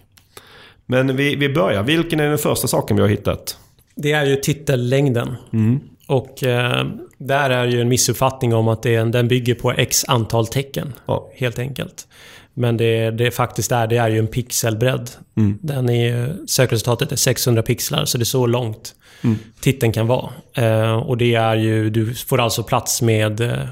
Men 0.86 1.16
vi, 1.16 1.36
vi 1.36 1.50
börjar. 1.50 1.84
Vilken 1.84 2.20
är 2.20 2.30
den 2.30 2.38
första 2.38 2.68
saken 2.68 2.96
vi 2.98 3.02
har 3.02 3.10
hittat? 3.10 3.58
Det 3.96 4.12
är 4.12 4.26
ju 4.26 4.36
titellängden. 4.36 5.36
Mm. 5.54 5.80
Och 6.08 6.44
eh, 6.44 6.88
där 7.18 7.50
är 7.50 7.68
ju 7.68 7.82
en 7.82 7.90
missuppfattning 7.90 8.54
om 8.54 8.68
att 8.68 8.84
det, 8.84 9.04
den 9.04 9.28
bygger 9.28 9.56
på 9.56 9.72
x 9.72 10.06
antal 10.08 10.48
tecken. 10.48 10.94
Ja. 11.06 11.30
Helt 11.36 11.60
enkelt. 11.60 12.08
Men 12.54 12.78
det, 12.78 13.12
det 13.12 13.32
faktiskt 13.32 13.72
är, 13.72 13.88
det 13.88 13.98
är 13.98 14.10
ju 14.10 14.20
en 14.20 14.28
pixelbredd. 14.28 15.10
Mm. 15.38 15.60
Den 15.62 15.90
är, 15.90 16.38
sökresultatet 16.48 17.12
är 17.12 17.16
600 17.16 17.62
pixlar, 17.62 18.06
så 18.06 18.18
det 18.18 18.24
är 18.24 18.26
så 18.26 18.46
långt 18.46 18.96
mm. 19.22 19.38
titeln 19.62 19.92
kan 19.92 20.08
vara. 20.08 20.32
Eh, 20.54 20.94
och 20.94 21.18
det 21.18 21.36
är 21.36 21.56
ju, 21.56 21.90
du 21.90 22.14
får 22.14 22.40
alltså 22.40 22.64
plats 22.64 23.02
med 23.02 23.42
eh, 23.42 23.68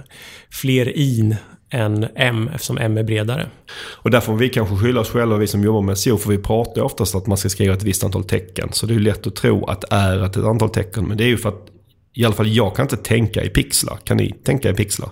fler 0.52 0.98
in 0.98 1.36
än 1.70 2.08
M 2.16 2.50
eftersom 2.54 2.78
M 2.78 2.98
är 2.98 3.04
bredare. 3.04 3.48
Och 3.96 4.12
där 4.12 4.20
får 4.20 4.36
vi 4.36 4.50
kanske 4.50 4.76
skylla 4.76 5.02
oss 5.02 5.10
själva, 5.10 5.38
vi 5.38 5.48
som 5.48 5.64
jobbar 5.64 5.82
med 5.82 5.98
SEO, 5.98 6.18
för 6.18 6.30
vi 6.30 6.38
pratar 6.38 6.82
oftast 6.82 7.16
att 7.16 7.28
man 7.28 7.38
ska 7.38 7.50
skriva 7.50 7.74
ett 7.74 7.84
visst 7.84 8.04
antal 8.04 8.24
tecken. 8.24 8.70
Så 8.72 8.86
det 8.86 8.96
är 8.96 9.00
lätt 9.00 9.28
att 9.28 9.36
tro 9.36 9.66
att 9.66 9.84
är 9.94 10.26
ett 10.26 10.38
antal 10.38 10.70
tecken. 10.70 11.06
Men 11.06 11.18
det 11.18 11.24
är 11.24 11.28
ju 11.28 11.38
för 11.38 11.50
att 11.50 11.68
i 12.14 12.26
alla 12.26 12.36
fall 12.36 12.48
jag 12.48 12.76
kan 12.76 12.86
inte 12.86 12.98
tänka 12.98 13.44
i 13.44 13.50
pixlar. 13.50 13.98
Kan 14.04 14.18
ni 14.18 14.32
tänka 14.32 14.70
i 14.70 14.74
pixlar? 14.74 15.10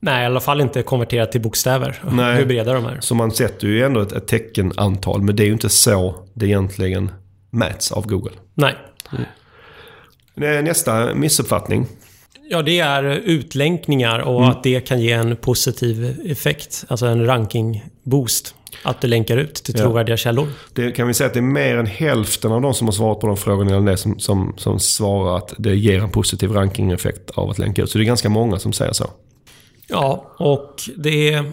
Nej, 0.00 0.22
i 0.22 0.26
alla 0.26 0.40
fall 0.40 0.60
inte 0.60 0.82
konverterat 0.82 1.32
till 1.32 1.40
bokstäver. 1.40 2.02
Nej. 2.12 2.36
Hur 2.36 2.46
breda 2.46 2.72
de 2.72 2.86
är. 2.86 3.00
Så 3.00 3.14
man 3.14 3.30
sätter 3.30 3.66
ju 3.66 3.82
ändå 3.82 4.00
ett, 4.00 4.12
ett 4.12 4.28
teckenantal, 4.28 5.22
men 5.22 5.36
det 5.36 5.42
är 5.42 5.46
ju 5.46 5.52
inte 5.52 5.68
så 5.68 6.26
det 6.34 6.46
egentligen 6.46 7.10
mäts 7.50 7.92
av 7.92 8.06
Google. 8.06 8.32
Nej. 8.54 8.76
Nästa 10.34 11.14
missuppfattning. 11.14 11.86
Ja, 12.50 12.62
det 12.62 12.78
är 12.80 13.02
utlänkningar 13.04 14.18
och 14.18 14.38
Mm. 14.38 14.50
att 14.50 14.62
det 14.62 14.80
kan 14.80 15.00
ge 15.00 15.12
en 15.12 15.36
positiv 15.36 16.16
effekt. 16.24 16.84
Alltså 16.88 17.06
en 17.06 17.26
ranking-boost. 17.26 18.54
Att 18.82 19.00
du 19.00 19.08
länkar 19.08 19.36
ut 19.36 19.54
till 19.54 19.74
Ja. 19.78 19.82
trovärdiga 19.84 20.16
källor. 20.16 20.48
Det 20.72 20.90
kan 20.92 21.06
vi 21.08 21.14
säga 21.14 21.26
att 21.26 21.34
det 21.34 21.40
är 21.40 21.42
mer 21.42 21.76
än 21.76 21.86
hälften 21.86 22.52
av 22.52 22.62
de 22.62 22.74
som 22.74 22.86
har 22.86 22.92
svarat 22.92 23.20
på 23.20 23.26
de 23.26 23.36
frågorna 23.36 23.76
eller 23.76 23.90
det 23.90 23.96
som, 23.96 24.18
som, 24.18 24.54
som 24.56 24.78
svarar 24.80 25.36
att 25.36 25.54
det 25.58 25.74
ger 25.76 25.98
en 26.02 26.10
positiv 26.10 26.52
rankingeffekt 26.52 27.30
av 27.30 27.50
att 27.50 27.58
länka 27.58 27.82
ut. 27.82 27.90
Så 27.90 27.98
det 27.98 28.04
är 28.04 28.06
ganska 28.06 28.28
många 28.28 28.58
som 28.58 28.72
säger 28.72 28.92
så. 28.92 29.10
Ja, 29.88 30.34
och 30.38 30.76
det, 30.96 31.32
är, 31.32 31.52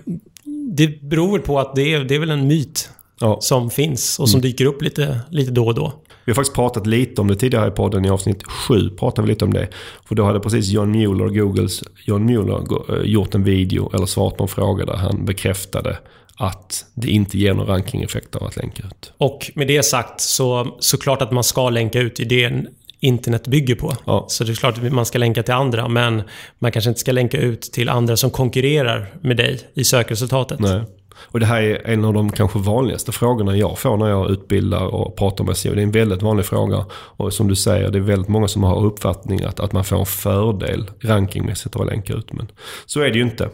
det 0.75 1.01
beror 1.01 1.39
på 1.39 1.59
att 1.59 1.75
det 1.75 1.93
är, 1.93 2.03
det 2.03 2.15
är 2.15 2.19
väl 2.19 2.29
en 2.31 2.47
myt 2.47 2.89
Ja. 3.19 3.37
som 3.41 3.69
finns 3.69 4.19
och 4.19 4.29
som 4.29 4.41
dyker 4.41 4.65
upp 4.65 4.81
lite, 4.81 5.19
lite 5.29 5.51
då 5.51 5.65
och 5.65 5.75
då. 5.75 5.93
Vi 6.25 6.31
har 6.31 6.35
faktiskt 6.35 6.55
pratat 6.55 6.87
lite 6.87 7.21
om 7.21 7.27
det 7.27 7.35
tidigare 7.35 7.67
i 7.67 7.71
podden. 7.71 8.05
I 8.05 8.09
avsnitt 8.09 8.43
7 8.43 8.89
pratade 8.89 9.27
vi 9.27 9.33
lite 9.33 9.45
om 9.45 9.53
det. 9.53 9.67
För 10.07 10.15
då 10.15 10.23
hade 10.23 10.39
precis 10.39 10.69
John 10.69 10.91
Mueller, 10.91 11.27
Googles 11.27 11.83
John 12.05 12.25
Mueller, 12.25 12.63
eh, 12.89 13.11
gjort 13.11 13.35
en 13.35 13.43
video 13.43 13.91
eller 13.93 14.05
svarat 14.05 14.37
på 14.37 14.43
en 14.43 14.47
fråga 14.47 14.85
där 14.85 14.97
han 14.97 15.25
bekräftade 15.25 15.97
att 16.35 16.85
det 16.93 17.09
inte 17.09 17.37
ger 17.37 17.53
någon 17.53 17.67
rankingeffekt 17.67 18.35
av 18.35 18.43
att 18.43 18.55
länka 18.55 18.83
ut. 18.83 19.13
Och 19.17 19.51
med 19.55 19.67
det 19.67 19.83
sagt 19.83 20.21
så 20.21 20.77
såklart 20.79 21.21
att 21.21 21.31
man 21.31 21.43
ska 21.43 21.69
länka 21.69 21.99
ut. 21.99 22.19
Är 22.19 22.25
det 22.25 22.65
internet 22.99 23.47
bygger 23.47 23.75
på. 23.75 23.95
Ja. 24.05 24.25
Så 24.29 24.43
det 24.43 24.51
är 24.51 24.55
klart 24.55 24.77
att 24.77 24.93
man 24.93 25.05
ska 25.05 25.17
länka 25.17 25.43
till 25.43 25.53
andra, 25.53 25.87
men 25.87 26.21
man 26.59 26.71
kanske 26.71 26.89
inte 26.89 26.99
ska 26.99 27.11
länka 27.11 27.37
ut 27.37 27.61
till 27.61 27.89
andra 27.89 28.17
som 28.17 28.29
konkurrerar 28.29 29.13
med 29.21 29.37
dig 29.37 29.59
i 29.73 29.83
sökresultatet. 29.83 30.59
Nej. 30.59 30.81
Och 31.25 31.39
det 31.39 31.45
här 31.45 31.61
är 31.61 31.87
en 31.87 32.05
av 32.05 32.13
de 32.13 32.31
kanske 32.31 32.59
vanligaste 32.59 33.11
frågorna 33.11 33.57
jag 33.57 33.79
får 33.79 33.97
när 33.97 34.09
jag 34.09 34.29
utbildar 34.29 34.85
och 34.85 35.15
pratar 35.15 35.43
med 35.43 35.57
SEO. 35.57 35.75
Det 35.75 35.81
är 35.81 35.83
en 35.83 35.91
väldigt 35.91 36.21
vanlig 36.21 36.45
fråga. 36.45 36.85
Och 36.91 37.33
som 37.33 37.47
du 37.47 37.55
säger, 37.55 37.89
det 37.89 37.97
är 37.97 38.01
väldigt 38.01 38.29
många 38.29 38.47
som 38.47 38.63
har 38.63 38.85
uppfattning 38.85 39.43
att, 39.43 39.59
att 39.59 39.71
man 39.71 39.83
får 39.83 39.99
en 39.99 40.05
fördel 40.05 40.89
rankingmässigt 40.99 41.75
av 41.75 41.81
att 41.81 41.87
länka 41.87 42.13
ut. 42.13 42.33
Men 42.33 42.51
så 42.85 43.01
är 43.01 43.09
det 43.09 43.17
ju 43.17 43.23
inte. 43.23 43.49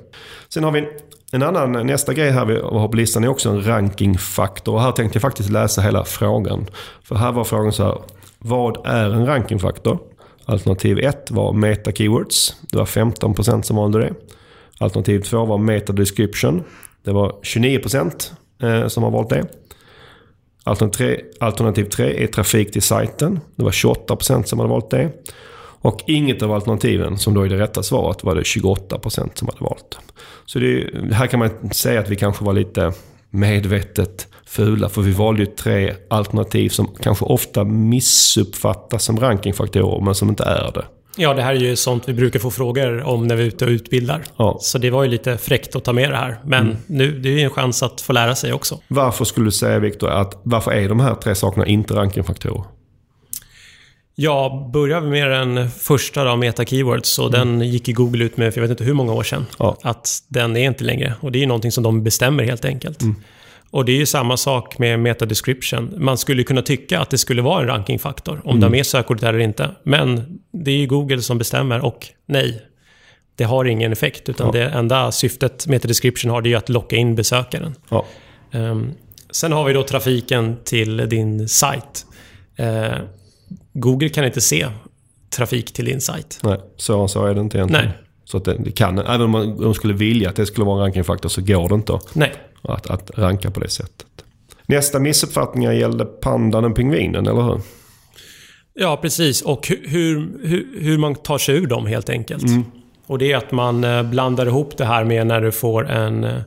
Sen 0.49 0.63
har 0.63 0.71
vi 0.71 0.79
en, 0.79 0.85
en 1.31 1.43
annan, 1.43 1.87
nästa 1.87 2.13
grej 2.13 2.31
här 2.31 2.45
vi 2.45 2.59
har 2.61 2.87
på 2.87 2.97
listan 2.97 3.23
är 3.23 3.27
också 3.27 3.49
en 3.49 3.67
rankingfaktor. 3.67 4.73
Och 4.73 4.81
här 4.81 4.91
tänkte 4.91 5.17
jag 5.17 5.21
faktiskt 5.21 5.49
läsa 5.49 5.81
hela 5.81 6.03
frågan. 6.03 6.65
För 7.03 7.15
här 7.15 7.31
var 7.31 7.43
frågan 7.43 7.73
så 7.73 7.83
här. 7.83 7.97
Vad 8.39 8.87
är 8.87 9.09
en 9.09 9.25
rankingfaktor? 9.25 9.99
Alternativ 10.45 10.99
1 10.99 11.31
var 11.31 11.53
meta 11.53 11.91
keywords. 11.91 12.55
Det 12.71 12.77
var 12.77 12.85
15% 12.85 13.61
som 13.61 13.75
valde 13.75 13.99
det. 13.99 14.13
Alternativ 14.79 15.19
2 15.21 15.45
var 15.45 15.57
meta 15.57 15.93
description. 15.93 16.63
Det 17.05 17.11
var 17.11 17.35
29% 17.41 18.31
eh, 18.61 18.87
som 18.87 19.03
har 19.03 19.11
valt 19.11 19.29
det. 19.29 19.45
Alternativ, 20.63 21.19
alternativ 21.39 21.83
3 21.83 22.23
är 22.23 22.27
trafik 22.27 22.71
till 22.71 22.81
sajten. 22.81 23.39
Det 23.55 23.63
var 23.63 23.71
28% 23.71 24.43
som 24.43 24.59
hade 24.59 24.69
valt 24.69 24.89
det. 24.89 25.11
Och 25.81 26.03
inget 26.07 26.41
av 26.41 26.51
alternativen, 26.51 27.17
som 27.17 27.33
då 27.33 27.41
är 27.41 27.49
det 27.49 27.57
rätta 27.57 27.83
svaret, 27.83 28.23
var 28.23 28.35
det 28.35 28.41
28% 28.41 29.29
som 29.33 29.47
hade 29.47 29.63
valt. 29.63 29.99
Så 30.45 30.59
det, 30.59 30.89
här 31.11 31.27
kan 31.27 31.39
man 31.39 31.69
säga 31.71 31.99
att 31.99 32.09
vi 32.09 32.15
kanske 32.15 32.45
var 32.45 32.53
lite 32.53 32.93
medvetet 33.29 34.27
fula. 34.45 34.89
För 34.89 35.01
vi 35.01 35.11
valde 35.11 35.41
ju 35.41 35.45
tre 35.45 35.93
alternativ 36.09 36.69
som 36.69 36.87
kanske 36.87 37.25
ofta 37.25 37.63
missuppfattas 37.63 39.03
som 39.03 39.19
rankingfaktorer, 39.19 40.01
men 40.01 40.15
som 40.15 40.29
inte 40.29 40.43
är 40.43 40.71
det. 40.73 40.85
Ja, 41.15 41.33
det 41.33 41.41
här 41.41 41.53
är 41.53 41.59
ju 41.59 41.75
sånt 41.75 42.09
vi 42.09 42.13
brukar 42.13 42.39
få 42.39 42.51
frågor 42.51 43.03
om 43.03 43.27
när 43.27 43.35
vi 43.35 43.43
är 43.43 43.47
ute 43.47 43.65
och 43.65 43.69
utbildar. 43.69 44.23
Ja. 44.37 44.57
Så 44.61 44.77
det 44.77 44.89
var 44.89 45.03
ju 45.03 45.09
lite 45.09 45.37
fräckt 45.37 45.75
att 45.75 45.83
ta 45.83 45.93
med 45.93 46.11
det 46.11 46.17
här. 46.17 46.39
Men 46.45 46.77
nu, 46.87 47.19
det 47.19 47.29
är 47.29 47.33
ju 47.33 47.41
en 47.41 47.49
chans 47.49 47.83
att 47.83 48.01
få 48.01 48.13
lära 48.13 48.35
sig 48.35 48.53
också. 48.53 48.79
Varför 48.87 49.25
skulle 49.25 49.47
du 49.47 49.51
säga, 49.51 49.79
Viktor, 49.79 50.09
att 50.09 50.41
varför 50.43 50.71
är 50.71 50.89
de 50.89 50.99
här 50.99 51.15
tre 51.15 51.35
sakerna 51.35 51.65
inte 51.65 51.93
rankingfaktorer? 51.93 52.63
Jag 54.15 54.71
började 54.71 55.07
med 55.07 55.31
den 55.31 55.69
första 55.69 56.23
då, 56.23 56.35
Meta 56.35 56.65
Keywords, 56.65 57.19
och 57.19 57.31
den 57.31 57.61
gick 57.61 57.87
ju 57.87 57.93
Google 57.93 58.25
ut 58.25 58.37
med 58.37 58.53
för 58.53 58.61
jag 58.61 58.67
vet 58.67 58.71
inte 58.71 58.83
hur 58.83 58.93
många 58.93 59.13
år 59.13 59.23
sedan. 59.23 59.45
Ja. 59.59 59.77
Att 59.81 60.09
den 60.27 60.57
är 60.57 60.67
inte 60.67 60.83
längre. 60.83 61.13
Och 61.21 61.31
det 61.31 61.37
är 61.37 61.39
ju 61.41 61.45
någonting 61.45 61.71
som 61.71 61.83
de 61.83 62.03
bestämmer 62.03 62.43
helt 62.43 62.65
enkelt. 62.65 62.99
Och 63.75 63.85
det 63.85 63.91
är 63.91 63.95
ju 63.95 64.05
samma 64.05 64.37
sak 64.37 64.77
med 64.77 64.99
Meta 64.99 65.25
Description. 65.25 65.93
Man 65.97 66.17
skulle 66.17 66.43
kunna 66.43 66.61
tycka 66.61 66.99
att 66.99 67.09
det 67.09 67.17
skulle 67.17 67.41
vara 67.41 67.61
en 67.61 67.67
rankingfaktor, 67.67 68.41
om 68.43 68.59
det 68.59 68.65
har 68.65 68.71
med 68.71 68.85
sökordet 68.85 69.23
eller 69.23 69.39
inte. 69.39 69.69
Men 69.83 70.39
det 70.51 70.71
är 70.71 70.75
ju 70.75 70.87
Google 70.87 71.21
som 71.21 71.37
bestämmer 71.37 71.85
och 71.85 72.07
nej, 72.25 72.61
det 73.35 73.43
har 73.43 73.65
ingen 73.65 73.91
effekt. 73.91 74.29
Utan 74.29 74.47
Ja. 74.47 74.51
det 74.53 74.65
enda 74.69 75.11
syftet 75.11 75.67
Meta 75.67 75.87
Description 75.87 76.31
har, 76.31 76.41
det 76.41 76.47
är 76.47 76.51
ju 76.51 76.57
att 76.57 76.69
locka 76.69 76.95
in 76.95 77.15
besökaren. 77.15 77.75
Ja. 77.89 78.05
Ehm, 78.51 78.91
sen 79.31 79.51
har 79.51 79.65
vi 79.65 79.73
då 79.73 79.83
trafiken 79.83 80.57
till 80.63 80.97
din 81.09 81.47
sajt. 81.49 82.05
Eh, 82.55 82.93
Google 83.73 84.09
kan 84.09 84.25
inte 84.25 84.41
se 84.41 84.67
trafik 85.35 85.73
till 85.73 85.85
din 85.85 86.01
sajt. 86.01 86.39
Nej, 86.43 86.59
så, 86.77 87.07
så 87.07 87.25
är 87.25 87.33
det 87.33 87.41
inte 87.41 87.57
egentligen. 87.57 87.85
Nej. 87.85 87.97
Så 88.23 88.37
att 88.37 88.45
det, 88.45 88.55
det 88.59 88.71
kan, 88.71 88.99
även 88.99 89.21
om 89.21 89.31
man, 89.31 89.51
om 89.51 89.61
de 89.61 89.73
skulle 89.73 89.93
vilja 89.93 90.29
att 90.29 90.35
det 90.35 90.45
skulle 90.45 90.65
vara 90.65 90.75
en 90.77 90.81
rankingfaktor 90.81 91.29
så 91.29 91.41
går 91.41 91.69
det 91.69 91.75
inte 91.75 91.99
Nej. 92.13 92.33
Att, 92.69 92.87
att 92.87 93.11
ranka 93.17 93.51
på 93.51 93.59
det 93.59 93.69
sättet. 93.69 94.07
Nästa 94.67 94.99
missuppfattningar 94.99 95.71
gällde 95.71 96.05
pandan 96.05 96.65
och 96.65 96.75
pingvinen, 96.75 97.27
eller 97.27 97.41
hur? 97.41 97.61
Ja, 98.73 98.97
precis. 99.01 99.41
Och 99.41 99.67
hu- 99.67 99.87
hur, 99.89 100.27
hur, 100.43 100.67
hur 100.81 100.97
man 100.97 101.15
tar 101.15 101.37
sig 101.37 101.55
ur 101.55 101.67
dem 101.67 101.85
helt 101.85 102.09
enkelt. 102.09 102.43
Och 103.07 103.17
det 103.17 103.31
är 103.31 103.37
att 103.37 103.51
man 103.51 103.83
eh, 103.83 104.03
blandar 104.03 104.45
ihop 104.45 104.77
det 104.77 104.85
här 104.85 105.03
med 105.03 105.27
när 105.27 105.41
du 105.41 105.51
får 105.51 105.89
en, 105.89 106.23
eh, 106.23 106.41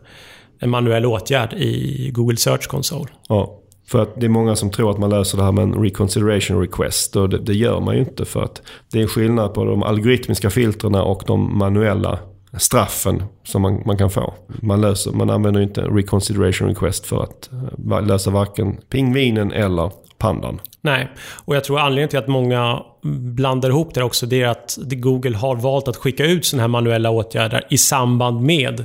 en 0.59 0.71
manuell 0.71 1.07
åtgärd 1.07 1.53
i 1.53 2.11
Google 2.15 2.37
Search 2.37 2.69
Console. 2.69 3.11
Ja. 3.29 3.55
För 3.87 4.03
att 4.03 4.21
det 4.21 4.27
är 4.27 4.31
många 4.31 4.57
som 4.57 4.71
tror 4.71 4.91
att 4.91 4.99
man 4.99 5.11
löser 5.11 5.39
det 5.39 5.45
här 5.45 5.53
med 5.53 5.63
en 5.63 5.75
reconsideration 5.83 6.61
request. 6.61 7.17
Och 7.17 7.29
det, 7.29 7.39
det 7.39 7.55
gör 7.55 7.81
man 7.81 7.95
ju 7.95 8.01
inte 8.01 8.25
för 8.25 8.43
att 8.43 8.63
det 8.93 9.03
är 9.03 9.07
skillnad 9.07 9.55
på 9.55 9.65
de 9.65 9.83
algoritmiska 9.83 10.51
filtrerna 10.51 11.03
och 11.03 11.23
de 11.27 11.59
manuella 11.59 12.19
straffen 12.57 13.23
som 13.45 13.63
man, 13.63 13.83
man 13.87 13.99
kan 13.99 14.11
få. 14.11 14.35
Man, 14.47 14.81
löser, 14.81 15.13
man 15.13 15.31
använder 15.31 15.61
ju 15.61 15.67
inte 15.67 15.81
reconsideration 15.81 16.69
request 16.69 17.07
för 17.07 17.23
att 17.23 17.51
eh, 17.53 18.07
lösa 18.07 18.31
varken 18.31 18.77
pingvinen 18.91 19.53
eller 19.53 19.93
pandan. 20.19 20.61
Nej, 20.81 21.09
och 21.45 21.57
jag 21.57 21.65
tror 21.65 21.79
anledningen 21.79 22.09
till 22.09 22.19
att 22.19 22.29
många 22.29 22.83
blandar 23.03 23.69
ihop 23.69 23.95
det 23.95 24.03
också, 24.03 24.27
det 24.27 24.43
är 24.43 24.49
att 24.49 24.79
Google 24.81 25.37
har 25.37 25.57
valt 25.57 25.89
att 25.89 25.97
skicka 25.97 26.25
ut 26.25 26.45
sådana 26.45 26.63
här 26.63 26.69
manuella 26.69 27.11
åtgärder 27.11 27.67
i 27.71 27.79
samband 27.79 28.41
med 28.41 28.81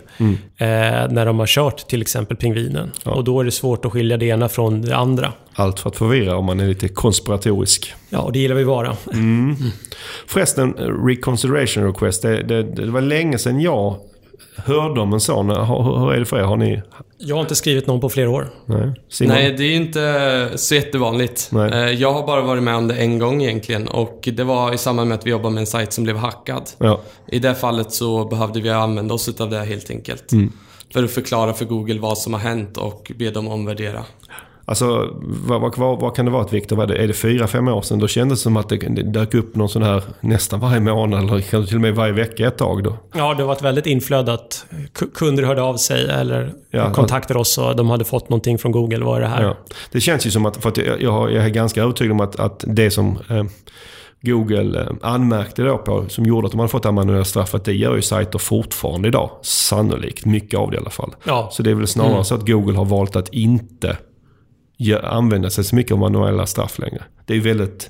eh, 0.57 1.09
när 1.09 1.25
de 1.25 1.39
har 1.39 1.47
kört 1.47 1.87
till 1.87 2.01
exempel 2.01 2.37
pingvinen. 2.37 2.91
Och 3.05 3.23
då 3.23 3.39
är 3.39 3.43
det 3.43 3.51
svårt 3.51 3.85
att 3.85 3.91
skilja 3.91 4.17
det 4.17 4.25
ena 4.25 4.49
från 4.49 4.81
det 4.81 4.95
andra. 4.95 5.33
Allt 5.53 5.79
för 5.79 5.89
att 5.89 5.95
förvirra 5.95 6.37
om 6.37 6.45
man 6.45 6.59
är 6.59 6.67
lite 6.67 6.87
konspiratorisk. 6.87 7.93
Ja, 8.09 8.19
och 8.19 8.31
det 8.31 8.39
gillar 8.39 8.55
vi 8.55 8.63
vara. 8.63 8.95
Förresten, 10.27 10.73
reconsideration 11.07 11.83
request. 11.83 12.21
Det, 12.21 12.43
det, 12.43 12.63
det 12.63 12.91
var 12.91 13.01
länge 13.01 13.37
sedan 13.37 13.61
jag 13.61 13.95
hörde 14.55 15.01
om 15.01 15.13
en 15.13 15.19
sån. 15.19 15.49
Hur, 15.49 15.99
hur 15.99 16.13
är 16.13 16.19
det 16.19 16.25
för 16.25 16.37
er? 16.37 16.43
Har 16.43 16.57
ni... 16.57 16.81
Jag 17.17 17.35
har 17.35 17.41
inte 17.41 17.55
skrivit 17.55 17.87
någon 17.87 17.99
på 17.99 18.09
flera 18.09 18.29
år. 18.29 18.49
Nej? 18.65 18.93
Simon? 19.09 19.35
Nej, 19.35 19.53
det 19.57 19.63
är 19.63 19.67
ju 19.67 19.75
inte 19.75 20.49
så 20.55 20.75
jättevanligt. 20.75 21.49
Nej. 21.51 21.71
Eh, 21.71 21.91
Jag 21.91 22.13
har 22.13 22.27
bara 22.27 22.41
varit 22.41 22.63
med 22.63 22.75
om 22.75 22.87
det 22.87 22.95
en 22.95 23.19
gång 23.19 23.43
egentligen 23.43 23.87
och 23.87 24.29
det 24.33 24.43
var 24.43 24.73
i 24.73 24.77
samband 24.77 25.09
med 25.09 25.17
att 25.19 25.25
vi 25.25 25.31
jobbade 25.31 25.53
med 25.53 25.61
en 25.61 25.67
sajt 25.67 25.93
som 25.93 26.03
blev 26.03 26.17
hackad. 26.17 26.69
Ja. 26.77 26.99
I 27.27 27.39
det 27.39 27.55
fallet 27.55 27.91
så 27.91 28.25
behövde 28.25 28.61
vi 28.61 28.69
använda 28.69 29.13
oss 29.13 29.41
av 29.41 29.49
det 29.49 29.59
helt 29.59 29.89
enkelt. 29.89 30.31
För 30.93 31.03
att 31.03 31.11
förklara 31.11 31.53
för 31.53 31.65
Google 31.65 31.99
vad 31.99 32.17
som 32.17 32.33
har 32.33 32.39
hänt 32.39 32.77
och 32.77 33.11
be 33.15 33.29
dem 33.29 33.47
omvärdera. 33.47 34.03
Alltså, 34.65 35.09
vad, 35.47 35.61
vad, 35.77 35.99
vad, 35.99 36.15
kan 36.15 36.25
det 36.25 36.31
vara, 36.31 36.47
Viktor? 36.47 36.75
Vad 36.75 36.91
är 36.91 36.95
det- 36.95 37.03
Är 37.03 37.07
det 37.07 37.13
fyra, 37.13 37.47
fem 37.47 37.67
år 37.67 37.81
sedan? 37.81 37.99
Då 37.99 38.07
kändes 38.07 38.39
det 38.39 38.43
som 38.43 38.57
att 38.57 38.69
det, 38.69 38.77
det 38.77 39.03
dök 39.03 39.33
upp 39.33 39.55
någon 39.55 39.69
sån 39.69 39.83
här 39.83 40.03
nästan 40.21 40.59
varje 40.59 40.79
månad 40.79 41.19
eller 41.23 41.41
kanske 41.41 41.67
till 41.67 41.75
och 41.77 41.81
med 41.81 41.95
varje 41.95 42.13
vecka 42.13 42.47
ett 42.47 42.57
tag 42.57 42.83
då. 42.83 42.97
Ja, 43.15 43.33
det 43.33 43.43
var 43.43 43.53
ett 43.53 43.61
väldigt 43.61 43.85
inflödat. 43.85 44.65
K- 44.99 45.05
Kunder 45.15 45.43
hörde 45.43 45.61
av 45.61 45.77
sig 45.77 46.09
eller 46.09 46.53
Ja, 46.71 46.93
kontaktade 46.93 47.39
oss 47.39 47.57
och 47.57 47.75
de 47.75 47.89
hade 47.89 48.05
fått 48.05 48.29
någonting 48.29 48.57
från 48.57 48.71
Google. 48.71 49.05
Vad 49.05 49.17
är 49.17 49.21
det 49.21 49.27
här? 49.27 49.43
Ja. 49.43 49.57
Det 49.91 50.01
känns 50.01 50.25
ju 50.27 50.31
som 50.31 50.45
att, 50.45 50.57
för 50.57 50.69
att 50.69 50.77
jag, 50.77 51.01
jag, 51.01 51.33
är 51.33 51.49
ganska 51.49 51.81
övertygad 51.83 52.11
om 52.11 52.19
att, 52.19 52.39
att 52.39 52.63
det 52.67 52.91
som 52.91 53.17
eh, 53.29 53.43
Google 54.21 54.81
eh, 54.81 54.87
anmärkte 55.01 55.63
då 55.63 55.77
på, 55.77 56.05
som 56.09 56.25
gjorde 56.25 56.45
att 56.45 56.51
de 56.51 56.59
hade 56.59 56.69
fått 56.69 56.83
det 56.83 56.89
här 56.89 56.93
manuella 56.93 57.23
straffet, 57.25 57.65
det 57.65 57.73
gör 57.73 57.95
ju 57.95 58.01
sajter 58.01 58.39
fortfarande 58.39 59.07
idag. 59.07 59.29
Sannolikt, 59.41 60.25
mycket 60.25 60.59
av 60.59 60.71
det 60.71 60.75
i 60.77 60.79
alla 60.79 60.89
fall. 60.89 61.15
Ja. 61.23 61.49
Så 61.51 61.63
det 61.63 61.71
är 61.71 61.75
väl 61.75 61.87
snarare 61.87 62.23
så 62.23 62.35
att 62.35 62.47
Google 62.47 62.77
har 62.77 62.85
valt 62.85 63.15
att 63.15 63.29
inte 63.33 63.97
använda 65.03 65.49
sig 65.49 65.63
så 65.63 65.75
mycket 65.75 65.91
av 65.91 65.97
manuella 65.99 66.45
straff 66.45 66.79
längre. 66.79 67.03
Det 67.25 67.33
är 67.33 67.37
ju 67.37 67.43
väldigt 67.43 67.89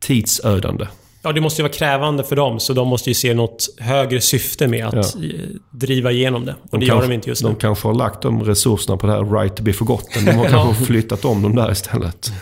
tidsödande. 0.00 0.86
Ja, 1.22 1.32
det 1.32 1.40
måste 1.40 1.62
ju 1.62 1.68
vara 1.68 1.72
krävande 1.72 2.24
för 2.24 2.36
dem, 2.36 2.60
så 2.60 2.72
de 2.72 2.88
måste 2.88 3.10
ju 3.10 3.14
se 3.14 3.34
något 3.34 3.66
högre 3.78 4.20
syfte 4.20 4.68
med 4.68 4.86
att 4.86 4.94
Ja. 4.94 5.24
eh, 5.24 5.30
driva 5.70 6.12
igenom 6.12 6.44
det. 6.44 6.52
Och 6.62 6.68
De 6.70 6.80
det 6.80 6.86
gör 6.86 6.94
kanske- 6.94 7.08
de 7.10 7.14
inte 7.14 7.28
just 7.28 7.42
nu. 7.42 7.48
De 7.48 7.56
kanske 7.56 7.88
har 7.88 7.94
lagt 7.94 8.22
de 8.22 8.44
resurserna 8.44 8.96
på 8.96 9.06
det 9.06 9.12
här 9.12 9.40
right 9.40 9.56
to 9.56 9.62
be 9.62 9.72
forgotten. 9.72 10.24
De 10.24 10.32
har 10.32 10.44
Ja. 10.50 10.50
kanske 10.50 10.84
flyttat 10.84 11.24
om 11.24 11.42
dem 11.42 11.54
där 11.56 11.72
istället. 11.72 12.32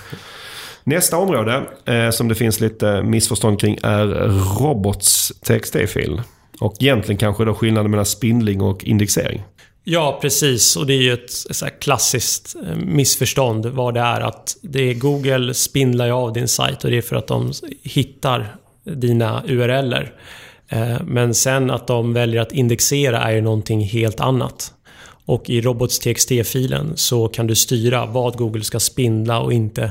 Nästa 0.85 1.17
område 1.17 1.63
eh, 1.87 2.11
som 2.11 2.29
det 2.29 2.35
finns 2.35 2.61
lite 2.61 3.03
missförstånd 3.03 3.61
kring 3.61 3.79
är 3.83 4.07
robots 4.61 5.33
TXT-fil. 5.47 6.23
Och 6.61 6.75
egentligen 6.81 7.19
kanske 7.19 7.45
då 7.45 7.55
skillnaden 7.55 7.91
mellan 7.91 8.07
spindling 8.07 8.61
och 8.63 8.85
indexering. 8.85 9.43
Ja, 9.85 10.19
precis. 10.23 10.77
Och 10.77 10.87
det 10.87 10.95
är 10.95 11.03
ju 11.03 11.13
ett 11.13 11.31
så 11.31 11.65
här 11.65 11.81
klassiskt 11.81 12.57
eh, 12.67 12.77
missförstånd 12.77 13.67
vad 13.67 13.95
det 13.95 14.01
är. 14.01 14.21
Att 14.21 14.57
det 14.63 14.91
är 14.91 14.95
Google 14.95 15.55
spindlar 15.55 16.07
ju 16.07 16.13
av 16.13 16.33
din 16.33 16.49
sajt 16.49 16.85
och 16.85 16.91
det 16.91 16.97
är 16.97 17.03
för 17.03 17.17
att 17.17 17.27
de 17.27 17.53
hittar 17.83 18.57
dina 18.85 19.43
URLer. 19.49 20.13
Eh, 20.69 21.03
men 21.05 21.35
sen 21.35 21.71
att 21.71 21.87
de 21.87 22.13
väljer 22.13 22.41
att 22.41 22.53
indexera 22.53 23.23
är 23.23 23.33
ju 23.33 23.41
någonting 23.41 23.81
helt 23.81 24.21
annat. 24.21 24.73
Och 25.27 25.51
i 25.51 25.61
robots.txt-filen 25.61 26.93
så 26.97 27.29
kan 27.29 27.47
du 27.47 27.55
styra 27.55 28.07
vad 28.07 28.37
Google 28.37 28.65
ska 28.65 28.81
spindla 28.81 29.41
och 29.41 29.53
inte 29.53 29.91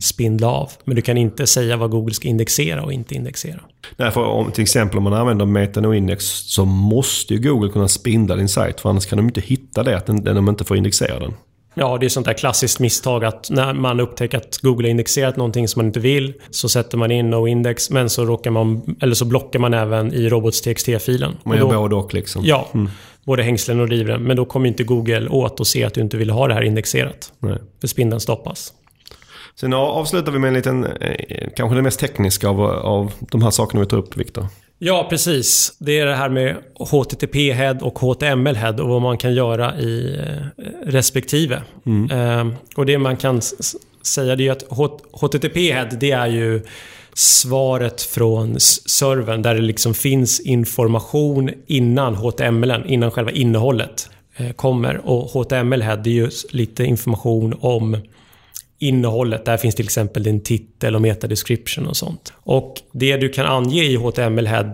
spindla 0.00 0.48
av. 0.48 0.70
Men 0.84 0.96
du 0.96 1.02
kan 1.02 1.16
inte 1.16 1.46
säga 1.46 1.76
vad 1.76 1.90
Google 1.90 2.14
ska 2.14 2.28
indexera 2.28 2.82
och 2.82 2.92
inte 2.92 3.14
indexera. 3.14 3.60
Nej, 3.96 4.10
för 4.10 4.24
om, 4.24 4.52
till 4.52 4.62
exempel 4.62 4.98
om 4.98 5.04
man 5.04 5.12
använder 5.12 5.46
MetaNoindex 5.46 6.24
så 6.26 6.64
måste 6.64 7.34
ju 7.34 7.40
Google 7.40 7.70
kunna 7.70 7.88
spindla 7.88 8.36
din 8.36 8.48
sajt. 8.48 8.80
För 8.80 8.90
annars 8.90 9.06
kan 9.06 9.16
de 9.16 9.26
inte 9.26 9.40
hitta 9.40 9.82
det, 9.82 9.96
att 9.96 10.06
den, 10.06 10.24
de 10.24 10.48
inte 10.48 10.64
får 10.64 10.76
indexera 10.76 11.18
den. 11.18 11.32
Ja, 11.74 11.98
det 11.98 12.06
är 12.06 12.08
sånt 12.08 12.26
där 12.26 12.32
klassiskt 12.32 12.80
misstag 12.80 13.24
att 13.24 13.50
när 13.50 13.74
man 13.74 14.00
upptäcker 14.00 14.38
att 14.38 14.58
Google 14.58 14.86
har 14.86 14.90
indexerat 14.90 15.36
någonting 15.36 15.68
som 15.68 15.80
man 15.80 15.86
inte 15.86 16.00
vill 16.00 16.34
så 16.50 16.68
sätter 16.68 16.98
man 16.98 17.10
in 17.10 17.30
no 17.30 17.48
index 17.48 17.90
men 17.90 18.10
så 18.10 18.24
råkar 18.24 18.50
man, 18.50 18.96
eller 19.00 19.14
så 19.14 19.24
blockar 19.24 19.58
man 19.58 19.74
även 19.74 20.14
i 20.14 20.28
robots.txt-filen. 20.28 21.36
Man 21.44 21.58
gör 21.58 21.66
både 21.66 21.96
och 21.96 22.14
liksom. 22.14 22.44
Ja, 22.44 22.68
både 23.24 23.42
hängslen 23.42 23.80
och 23.80 23.88
livrem. 23.88 24.22
Men 24.22 24.36
då 24.36 24.44
kommer 24.44 24.68
inte 24.68 24.84
Google 24.84 25.28
åt 25.28 25.60
och 25.60 25.66
se 25.66 25.84
att 25.84 25.94
du 25.94 26.00
inte 26.00 26.16
vill 26.16 26.30
ha 26.30 26.48
det 26.48 26.54
här 26.54 26.62
indexerat. 26.62 27.32
Nej. 27.38 27.58
För 27.80 27.88
spindeln 27.88 28.20
stoppas. 28.20 28.72
Sen 29.54 29.72
avslutar 29.72 30.32
vi 30.32 30.38
med 30.38 30.48
en 30.48 30.54
liten, 30.54 30.84
eh, 30.84 31.48
kanske 31.56 31.76
det 31.76 31.82
mest 31.82 32.00
tekniska 32.00 32.48
av, 32.48 32.60
av 32.62 33.12
de 33.20 33.42
här 33.42 33.50
sakerna 33.50 33.80
vi 33.80 33.86
tar 33.86 33.96
upp, 33.96 34.16
Viktor. 34.16 34.46
Ja, 34.82 35.06
precis. 35.10 35.76
Det 35.78 35.98
är 35.98 36.06
det 36.06 36.14
här 36.14 36.28
med 36.28 36.56
HTTP-head 36.78 37.82
och 37.82 37.98
HTML-head 37.98 38.80
och 38.80 38.88
vad 38.88 39.02
man 39.02 39.18
kan 39.18 39.34
göra 39.34 39.78
i 39.78 40.18
eh, 40.18 40.62
respektive. 40.86 41.62
Eh, 42.10 42.48
och 42.76 42.86
det 42.86 42.98
man 42.98 43.16
kan 43.16 43.40
säga 44.02 44.36
det 44.36 44.48
är 44.48 44.52
att 44.52 44.64
HTTP-head 45.12 45.96
det 46.00 46.10
är 46.10 46.26
ju 46.26 46.62
svaret 47.14 48.02
från 48.02 48.60
servern 48.60 49.42
där 49.42 49.54
det 49.54 49.60
liksom 49.60 49.94
finns 49.94 50.40
information 50.40 51.50
innan 51.66 52.14
HTML, 52.14 52.84
innan 52.86 53.10
själva 53.10 53.30
innehållet 53.30 54.10
eh, 54.36 54.52
kommer. 54.52 55.00
Och 55.04 55.30
HTML-head 55.30 55.96
det 55.96 56.10
är 56.10 56.14
ju 56.14 56.30
lite 56.50 56.84
information 56.84 57.54
om 57.60 57.96
innehållet. 58.80 59.44
Där 59.44 59.56
finns 59.56 59.74
till 59.74 59.84
exempel 59.84 60.22
din 60.22 60.40
titel 60.42 60.94
och 60.94 61.02
metadescription 61.02 61.86
och 61.86 61.96
sånt. 61.96 62.32
Och 62.36 62.74
det 62.92 63.16
du 63.16 63.28
kan 63.28 63.46
ange 63.46 63.82
i 63.84 63.96
HTML-head 63.96 64.72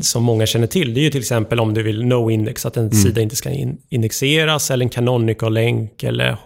som 0.00 0.22
många 0.22 0.46
känner 0.46 0.66
till, 0.66 0.94
det 0.94 1.00
är 1.00 1.02
ju 1.02 1.10
till 1.10 1.20
exempel 1.20 1.60
om 1.60 1.74
du 1.74 1.82
vill 1.82 2.02
no-index, 2.02 2.66
att 2.66 2.76
en 2.76 2.90
sida 2.90 3.20
inte 3.20 3.36
ska 3.36 3.50
in 3.50 3.78
indexeras, 3.88 4.70
eller 4.70 4.84
en 4.84 4.90
canonical-länk, 4.90 6.02
eller 6.02 6.36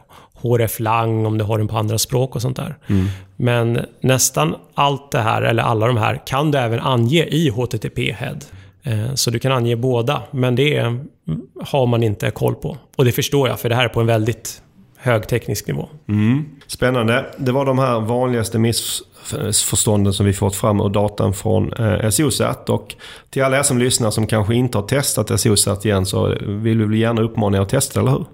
href-lang 0.43 1.27
om 1.27 1.39
du 1.39 1.45
har 1.45 1.59
den 1.59 1.69
på 1.69 1.77
andra 1.77 1.99
språk 1.99 2.35
och 2.37 2.43
sånt 2.43 2.57
där. 2.57 2.77
Men 3.37 3.81
nästan 4.01 4.55
allt 4.75 5.11
det 5.11 5.19
här, 5.21 5.43
eller 5.43 5.63
alla 5.63 5.87
de 5.87 5.97
här, 5.97 6.21
kan 6.27 6.51
du 6.51 6.59
även 6.59 6.81
ange 6.81 7.25
i 7.25 7.51
HTTP-head. 7.51 8.39
Eh, 8.83 9.15
Så 9.15 9.31
du 9.31 9.39
kan 9.39 9.53
ange 9.53 9.77
båda, 9.77 10.23
men 10.31 10.57
det 10.57 10.77
mm, 10.77 11.07
har 11.61 11.87
man 11.87 12.03
inte 12.03 12.31
koll 12.31 12.55
på. 12.55 12.77
Och 12.97 13.05
det 13.05 13.13
förstår 13.13 13.49
jag, 13.49 13.61
för 13.61 13.69
det 13.69 13.75
här 13.75 13.85
är 13.85 13.89
på 13.89 14.01
en 14.01 14.07
väldigt 14.07 14.63
hög 15.05 15.29
teknisk 15.29 15.67
nivå. 15.67 15.89
Spännande. 16.67 17.27
Det 17.37 17.53
var 17.53 17.65
de 17.65 17.79
här 17.79 18.01
vanligaste 18.01 18.59
missförstånden 18.59 20.13
som 20.13 20.27
vi 20.27 20.33
fått 20.33 20.57
fram 20.57 20.81
ur 20.81 20.89
datan 20.89 21.35
från 21.35 21.73
eh, 21.73 22.11
SEOsat. 22.11 22.71
Och 22.71 22.95
till 23.31 23.43
alla 23.43 23.59
er 23.59 23.63
som 23.63 23.79
lyssnar 23.79 24.11
som 24.11 24.27
kanske 24.27 24.55
inte 24.55 24.79
har 24.79 24.87
testat 24.87 25.41
SEOsat 25.41 25.85
igen 25.85 26.07
så 26.07 26.35
vill 26.41 26.87
vi 26.87 26.99
gärna 26.99 27.23
uppmana 27.23 27.57
er 27.57 27.63
att 27.63 27.69
testa, 27.69 28.01
eller 28.01 28.11
hur? 28.11 28.25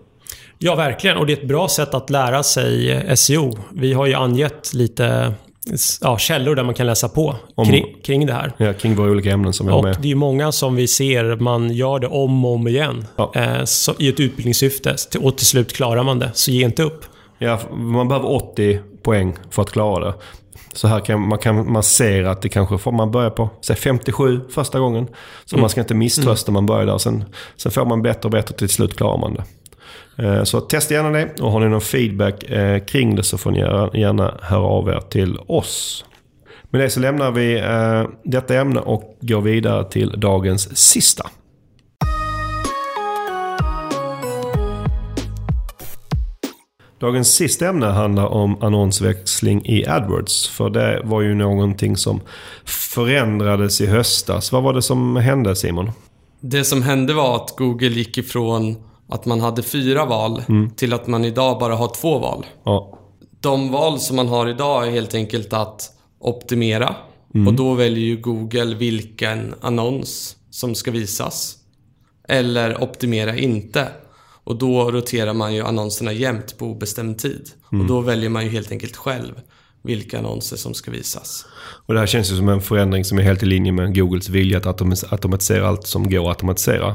Ja, 0.59 0.75
verkligen. 0.75 1.17
Och 1.17 1.27
det 1.27 1.33
är 1.33 1.37
ett 1.37 1.49
bra 1.49 1.69
sätt 1.69 1.95
att 1.95 2.11
lära 2.11 2.43
sig 2.43 3.17
SEO. 3.17 3.59
Vi 3.73 3.93
har 3.93 4.07
ju 4.07 4.15
angett 4.15 4.75
lite 4.75 5.35
ja, 6.01 6.19
källor 6.19 6.55
där 6.55 6.65
man 6.65 6.75
kan 6.75 6.87
läsa 6.87 7.09
på 7.09 7.37
Om- 7.55 7.67
kring, 7.67 7.97
kring 8.03 8.27
det 8.27 8.33
här. 8.33 8.53
Ja, 8.57 8.73
kring 8.73 8.95
våra 8.95 9.11
olika 9.11 9.31
ämnen 9.31 9.53
som 9.53 9.67
vi 9.67 9.73
har 9.73 9.83
med. 9.83 9.97
det 10.01 10.07
är 10.07 10.11
ju 10.11 10.15
många 10.15 10.53
som 10.53 10.77
vi 10.77 10.89
ser, 10.89 11.37
man 11.37 11.71
gör 11.73 11.99
det 11.99 12.07
om 12.07 12.45
och 12.45 12.55
om 12.55 12.69
igen. 12.69 13.05
Ja. 13.17 13.33
Eh, 13.35 13.65
så, 13.65 13.95
I 13.99 14.09
ett 14.09 14.21
utbildningssyfte. 14.21 14.97
Och 15.21 15.37
till 15.37 15.47
slut 15.47 15.73
klarar 15.73 16.03
man 16.03 16.19
det. 16.19 16.31
Så 16.35 16.51
ge 16.51 16.65
inte 16.65 16.83
upp. 16.83 17.05
Ja, 17.39 17.61
man 17.73 18.09
behöver 18.09 18.31
80 18.31 18.81
poäng 19.03 19.37
för 19.51 19.63
att 19.63 19.71
klara 19.71 20.05
det. 20.05 20.15
Så 20.73 20.89
här 20.89 21.01
kan 21.01 21.29
man, 21.29 21.39
kan, 21.39 21.73
man 21.73 21.83
ser 21.83 22.25
att 22.25 22.43
det 22.43 22.49
kanske 22.49 22.79
får 22.79 22.93
man 22.93 23.11
börja 23.11 23.31
på 23.31 23.51
säg 23.61 23.77
57 23.77 24.41
första 24.51 24.79
gången. 24.79 25.07
Så 25.45 25.59
man 25.59 25.71
ska 25.71 25.81
inte 25.81 25.95
misströsta 25.95 26.53
man 26.53 26.67
börjar 26.67 26.87
där. 26.87 26.99
Sen, 26.99 27.25
sen 27.57 27.73
får 27.73 27.85
man 27.87 28.03
bättre 28.03 28.21
och 28.23 28.31
bättre 28.31 28.55
till 28.55 28.69
slut 28.69 28.97
klarar 28.97 29.19
man 29.19 29.35
det. 29.35 29.45
Eh, 30.19 30.43
så 30.45 30.61
testa 30.61 30.95
gärna 30.95 31.11
det 31.11 31.41
och 31.41 31.51
har 31.53 31.61
ni 31.61 31.69
någon 31.69 31.81
feedback 31.81 32.43
eh, 32.45 32.85
kring 32.85 33.17
det 33.17 33.23
så 33.23 33.39
får 33.39 33.51
ni 33.51 33.59
gärna- 34.01 34.35
höra 34.43 34.63
av 34.65 34.89
er 34.89 35.01
till 35.11 35.39
oss. 35.47 36.05
Med 36.71 36.81
det 36.81 36.91
så 36.91 37.01
lämnar 37.01 37.31
vi 37.31 37.59
eh, 37.59 38.05
detta 38.25 38.55
ämne 38.55 38.81
och 38.81 39.17
går 39.21 39.41
vidare 39.41 39.85
till 39.85 40.21
dagens 40.21 40.77
sista. 40.79 41.31
Dagens 47.01 47.29
sista 47.35 47.69
ämne 47.69 47.87
handlar 47.87 48.27
om 48.27 48.63
annonsväxling 48.63 49.67
i 49.67 49.87
AdWords. 49.87 50.49
För 50.49 50.71
det 50.71 51.01
var 51.05 51.21
ju 51.21 51.35
någonting 51.35 51.97
som 51.97 52.21
förändrades 52.65 53.81
i 53.81 53.87
höstas. 53.87 54.53
Vad 54.53 54.63
var 54.63 54.73
det 54.73 54.83
som 54.83 55.17
hände 55.17 55.57
Simon? 55.57 55.91
Det 56.41 56.65
som 56.65 56.83
hände 56.83 57.15
var 57.15 57.37
att 57.37 57.55
Google 57.59 57.89
gick 57.89 58.19
ifrån 58.19 58.77
att 59.11 59.27
man 59.27 59.41
hade 59.41 59.63
fyra 59.63 60.05
val 60.05 60.43
till 60.77 60.93
att 60.93 61.07
man 61.07 61.25
idag 61.25 61.59
bara 61.59 61.75
har 61.77 61.89
två 61.89 62.19
val. 62.19 62.47
Ja, 62.65 62.99
De 63.41 63.71
val 63.71 64.01
som 64.01 64.17
man 64.17 64.29
har 64.29 64.49
idag 64.49 64.87
är 64.87 64.91
helt 64.91 65.15
enkelt 65.15 65.53
att 65.53 65.93
optimera. 66.21 66.95
Och 67.47 67.55
då 67.55 67.75
väljer 67.75 68.05
ju 68.05 68.17
Google 68.17 68.75
vilken 68.75 69.55
annons 69.61 70.37
som 70.51 70.75
ska 70.75 70.91
visas. 70.91 71.57
Eller 72.29 72.83
optimera 72.83 73.37
inte. 73.37 73.89
Och 74.45 74.57
då 74.57 74.91
roterar 74.91 75.33
man 75.35 75.55
ju 75.55 75.63
annonserna 75.63 76.13
jämt 76.13 76.59
på 76.59 76.67
obestämd 76.67 77.19
tid. 77.19 77.51
Och 77.65 77.87
då 77.87 78.01
väljer 78.01 78.31
man 78.31 78.45
ju 78.45 78.51
helt 78.51 78.73
enkelt 78.73 78.97
själv 78.97 79.33
vilka 79.83 80.19
annonser 80.19 80.57
som 80.57 80.75
ska 80.75 80.91
visas. 80.91 81.47
och 81.87 81.95
det 81.95 82.01
här 82.01 82.07
känns 82.07 82.33
ju 82.33 82.37
som 82.37 82.49
en 82.49 82.61
förändring 82.61 83.05
som 83.05 83.19
är 83.19 83.23
helt 83.23 83.43
i 83.43 83.47
linje 83.47 83.73
med 83.73 83.95
Googles 83.95 84.29
vilja 84.29 84.59
att 84.59 84.67
automatisera 85.13 85.69
allt 85.69 85.87
som 85.87 86.11
går 86.11 86.21
att 86.21 86.29
automatisera. 86.29 86.95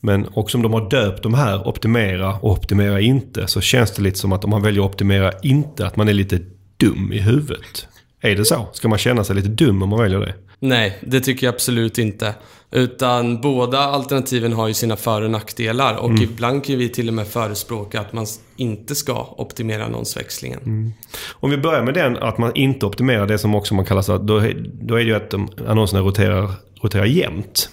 Men 0.00 0.28
också 0.34 0.58
om 0.58 0.62
de 0.62 0.72
har 0.72 0.90
döpt 0.90 1.22
de 1.22 1.34
här 1.34 1.68
optimera 1.68 2.34
och 2.34 2.52
optimera 2.52 3.00
inte 3.00 3.46
så 3.46 3.60
känns 3.60 3.90
det 3.90 4.02
lite 4.02 4.18
som 4.18 4.32
att 4.32 4.44
om 4.44 4.50
man 4.50 4.62
väljer 4.62 4.82
optimera 4.82 5.32
inte 5.42 5.86
att 5.86 5.96
man 5.96 6.08
är 6.08 6.12
lite 6.12 6.40
dum 6.76 7.12
i 7.12 7.18
huvudet. 7.18 7.88
Är 8.20 8.36
det 8.36 8.44
så? 8.44 8.68
Ska 8.72 8.88
man 8.88 8.98
känna 8.98 9.24
sig 9.24 9.36
lite 9.36 9.48
dum 9.48 9.82
om 9.82 9.88
man 9.88 10.00
väljer 10.00 10.20
det? 10.20 10.34
Nej, 10.60 10.98
det 11.00 11.20
tycker 11.20 11.46
jag 11.46 11.54
absolut 11.54 11.98
inte. 11.98 12.34
Utan 12.70 13.40
båda 13.40 13.78
alternativen 13.78 14.52
har 14.52 14.68
ju 14.68 14.74
sina 14.74 14.96
för 14.96 15.22
och 15.22 15.30
nackdelar 15.30 15.96
och 15.96 16.10
ibland 16.10 16.64
kan 16.64 16.78
vi 16.78 16.88
till 16.88 17.08
och 17.08 17.14
med 17.14 17.26
förespråka 17.26 18.00
att 18.00 18.12
man 18.12 18.26
inte 18.56 18.94
ska 18.94 19.34
optimera 19.36 19.84
annonsväxlingen. 19.84 20.92
Om 21.32 21.50
vi 21.50 21.58
börjar 21.58 21.82
med 21.82 21.94
den 21.94 22.16
att 22.16 22.38
man 22.38 22.52
inte 22.54 22.86
optimerar 22.86 23.26
det 23.26 23.38
som 23.38 23.54
också 23.54 23.74
man 23.74 23.84
kallar 23.84 24.02
så. 24.02 24.18
Då, 24.18 24.42
då 24.72 24.94
är 24.94 24.98
det 24.98 25.04
ju 25.04 25.14
att 25.14 25.30
de, 25.30 25.48
annonserna 25.68 26.02
roterar, 26.02 26.50
roterar 26.82 27.04
jämnt. 27.04 27.70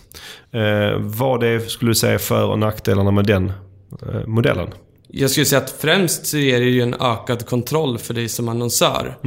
Eh, 0.51 0.99
vad 0.99 1.39
det 1.39 1.69
skulle 1.69 1.91
du 1.91 1.95
säga 1.95 2.19
för 2.19 2.45
och 2.45 2.59
nackdelarna 2.59 3.11
med 3.11 3.25
den 3.25 3.51
eh, 4.01 4.27
modellen? 4.27 4.67
Jag 5.07 5.29
skulle 5.29 5.45
säga 5.45 5.61
att 5.61 5.75
främst 5.79 6.25
så 6.25 6.37
är 6.37 6.59
det 6.59 6.65
ju 6.65 6.81
en 6.81 6.93
ökad 6.93 7.45
kontroll 7.45 7.97
för 7.97 8.13
dig 8.13 8.29
som 8.29 8.49
annonsör. 8.49 9.17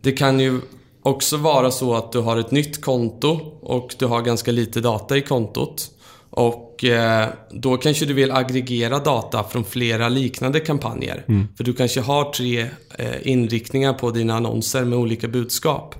Det 0.00 0.12
kan 0.12 0.40
ju 0.40 0.60
också 1.02 1.36
vara 1.36 1.70
så 1.70 1.94
att 1.94 2.12
du 2.12 2.18
har 2.18 2.36
ett 2.36 2.50
nytt 2.50 2.80
konto 2.80 3.28
och 3.60 3.94
du 3.98 4.06
har 4.06 4.22
ganska 4.22 4.52
lite 4.52 4.80
data 4.80 5.16
i 5.16 5.20
kontot. 5.20 5.90
Och 6.30 6.84
eh, 6.84 7.28
då 7.50 7.76
kanske 7.76 8.04
du 8.04 8.14
vill 8.14 8.30
aggregera 8.30 8.98
data 8.98 9.44
från 9.44 9.64
flera 9.64 10.08
liknande 10.08 10.60
kampanjer. 10.60 11.24
För 11.56 11.64
du 11.64 11.72
kanske 11.72 12.00
har 12.00 12.32
tre 12.32 12.60
eh, 12.98 13.28
inriktningar 13.28 13.92
på 13.92 14.10
dina 14.10 14.34
annonser 14.34 14.84
med 14.84 14.98
olika 14.98 15.28
budskap. 15.28 15.94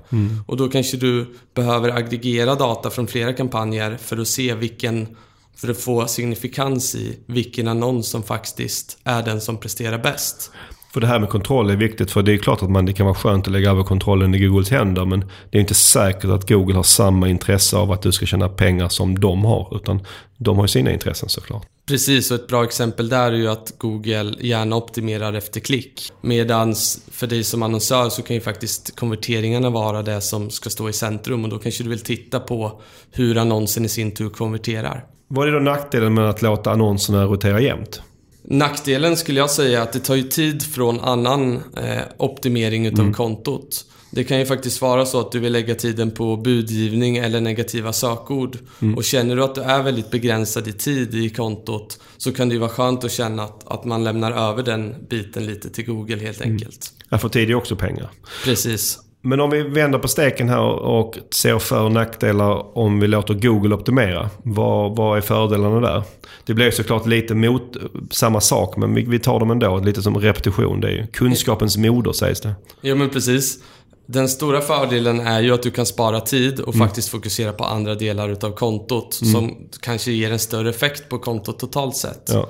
Och 0.47 0.57
då 0.57 0.69
kanske 0.69 0.97
du 0.97 1.35
behöver 1.53 1.89
aggregera 1.89 2.55
data 2.55 2.89
från 2.89 3.07
flera 3.07 3.33
kampanjer 3.33 3.97
för 3.97 4.17
att 4.17 4.27
se 4.27 4.53
vilken 4.53 5.07
för 5.55 5.71
att 5.71 5.77
få 5.77 6.07
signifikans 6.07 6.95
i 6.95 7.19
vilken 7.25 7.67
annons 7.67 8.09
som 8.09 8.23
faktiskt 8.23 8.97
är 9.03 9.23
den 9.23 9.41
som 9.41 9.57
presterar 9.57 9.97
bäst. 9.97 10.51
För 10.93 11.01
det 11.01 11.07
här 11.07 11.19
med 11.19 11.29
kontroll 11.29 11.69
är 11.69 11.75
viktigt 11.75 12.11
för 12.11 12.21
det 12.21 12.33
är 12.33 12.37
klart 12.37 12.63
att 12.63 12.69
man, 12.69 12.85
det 12.85 12.93
kan 12.93 13.05
vara 13.05 13.15
skönt 13.15 13.47
att 13.47 13.53
lägga 13.53 13.69
över 13.69 13.83
kontrollen 13.83 14.35
i 14.35 14.39
Googles 14.39 14.69
händer 14.69 15.05
men 15.05 15.19
det 15.51 15.57
är 15.57 15.61
inte 15.61 15.73
säkert 15.73 16.29
att 16.29 16.49
Google 16.49 16.75
har 16.75 16.83
samma 16.83 17.29
intresse 17.29 17.77
av 17.77 17.91
att 17.91 18.01
du 18.01 18.11
ska 18.11 18.25
tjäna 18.25 18.49
pengar 18.49 18.89
som 18.89 19.19
de 19.19 19.45
har. 19.45 19.75
Utan 19.75 20.05
de 20.37 20.57
har 20.57 20.63
ju 20.63 20.67
sina 20.67 20.91
intressen 20.91 21.29
såklart. 21.29 21.65
Precis, 21.87 22.31
och 22.31 22.35
ett 22.35 22.47
bra 22.47 22.63
exempel 22.63 23.09
där 23.09 23.31
är 23.31 23.35
ju 23.35 23.47
att 23.47 23.73
Google 23.77 24.35
gärna 24.39 24.75
optimerar 24.75 25.33
efter 25.33 25.59
klick. 25.59 26.11
Medan 26.21 26.75
för 27.11 27.27
dig 27.27 27.43
som 27.43 27.63
annonsör 27.63 28.09
så 28.09 28.21
kan 28.21 28.35
ju 28.35 28.41
faktiskt 28.41 28.95
konverteringarna 28.95 29.69
vara 29.69 30.01
det 30.01 30.21
som 30.21 30.49
ska 30.49 30.69
stå 30.69 30.89
i 30.89 30.93
centrum 30.93 31.43
och 31.43 31.49
då 31.49 31.59
kanske 31.59 31.83
du 31.83 31.89
vill 31.89 31.99
titta 31.99 32.39
på 32.39 32.81
hur 33.11 33.37
annonsen 33.37 33.85
i 33.85 33.89
sin 33.89 34.11
tur 34.11 34.29
konverterar. 34.29 35.05
Vad 35.27 35.47
är 35.47 35.51
då 35.51 35.59
nackdelen 35.59 36.13
med 36.13 36.29
att 36.29 36.41
låta 36.41 36.71
annonserna 36.71 37.25
rotera 37.25 37.61
jämnt? 37.61 38.01
Nackdelen 38.43 39.17
skulle 39.17 39.39
jag 39.39 39.49
säga 39.49 39.79
är 39.79 39.83
att 39.83 39.93
det 39.93 39.99
tar 39.99 40.15
ju 40.15 40.23
tid 40.23 40.63
från 40.63 40.99
annan 40.99 41.55
eh, 41.55 42.01
optimering 42.17 42.85
utav 42.85 42.99
mm. 42.99 43.13
kontot. 43.13 43.85
Det 44.11 44.23
kan 44.23 44.39
ju 44.39 44.45
faktiskt 44.45 44.81
vara 44.81 45.05
så 45.05 45.19
att 45.19 45.31
du 45.31 45.39
vill 45.39 45.51
lägga 45.51 45.75
tiden 45.75 46.11
på 46.11 46.37
budgivning 46.37 47.17
eller 47.17 47.41
negativa 47.41 47.93
sökord. 47.93 48.57
Mm. 48.81 48.95
Och 48.95 49.03
känner 49.03 49.35
du 49.35 49.43
att 49.43 49.55
du 49.55 49.61
är 49.61 49.83
väldigt 49.83 50.11
begränsad 50.11 50.67
i 50.67 50.73
tid 50.73 51.15
i 51.15 51.29
kontot 51.29 51.99
så 52.17 52.33
kan 52.33 52.49
det 52.49 52.53
ju 52.53 52.59
vara 52.59 52.69
skönt 52.69 53.03
att 53.03 53.11
känna 53.11 53.43
att, 53.43 53.67
att 53.67 53.85
man 53.85 54.03
lämnar 54.03 54.31
över 54.31 54.63
den 54.63 54.95
biten 55.09 55.45
lite 55.45 55.69
till 55.69 55.85
Google 55.85 56.17
helt 56.17 56.41
mm. 56.41 56.53
enkelt. 56.53 56.91
Mm. 56.93 57.07
Ja, 57.09 57.17
för 57.17 57.29
tid 57.29 57.49
är 57.49 57.55
också 57.55 57.75
pengar. 57.75 58.11
Precis. 58.43 58.99
Men 59.25 59.39
om 59.39 59.49
vi 59.49 59.61
vänder 59.61 59.99
på 59.99 60.07
steken 60.07 60.49
här 60.49 60.61
och 60.61 61.17
ser 61.31 61.59
för 61.59 61.81
och 61.81 61.91
nackdelar 61.91 62.77
om 62.77 62.99
vi 62.99 63.07
låter 63.07 63.33
Google 63.33 63.75
optimera. 63.75 64.29
Vad, 64.43 64.95
vad 64.95 65.17
är 65.17 65.21
fördelarna 65.21 65.79
där? 65.79 66.03
Det 66.45 66.53
blir 66.53 66.71
såklart 66.71 67.07
lite 67.07 67.35
mot 67.35 67.77
samma 68.11 68.41
sak 68.41 68.77
men 68.77 68.95
vi, 68.95 69.05
vi 69.05 69.19
tar 69.19 69.39
dem 69.39 69.51
ändå. 69.51 69.79
Lite 69.79 70.01
som 70.01 70.17
repetition. 70.17 70.81
Det 70.81 70.87
är 70.87 70.91
ju 70.91 71.07
kunskapens 71.07 71.77
moder 71.77 72.11
sägs 72.11 72.41
det. 72.41 72.55
Ja 72.81 72.95
men 72.95 73.09
precis. 73.09 73.59
Den 74.05 74.29
stora 74.29 74.61
fördelen 74.61 75.19
är 75.19 75.41
ju 75.41 75.53
att 75.53 75.63
du 75.63 75.71
kan 75.71 75.85
spara 75.85 76.19
tid 76.19 76.59
och 76.59 76.75
mm. 76.75 76.87
faktiskt 76.87 77.09
fokusera 77.09 77.53
på 77.53 77.63
andra 77.63 77.95
delar 77.95 78.29
utav 78.29 78.51
kontot. 78.51 79.19
Mm. 79.21 79.33
Som 79.33 79.57
kanske 79.81 80.11
ger 80.11 80.31
en 80.31 80.39
större 80.39 80.69
effekt 80.69 81.09
på 81.09 81.19
kontot 81.19 81.59
totalt 81.59 81.95
sett. 81.95 82.29
Ja. 82.33 82.49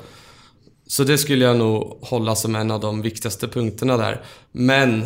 Så 0.87 1.03
det 1.03 1.17
skulle 1.17 1.45
jag 1.45 1.57
nog 1.57 1.97
hålla 2.01 2.35
som 2.35 2.55
en 2.55 2.71
av 2.71 2.79
de 2.79 3.01
viktigaste 3.01 3.47
punkterna 3.47 3.97
där. 3.97 4.21
Men 4.51 5.05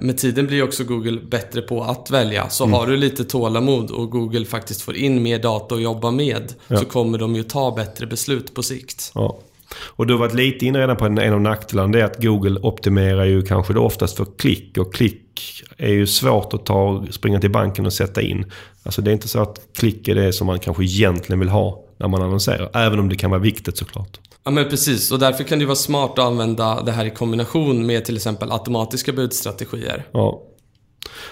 med 0.00 0.18
tiden 0.18 0.46
blir 0.46 0.62
också 0.62 0.84
Google 0.84 1.20
bättre 1.20 1.62
på 1.62 1.82
att 1.82 2.10
välja. 2.10 2.48
Så 2.48 2.64
mm. 2.64 2.74
har 2.74 2.86
du 2.86 2.96
lite 2.96 3.24
tålamod 3.24 3.90
och 3.90 4.10
Google 4.10 4.44
faktiskt 4.44 4.82
får 4.82 4.96
in 4.96 5.22
mer 5.22 5.38
data 5.38 5.74
att 5.74 5.82
jobba 5.82 6.10
med 6.10 6.54
ja. 6.68 6.78
så 6.78 6.84
kommer 6.84 7.18
de 7.18 7.34
ju 7.36 7.42
ta 7.42 7.74
bättre 7.74 8.06
beslut 8.06 8.54
på 8.54 8.62
sikt. 8.62 9.12
Ja. 9.14 9.38
Och 9.76 10.06
du 10.06 10.14
har 10.14 10.20
varit 10.20 10.34
lite 10.34 10.66
inne 10.66 10.78
redan 10.78 10.96
på 10.96 11.04
en, 11.04 11.18
en 11.18 11.32
av 11.32 11.40
nackdelarna. 11.40 11.92
Det 11.92 12.00
är 12.00 12.04
att 12.04 12.22
Google 12.22 12.60
optimerar 12.60 13.24
ju 13.24 13.42
kanske 13.42 13.72
då 13.72 13.82
oftast 13.82 14.16
för 14.16 14.26
klick. 14.38 14.78
Och 14.78 14.94
klick 14.94 15.62
är 15.76 15.92
ju 15.92 16.06
svårt 16.06 16.54
att 16.54 16.66
ta, 16.66 17.06
springa 17.10 17.40
till 17.40 17.50
banken 17.50 17.86
och 17.86 17.92
sätta 17.92 18.22
in. 18.22 18.44
Alltså 18.82 19.02
det 19.02 19.10
är 19.10 19.12
inte 19.12 19.28
så 19.28 19.40
att 19.40 19.60
klick 19.76 20.08
är 20.08 20.14
det 20.14 20.32
som 20.32 20.46
man 20.46 20.58
kanske 20.58 20.84
egentligen 20.84 21.40
vill 21.40 21.48
ha 21.48 21.84
när 21.96 22.08
man 22.08 22.22
annonserar. 22.22 22.70
Även 22.74 22.98
om 22.98 23.08
det 23.08 23.16
kan 23.16 23.30
vara 23.30 23.40
viktigt 23.40 23.76
såklart. 23.76 24.18
Ja 24.44 24.50
men 24.50 24.68
precis 24.68 25.12
och 25.12 25.18
därför 25.18 25.44
kan 25.44 25.58
det 25.58 25.66
vara 25.66 25.76
smart 25.76 26.10
att 26.10 26.24
använda 26.24 26.82
det 26.82 26.92
här 26.92 27.04
i 27.04 27.10
kombination 27.10 27.86
med 27.86 28.04
till 28.04 28.16
exempel 28.16 28.52
automatiska 28.52 29.12
budstrategier. 29.12 30.06
Ja. 30.12 30.42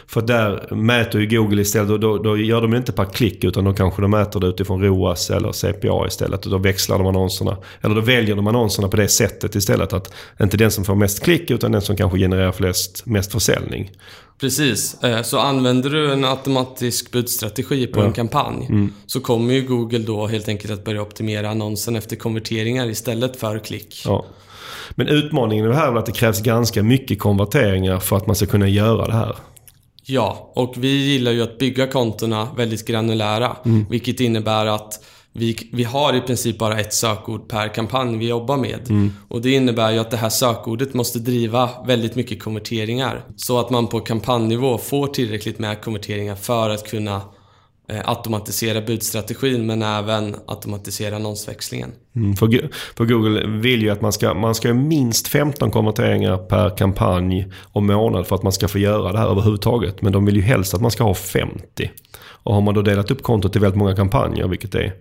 För 0.06 0.22
där 0.22 0.74
mäter 0.74 1.20
ju 1.20 1.26
Google 1.38 1.62
istället, 1.62 1.90
och 1.90 2.00
då, 2.00 2.18
då 2.18 2.36
gör 2.36 2.62
de 2.62 2.74
inte 2.74 2.92
per 2.92 3.04
klick 3.04 3.44
utan 3.44 3.64
då 3.64 3.72
kanske 3.72 4.02
de 4.02 4.11
mäter 4.11 4.40
det 4.40 4.46
utifrån 4.46 4.82
ROAS 4.82 5.30
eller 5.30 5.52
CPA 5.52 6.06
istället. 6.06 6.44
Och 6.44 6.50
då 6.50 6.59
växlar 6.59 6.98
de 6.98 7.06
annonserna, 7.06 7.56
eller 7.80 7.94
då 7.94 8.00
väljer 8.00 8.36
de 8.36 8.46
annonserna 8.46 8.88
på 8.88 8.96
det 8.96 9.09
sättet 9.09 9.54
istället. 9.54 9.92
Att 9.92 10.12
inte 10.40 10.56
den 10.56 10.70
som 10.70 10.84
får 10.84 10.94
mest 10.94 11.22
klick 11.22 11.50
utan 11.50 11.72
den 11.72 11.82
som 11.82 11.96
kanske 11.96 12.18
genererar 12.18 12.52
flest, 12.52 13.06
mest 13.06 13.32
försäljning. 13.32 13.90
Precis. 14.41 15.05
Eh, 15.05 15.22
så 15.22 15.39
använder 15.39 15.91
du 15.91 16.12
en 16.12 16.24
automatisk 16.24 17.11
budstrategi 17.11 17.86
på 17.86 18.01
ja. 18.01 18.05
en 18.05 18.12
kampanj 18.12 18.66
mm. 18.68 18.93
så 19.07 19.20
kommer 19.20 19.55
ju 19.55 19.62
Google 19.62 19.99
då 19.99 20.26
helt 20.26 20.49
enkelt 20.49 20.72
att 20.72 20.84
börja 20.84 21.03
optimera 21.03 21.51
annonsen 21.51 21.97
efter 21.97 22.16
konverteringar 22.16 22.89
istället 22.89 23.36
för 23.36 23.59
klick. 23.59 24.03
Ja. 24.05 24.26
Men 24.91 25.09
utmaningen 25.09 25.66
är 25.66 25.70
här 25.70 25.93
är 25.93 25.97
att 25.97 26.07
det 26.07 26.12
krävs 26.12 26.43
ganska 26.43 26.82
mycket 26.82 27.18
konverteringar 27.18 27.99
för 27.99 28.16
att 28.16 28.26
man 28.26 28.36
ska 28.36 28.47
kunna 28.47 28.68
göra 28.68 29.07
det 29.07 29.12
här. 29.12 29.36
Ja, 30.05 30.53
och 30.55 30.74
vi 30.76 30.89
gillar 30.89 31.32
ju 31.32 31.43
att 31.43 31.59
bygga 31.59 31.86
kontona 31.86 32.49
väldigt 32.57 32.86
granulära. 32.86 33.57
Mm. 33.64 33.86
Vilket 33.91 34.20
innebär 34.20 34.66
att 34.66 35.05
vi, 35.39 35.68
vi 35.72 35.84
har 35.84 36.16
i 36.16 36.20
princip 36.20 36.59
bara 36.59 36.80
ett 36.80 36.95
sökord 36.95 37.49
per 37.49 37.74
kampanj 37.74 38.18
vi 38.18 38.28
jobbar 38.28 38.57
med. 38.57 38.91
Mm. 38.91 39.12
Och 39.28 39.43
det 39.43 39.51
innebär 39.51 39.93
ju 39.93 39.99
att 39.99 40.11
det 40.11 40.16
här 40.16 40.28
sökordet 40.28 40.95
måste 40.95 41.18
driva 41.18 41.70
väldigt 41.86 42.14
mycket 42.14 42.43
konverteringar. 42.43 43.24
Så 43.36 43.61
att 43.61 43.70
man 43.70 43.86
på 43.86 44.01
kampanjnivå 44.01 44.78
får 44.78 45.07
tillräckligt 45.07 45.59
med 45.59 45.80
konverteringar 45.80 46.34
för 46.34 46.70
att 46.70 46.91
kunna 46.91 47.22
eh, 47.89 48.01
automatisera 48.05 48.80
budstrategin 48.80 49.66
men 49.66 49.82
även 49.82 50.36
automatisera 50.47 51.16
annonsväxlingen. 51.16 51.93
Mm, 52.16 52.36
för, 52.36 52.70
för, 52.97 53.05
Google 53.05 53.47
vill 53.47 53.82
ju 53.82 53.91
att 53.91 54.01
man 54.01 54.12
ska, 54.12 54.34
man 54.34 54.55
ska 54.55 54.68
ha 54.68 54.74
minst 54.74 55.28
15 55.28 55.70
konverteringar 55.70 56.36
per 56.36 56.76
kampanj 56.76 57.53
och 57.72 57.82
månad 57.82 58.26
för 58.26 58.36
att 58.36 58.43
man 58.43 58.53
ska 58.53 58.68
få 58.68 58.78
göra 58.78 59.12
det 59.12 59.18
här 59.18 59.28
överhuvudtaget. 59.28 60.03
Men 60.03 60.12
de 60.12 60.24
vill 60.24 60.36
ju 60.36 60.43
helst 60.43 60.74
att 60.74 60.80
man 60.80 60.91
ska 60.91 61.05
ha 61.05 61.14
50. 61.14 61.91
Och 62.43 62.55
har 62.55 62.61
man 62.61 62.74
då 62.74 62.82
delat 62.82 63.11
upp 63.11 63.22
kontot 63.22 63.57
i 63.57 63.59
väldigt 63.59 63.78
många 63.78 63.97
kampanjer, 63.97 64.49
vilket 64.49 64.74
är 64.74 64.95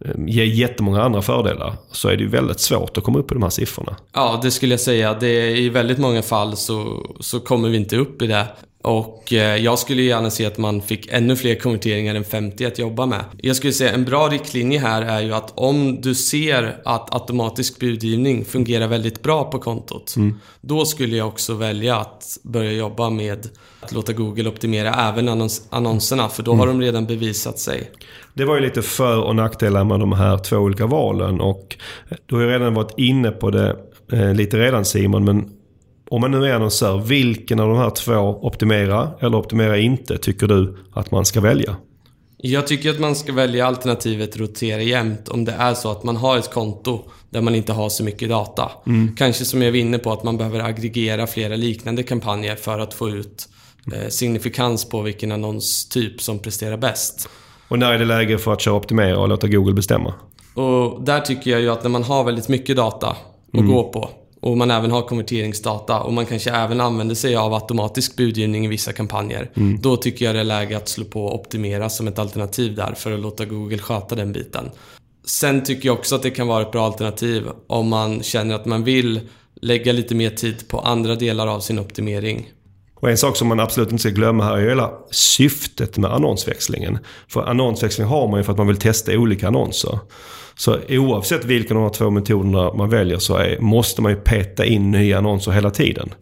ge 0.00 0.44
ger 0.44 0.44
jättemånga 0.44 1.02
andra 1.02 1.22
fördelar 1.22 1.74
så 1.92 2.08
är 2.08 2.16
det 2.16 2.22
ju 2.22 2.28
väldigt 2.28 2.60
svårt 2.60 2.98
att 2.98 3.04
komma 3.04 3.18
upp 3.18 3.30
i 3.30 3.34
de 3.34 3.42
här 3.42 3.50
siffrorna. 3.50 3.96
Ja, 4.12 4.40
det 4.42 4.50
skulle 4.50 4.72
jag 4.72 4.80
säga. 4.80 5.14
Det 5.14 5.26
är, 5.26 5.56
I 5.56 5.68
väldigt 5.68 5.98
många 5.98 6.22
fall 6.22 6.56
så, 6.56 7.06
så 7.20 7.40
kommer 7.40 7.68
vi 7.68 7.76
inte 7.76 7.96
upp 7.96 8.22
i 8.22 8.26
det. 8.26 8.46
Och 8.84 9.32
eh, 9.32 9.56
jag 9.56 9.78
skulle 9.78 10.02
gärna 10.02 10.30
se 10.30 10.46
att 10.46 10.58
man 10.58 10.82
fick 10.82 11.06
ännu 11.12 11.36
fler 11.36 11.54
konverteringar 11.54 12.14
än 12.14 12.24
50 12.24 12.64
att 12.64 12.78
jobba 12.78 13.06
med. 13.06 13.24
Jag 13.40 13.56
skulle 13.56 13.72
säga 13.72 13.92
en 13.92 14.04
bra 14.04 14.28
riktlinje 14.28 14.78
här 14.78 15.02
är 15.02 15.20
ju 15.20 15.34
att 15.34 15.52
om 15.54 16.00
du 16.00 16.14
ser 16.14 16.80
att 16.84 17.14
automatisk 17.14 17.80
budgivning 17.80 18.44
fungerar 18.44 18.88
väldigt 18.88 19.22
bra 19.22 19.44
på 19.44 19.58
kontot. 19.58 20.14
Mm. 20.16 20.40
Då 20.60 20.84
skulle 20.84 21.16
jag 21.16 21.28
också 21.28 21.54
välja 21.54 21.96
att 21.96 22.38
börja 22.42 22.72
jobba 22.72 23.10
med 23.10 23.48
att 23.80 23.92
låta 23.92 24.12
Google 24.12 24.48
optimera 24.48 24.94
även 24.94 25.28
annons 25.28 25.66
annonserna 25.70 26.28
för 26.28 26.42
då 26.42 26.52
mm. 26.52 26.60
har 26.60 26.66
de 26.66 26.80
redan 26.80 27.06
bevisat 27.06 27.58
sig. 27.58 27.90
Det 28.34 28.44
var 28.44 28.54
ju 28.54 28.60
lite 28.60 28.82
för 28.82 29.20
och 29.20 29.36
nackdelar 29.36 29.84
med 29.84 30.00
de 30.00 30.12
här 30.12 30.38
två 30.38 30.56
olika 30.56 30.86
valen 30.86 31.40
och 31.40 31.76
du 32.26 32.34
har 32.34 32.42
ju 32.42 32.48
redan 32.48 32.74
varit 32.74 32.94
inne 32.98 33.30
på 33.30 33.50
det 33.50 33.76
eh, 34.12 34.34
lite 34.34 34.58
redan 34.58 34.84
Simon 34.84 35.24
men 35.24 35.50
om 36.10 36.20
man 36.20 36.30
nu 36.30 36.46
är 36.46 36.54
annonsör, 36.54 36.98
vilken 36.98 37.60
av 37.60 37.68
de 37.68 37.78
här 37.78 37.90
två, 37.90 38.38
optimera 38.42 39.10
eller 39.20 39.36
optimera 39.36 39.78
inte, 39.78 40.18
tycker 40.18 40.46
du 40.46 40.76
att 40.92 41.10
man 41.10 41.24
ska 41.24 41.40
välja? 41.40 41.76
Jag 42.36 42.66
tycker 42.66 42.90
att 42.90 43.00
man 43.00 43.14
ska 43.14 43.32
välja 43.32 43.66
alternativet 43.66 44.36
rotera 44.36 44.82
jämt 44.82 45.28
om 45.28 45.44
det 45.44 45.52
är 45.52 45.74
så 45.74 45.90
att 45.90 46.04
man 46.04 46.16
har 46.16 46.38
ett 46.38 46.52
konto 46.52 47.00
där 47.30 47.40
man 47.40 47.54
inte 47.54 47.72
har 47.72 47.88
så 47.88 48.04
mycket 48.04 48.28
data. 48.28 48.70
Mm. 48.86 49.14
Kanske 49.16 49.44
som 49.44 49.62
jag 49.62 49.70
var 49.70 49.78
inne 49.78 49.98
på 49.98 50.12
att 50.12 50.24
man 50.24 50.36
behöver 50.36 50.60
aggregera 50.60 51.26
flera 51.26 51.56
liknande 51.56 52.02
kampanjer 52.02 52.56
för 52.56 52.78
att 52.78 52.94
få 52.94 53.10
ut 53.10 53.48
eh, 53.92 54.08
signifikans 54.08 54.88
på 54.88 55.02
vilken 55.02 55.32
annonstyp 55.32 56.22
som 56.22 56.38
presterar 56.38 56.76
bäst. 56.76 57.28
Och 57.68 57.78
när 57.78 57.92
är 57.92 57.98
det 57.98 58.04
läge 58.04 58.38
för 58.38 58.52
att 58.52 58.60
köra 58.60 58.74
optimera 58.74 59.18
och 59.18 59.28
låta 59.28 59.48
Google 59.48 59.74
bestämma? 59.74 60.14
Och 60.54 61.04
där 61.04 61.20
tycker 61.20 61.50
jag 61.50 61.60
ju 61.60 61.70
att 61.70 61.82
när 61.82 61.90
man 61.90 62.02
har 62.02 62.24
väldigt 62.24 62.48
mycket 62.48 62.76
data 62.76 63.06
att 63.08 63.60
mm. 63.60 63.72
gå 63.72 63.92
på 63.92 64.10
och 64.44 64.56
man 64.56 64.70
även 64.70 64.90
har 64.90 65.02
konverteringsdata 65.02 66.00
och 66.00 66.12
man 66.12 66.26
kanske 66.26 66.50
även 66.50 66.80
använder 66.80 67.14
sig 67.14 67.36
av 67.36 67.54
automatisk 67.54 68.16
budgivning 68.16 68.64
i 68.64 68.68
vissa 68.68 68.92
kampanjer. 68.92 69.50
Mm. 69.54 69.80
Då 69.80 69.96
tycker 69.96 70.24
jag 70.24 70.34
det 70.34 70.40
är 70.40 70.44
läge 70.44 70.76
att 70.76 70.88
slå 70.88 71.04
på 71.04 71.34
optimera 71.34 71.90
som 71.90 72.08
ett 72.08 72.18
alternativ 72.18 72.74
där 72.74 72.94
för 72.94 73.12
att 73.12 73.20
låta 73.20 73.44
Google 73.44 73.78
sköta 73.78 74.14
den 74.14 74.32
biten. 74.32 74.70
Sen 75.24 75.64
tycker 75.64 75.88
jag 75.88 75.98
också 75.98 76.14
att 76.14 76.22
det 76.22 76.30
kan 76.30 76.46
vara 76.46 76.62
ett 76.62 76.72
bra 76.72 76.86
alternativ 76.86 77.48
om 77.66 77.88
man 77.88 78.22
känner 78.22 78.54
att 78.54 78.66
man 78.66 78.84
vill 78.84 79.20
lägga 79.54 79.92
lite 79.92 80.14
mer 80.14 80.30
tid 80.30 80.68
på 80.68 80.78
andra 80.78 81.14
delar 81.14 81.46
av 81.46 81.60
sin 81.60 81.78
optimering. 81.78 82.50
Och 83.04 83.10
en 83.10 83.18
sak 83.18 83.36
som 83.36 83.48
man 83.48 83.60
absolut 83.60 83.90
inte 83.90 84.00
ska 84.00 84.10
glömma 84.10 84.44
här 84.44 84.56
är 84.56 84.68
hela 84.68 84.90
syftet 85.10 85.98
med 85.98 86.12
annonsväxlingen. 86.12 86.98
För 87.28 87.42
annonsväxling 87.42 88.06
har 88.06 88.28
man 88.28 88.40
ju 88.40 88.44
för 88.44 88.52
att 88.52 88.58
man 88.58 88.66
vill 88.66 88.76
testa 88.76 89.12
olika 89.12 89.48
annonser. 89.48 89.98
Så 90.54 90.78
oavsett 90.88 91.44
vilken 91.44 91.76
av 91.76 91.82
de 91.82 91.88
här 91.88 91.94
två 91.94 92.10
metoderna 92.10 92.74
man 92.74 92.90
väljer 92.90 93.18
så 93.18 93.36
är, 93.36 93.58
måste 93.60 94.02
man 94.02 94.12
ju 94.12 94.16
peta 94.16 94.64
in 94.64 94.90
nya 94.90 95.18
annonser 95.18 95.52
hela 95.52 95.70
tiden. 95.70 96.14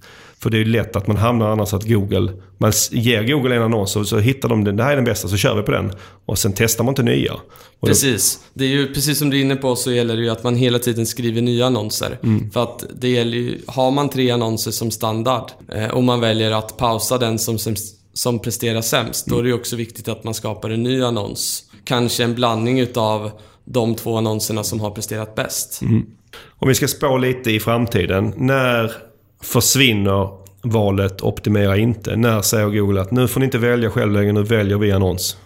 För 0.42 0.50
det 0.50 0.56
är 0.56 0.58
ju 0.58 0.64
lätt 0.64 0.96
att 0.96 1.06
man 1.06 1.16
hamnar 1.16 1.48
annars 1.50 1.74
att 1.74 1.88
Google, 1.88 2.32
man 2.58 2.72
ger 2.90 3.22
Google 3.22 3.56
en 3.56 3.62
annons 3.62 3.96
och 3.96 4.08
så 4.08 4.18
hittar 4.18 4.48
de 4.48 4.64
den, 4.64 4.76
det 4.76 4.82
här 4.82 4.92
är 4.92 4.96
den 4.96 5.04
bästa, 5.04 5.28
så 5.28 5.36
kör 5.36 5.56
vi 5.56 5.62
på 5.62 5.70
den. 5.70 5.92
Och 6.26 6.38
sen 6.38 6.52
testar 6.56 6.84
man 6.84 6.92
inte 6.92 7.02
nya. 7.02 7.32
Och 7.80 7.88
precis. 7.88 8.38
Det 8.54 8.64
är 8.64 8.68
ju 8.68 8.94
precis 8.94 9.18
som 9.18 9.30
du 9.30 9.38
är 9.38 9.40
inne 9.40 9.56
på 9.56 9.76
så 9.76 9.92
gäller 9.92 10.16
det 10.16 10.22
ju 10.22 10.30
att 10.30 10.44
man 10.44 10.56
hela 10.56 10.78
tiden 10.78 11.06
skriver 11.06 11.42
nya 11.42 11.66
annonser. 11.66 12.18
Mm. 12.22 12.50
För 12.50 12.62
att 12.62 12.84
det 12.94 13.08
gäller 13.08 13.38
ju, 13.38 13.60
har 13.66 13.90
man 13.90 14.08
tre 14.08 14.30
annonser 14.30 14.70
som 14.70 14.90
standard 14.90 15.50
eh, 15.68 15.88
och 15.88 16.04
man 16.04 16.20
väljer 16.20 16.50
att 16.50 16.76
pausa 16.76 17.18
den 17.18 17.38
som, 17.38 17.58
som, 17.58 17.74
som 18.14 18.38
presterar 18.38 18.80
sämst, 18.80 19.26
mm. 19.26 19.34
då 19.34 19.40
är 19.40 19.42
det 19.42 19.48
ju 19.48 19.54
också 19.54 19.76
viktigt 19.76 20.08
att 20.08 20.24
man 20.24 20.34
skapar 20.34 20.70
en 20.70 20.82
ny 20.82 21.02
annons. 21.02 21.64
Kanske 21.84 22.24
en 22.24 22.34
blandning 22.34 22.80
utav 22.80 23.30
de 23.64 23.94
två 23.94 24.16
annonserna 24.16 24.64
som 24.64 24.80
har 24.80 24.90
presterat 24.90 25.34
bäst. 25.34 25.82
Mm. 25.82 26.06
Om 26.48 26.68
vi 26.68 26.74
ska 26.74 26.88
spå 26.88 27.18
lite 27.18 27.50
i 27.50 27.60
framtiden. 27.60 28.32
När 28.36 29.11
försvinner 29.42 30.28
valet 30.62 31.22
optimera 31.22 31.76
inte. 31.76 32.16
När 32.16 32.42
säger 32.42 32.66
Google 32.66 33.00
att 33.00 33.10
nu 33.10 33.28
får 33.28 33.40
ni 33.40 33.44
inte 33.44 33.58
välja 33.58 33.90
själv 33.90 34.12
längre, 34.12 34.32
nu 34.32 34.42
väljer 34.42 34.78
vi 34.78 34.92
annons? 34.92 35.36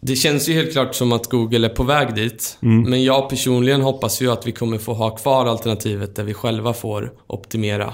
Det 0.00 0.16
känns 0.16 0.48
ju 0.48 0.52
helt 0.52 0.72
klart 0.72 0.94
som 0.94 1.12
att 1.12 1.26
Google 1.26 1.66
är 1.66 1.74
på 1.74 1.82
väg 1.82 2.14
dit. 2.14 2.58
Mm. 2.62 2.90
Men 2.90 3.04
jag 3.04 3.28
personligen 3.30 3.80
hoppas 3.80 4.22
ju 4.22 4.32
att 4.32 4.46
vi 4.46 4.52
kommer 4.52 4.78
få 4.78 4.92
ha 4.92 5.10
kvar 5.10 5.46
alternativet 5.46 6.16
där 6.16 6.24
vi 6.24 6.34
själva 6.34 6.72
får 6.72 7.12
optimera. 7.26 7.92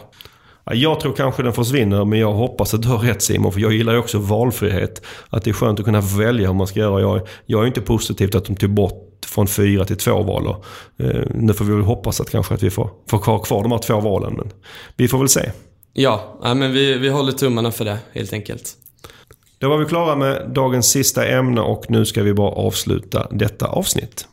Ja, 0.65 0.75
Jag 0.75 1.01
tror 1.01 1.13
kanske 1.13 1.43
den 1.43 1.53
försvinner, 1.53 2.05
men 2.05 2.19
jag 2.19 2.33
hoppas 2.33 2.75
att 2.75 2.83
du 2.83 2.89
har 2.89 2.99
rätt 2.99 3.23
Simon. 3.23 3.53
För 3.53 3.61
jag 3.61 3.73
gillar 3.73 3.93
ju 3.93 3.99
också 3.99 4.19
valfrihet. 4.19 5.03
Att 5.29 5.45
det 5.45 5.51
är 5.51 5.55
skönt 5.55 5.79
att 5.79 5.85
kunna 5.85 6.01
välja 6.01 6.47
hur 6.47 6.55
man 6.55 6.67
ska 6.67 6.81
göra. 6.81 7.01
Jag, 7.01 7.29
jag 7.47 7.63
är 7.63 7.67
inte 7.67 7.81
positiv 7.81 8.29
till 8.29 8.37
att 8.37 8.45
de 8.45 8.57
tog 8.57 8.71
bort 8.71 9.14
från 9.25 9.47
fyra 9.47 9.85
till 9.85 9.97
två 9.97 10.23
val. 10.23 10.47
Och, 10.47 10.65
Eh, 10.99 11.23
nu 11.35 11.53
får 11.53 11.65
vi 11.65 11.83
hoppas 11.83 12.21
att 12.21 12.31
kanske 12.31 12.55
att 12.55 12.63
vi 12.63 12.71
får, 12.71 12.91
får 13.11 13.19
kvar, 13.19 13.39
kvar 13.39 13.63
de 13.63 13.73
här 13.73 13.79
två 13.79 14.01
valen. 14.01 14.35
Men 14.35 14.51
vi 14.97 15.09
får 15.09 15.19
väl 15.19 15.29
se. 15.29 15.51
Ja, 15.93 16.39
ja 16.43 16.55
men 16.55 16.73
vi, 16.73 16.99
vi 16.99 17.09
håller 17.09 17.33
tummarna 17.33 17.73
för 17.73 17.85
det 17.85 17.99
helt 18.13 18.33
enkelt. 18.33 18.73
Då 19.59 19.69
var 19.69 19.79
vi 19.79 19.85
klara 19.85 20.17
med 20.17 20.51
dagens 20.55 20.91
sista 20.91 21.27
ämne 21.27 21.61
och 21.61 21.91
nu 21.91 22.05
ska 22.05 22.23
vi 22.23 22.35
bara 22.35 22.51
avsluta 22.51 23.29
detta 23.31 23.67
avsnitt. 23.67 24.29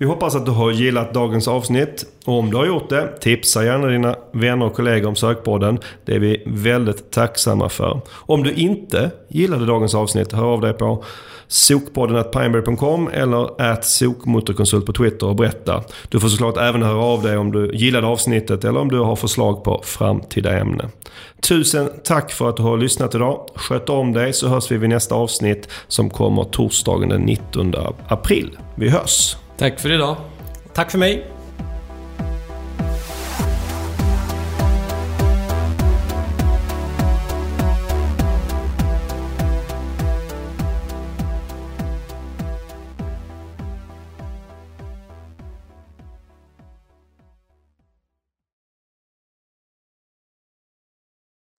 Vi 0.00 0.06
hoppas 0.06 0.34
att 0.34 0.46
du 0.46 0.52
har 0.52 0.70
gillat 0.70 1.14
dagens 1.14 1.48
avsnitt. 1.48 2.06
Och 2.24 2.38
om 2.38 2.50
du 2.50 2.56
har 2.56 2.66
gjort 2.66 2.88
det, 2.88 3.20
tipsa 3.20 3.64
gärna 3.64 3.86
dina 3.86 4.16
vänner 4.32 4.66
och 4.66 4.74
kollegor 4.74 5.08
om 5.08 5.16
Sökpodden. 5.16 5.78
Det 6.04 6.14
är 6.14 6.18
vi 6.18 6.42
väldigt 6.46 7.10
tacksamma 7.10 7.68
för. 7.68 8.00
Om 8.12 8.42
du 8.42 8.52
inte 8.52 9.10
gillade 9.28 9.66
dagens 9.66 9.94
avsnitt, 9.94 10.32
hör 10.32 10.44
av 10.44 10.60
dig 10.60 10.72
på 10.72 11.04
sokpodden.pineberry.com 11.48 13.08
eller 13.08 13.62
at 13.62 13.84
sokmotorkonsult 13.84 14.86
på 14.86 14.92
Twitter 14.92 15.26
och 15.26 15.36
berätta. 15.36 15.82
Du 16.08 16.20
får 16.20 16.28
såklart 16.28 16.56
även 16.56 16.82
höra 16.82 17.02
av 17.02 17.22
dig 17.22 17.36
om 17.36 17.52
du 17.52 17.70
gillade 17.74 18.06
avsnittet 18.06 18.64
eller 18.64 18.80
om 18.80 18.88
du 18.88 18.98
har 18.98 19.16
förslag 19.16 19.64
på 19.64 19.80
framtida 19.84 20.58
ämne. 20.58 20.88
Tusen 21.40 21.90
tack 22.04 22.32
för 22.32 22.48
att 22.48 22.56
du 22.56 22.62
har 22.62 22.76
lyssnat 22.76 23.14
idag. 23.14 23.46
Sköt 23.54 23.88
om 23.88 24.12
dig 24.12 24.32
så 24.32 24.48
hörs 24.48 24.70
vi 24.70 24.76
vid 24.76 24.90
nästa 24.90 25.14
avsnitt 25.14 25.68
som 25.88 26.10
kommer 26.10 26.44
torsdagen 26.44 27.08
den 27.08 27.22
19 27.22 27.74
april. 28.08 28.58
Vi 28.74 28.88
hörs! 28.88 29.36
Tack 29.60 29.80
för 29.80 29.92
idag. 29.92 30.16
Tack 30.74 30.90
för 30.90 30.98
mig. 30.98 31.26